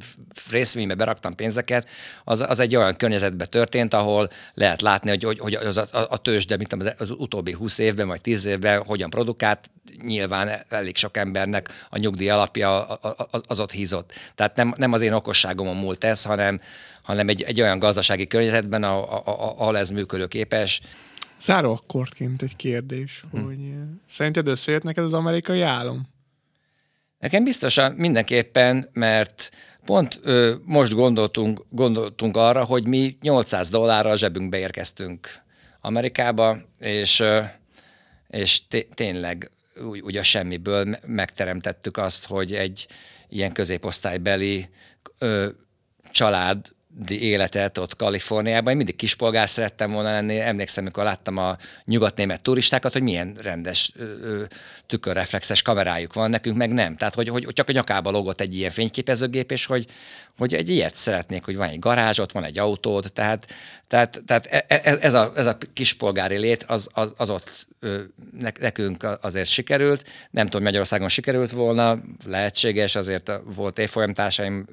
[0.49, 1.87] részvénybe beraktam pénzeket,
[2.23, 6.17] az, az egy olyan környezetben történt, ahol lehet látni, hogy, hogy, hogy az a, a
[6.17, 9.69] tőzsde, mint az, az utóbbi 20 évben vagy 10 évben hogyan produkált,
[10.03, 12.85] nyilván elég sok embernek a nyugdíj alapja
[13.47, 14.13] az ott hízott.
[14.35, 16.61] Tehát nem, nem az én okosságomon múlt ez, hanem,
[17.01, 20.81] hanem egy, egy olyan gazdasági környezetben, ahol ez működőképes,
[21.39, 23.43] Záró akkordként egy kérdés, hm.
[23.43, 26.07] hogy eh, szerinted összejött neked az amerikai álom?
[27.19, 29.51] Nekem biztosan mindenképpen, mert
[29.85, 35.27] pont ö, most gondoltunk, gondoltunk arra, hogy mi 800 dollárral zsebünkbe érkeztünk
[35.81, 37.41] Amerikába, és, ö,
[38.27, 38.61] és
[38.93, 39.51] tényleg
[39.87, 42.87] úgy, úgy a semmiből megteremtettük azt, hogy egy
[43.29, 44.69] ilyen középosztálybeli
[45.17, 45.49] ö,
[46.11, 46.67] család
[47.07, 48.71] életet ott Kaliforniában.
[48.71, 50.39] Én mindig kispolgár szerettem volna lenni.
[50.39, 54.43] Emlékszem, amikor láttam a nyugatnémet turistákat, hogy milyen rendes ö,
[54.87, 56.95] tükörreflexes kamerájuk van, nekünk meg nem.
[56.95, 59.85] Tehát, hogy, hogy csak a nyakába logott egy ilyen fényképezőgép, és hogy,
[60.37, 63.47] hogy egy ilyet szeretnék, hogy van egy garázs, ott van egy autód, tehát,
[63.87, 67.67] tehát, tehát e, e, ez, a, ez a kispolgári lét, az, az, az ott
[68.59, 70.03] nekünk azért sikerült.
[70.31, 74.65] Nem tudom, Magyarországon sikerült volna, lehetséges, azért volt évfolyamtársaim,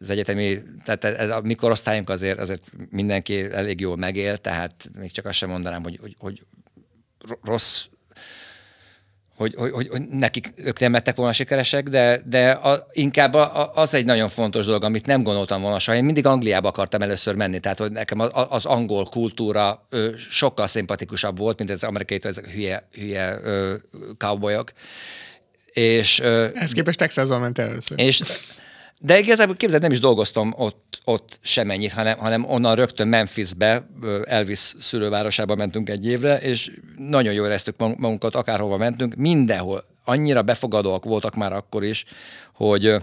[0.00, 5.10] az egyetemi, tehát ez a mi korosztályunk azért, azért mindenki elég jól megél, tehát még
[5.10, 6.42] csak azt sem mondanám, hogy, hogy, hogy
[7.42, 7.86] rossz
[9.36, 13.72] hogy, hogy, hogy, hogy nekik ők nem lettek volna sikeresek, de, de a, inkább a,
[13.74, 15.96] az egy nagyon fontos dolog, amit nem gondoltam volna soha.
[15.96, 20.66] Én mindig Angliába akartam először menni, tehát hogy nekem az, az angol kultúra ö, sokkal
[20.66, 23.74] szimpatikusabb volt, mint az amerikai, ezek a hülye, hülye ö,
[24.18, 24.72] cowboyok.
[25.72, 27.98] És, ö, Ehhez képest Texasban ment először.
[28.00, 28.22] És
[29.00, 33.86] de igazából képzeld, nem is dolgoztam ott, ott semennyit, hanem, hanem onnan rögtön Memphisbe,
[34.24, 41.04] Elvis szülővárosába mentünk egy évre, és nagyon jól éreztük magunkat, akárhova mentünk, mindenhol annyira befogadóak
[41.04, 42.04] voltak már akkor is,
[42.52, 42.96] hogy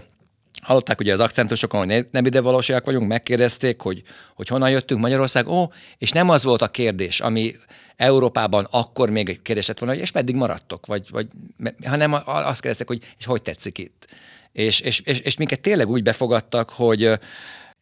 [0.62, 4.02] hallották ugye az akcentusokon, hogy nem ide valósiak vagyunk, megkérdezték, hogy,
[4.34, 7.56] hogy honnan jöttünk Magyarország, ó, és nem az volt a kérdés, ami
[7.96, 11.26] Európában akkor még egy kérdés lett volna, hogy és meddig maradtok, vagy, vagy,
[11.84, 14.06] hanem azt kérdezték, hogy és hogy tetszik itt
[14.52, 17.18] és, és, és, és minket tényleg úgy befogadtak, hogy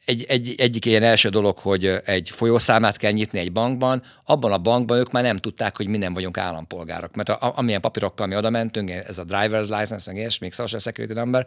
[0.05, 4.59] egy, egy, egyik ilyen első dolog, hogy egy folyószámát kell nyitni egy bankban, abban a
[4.59, 7.15] bankban ők már nem tudták, hogy mi nem vagyunk állampolgárok.
[7.15, 11.13] Mert a, amilyen papírokkal mi oda mentünk, ez a driver's license, meg még social security
[11.13, 11.47] number,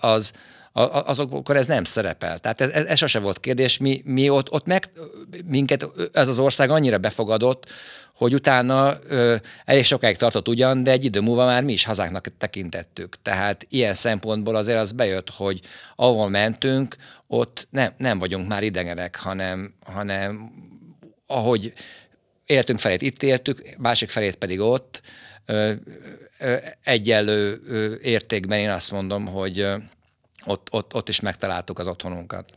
[0.00, 0.32] az,
[0.72, 2.38] azokkor ez nem szerepel.
[2.38, 3.78] Tehát ez, ez, ez sose volt kérdés.
[3.78, 4.90] Mi, mi ott, ott meg,
[5.46, 7.66] minket ez az ország annyira befogadott,
[8.22, 12.26] hogy utána ö, elég sokáig tartott ugyan, de egy idő múlva már mi is hazánknak
[12.38, 13.22] tekintettük.
[13.22, 15.60] Tehát ilyen szempontból azért az bejött, hogy
[15.96, 16.96] ahol mentünk,
[17.26, 20.52] ott nem, nem vagyunk már idegenek, hanem, hanem
[21.26, 21.72] ahogy
[22.46, 25.00] éltünk felét itt éltük, másik felét pedig ott,
[25.46, 25.72] ö,
[26.38, 27.60] ö, egyenlő
[28.02, 29.66] értékben én azt mondom, hogy
[30.46, 32.50] ott, ott, ott is megtaláltuk az otthonunkat.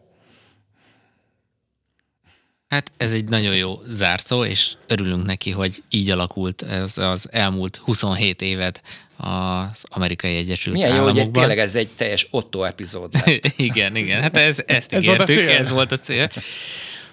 [2.67, 7.75] Hát ez egy nagyon jó zárszó, és örülünk neki, hogy így alakult ez az elmúlt
[7.75, 8.81] 27 évet
[9.17, 11.23] az Amerikai Egyesült Milyen jó, Államokban.
[11.23, 13.53] hogy egy, tényleg ez egy teljes Otto epizód lett.
[13.57, 15.49] igen, igen, hát ez, ezt Ez volt a cél.
[15.49, 16.29] ez volt a cél.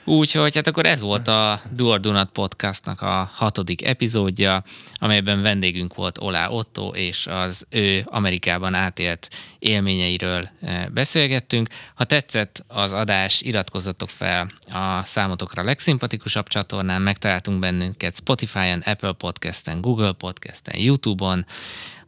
[0.05, 4.65] Úgyhogy hát akkor ez volt a Duor Dunat podcastnak a hatodik epizódja,
[4.95, 11.69] amelyben vendégünk volt Olá Otto, és az ő Amerikában átélt élményeiről eh, beszélgettünk.
[11.95, 19.81] Ha tetszett az adás, iratkozzatok fel a számotokra legszimpatikusaff csatornán, megtaláltunk bennünket Spotify-on, Apple Podcast-en,
[19.81, 21.47] Google Podcast-en, YouTube-on,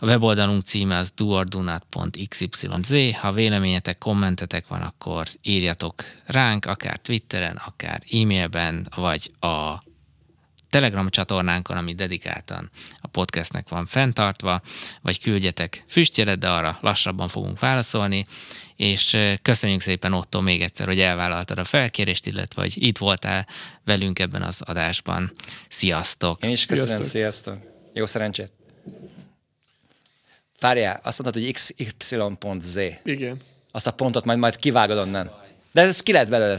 [0.04, 2.68] a weboldalunk címe az duordunat.xyz.
[3.20, 9.82] Ha véleményetek, kommentetek van, akkor írjatok ránk, akár Twitteren, akár e-mailben, vagy a
[10.70, 12.70] Telegram csatornánkon, ami dedikáltan
[13.00, 14.62] a podcastnek van fenntartva,
[15.02, 18.26] vagy küldjetek füstjelet, de arra lassabban fogunk válaszolni,
[18.76, 23.46] és köszönjük szépen Otto még egyszer, hogy elvállaltad a felkérést, illetve hogy itt voltál
[23.84, 25.32] velünk ebben az adásban.
[25.68, 26.44] Sziasztok!
[26.44, 27.10] Én is köszönöm, Sziasztok.
[27.10, 27.58] sziasztok.
[27.92, 28.50] Jó szerencsét.
[30.60, 31.52] Várjál, azt mondtad, hogy
[31.98, 32.80] xy.z.
[33.04, 33.40] Igen.
[33.72, 35.30] Azt a pontot majd, majd kivágod onnan.
[35.72, 36.58] De ezt ki lehet belőle.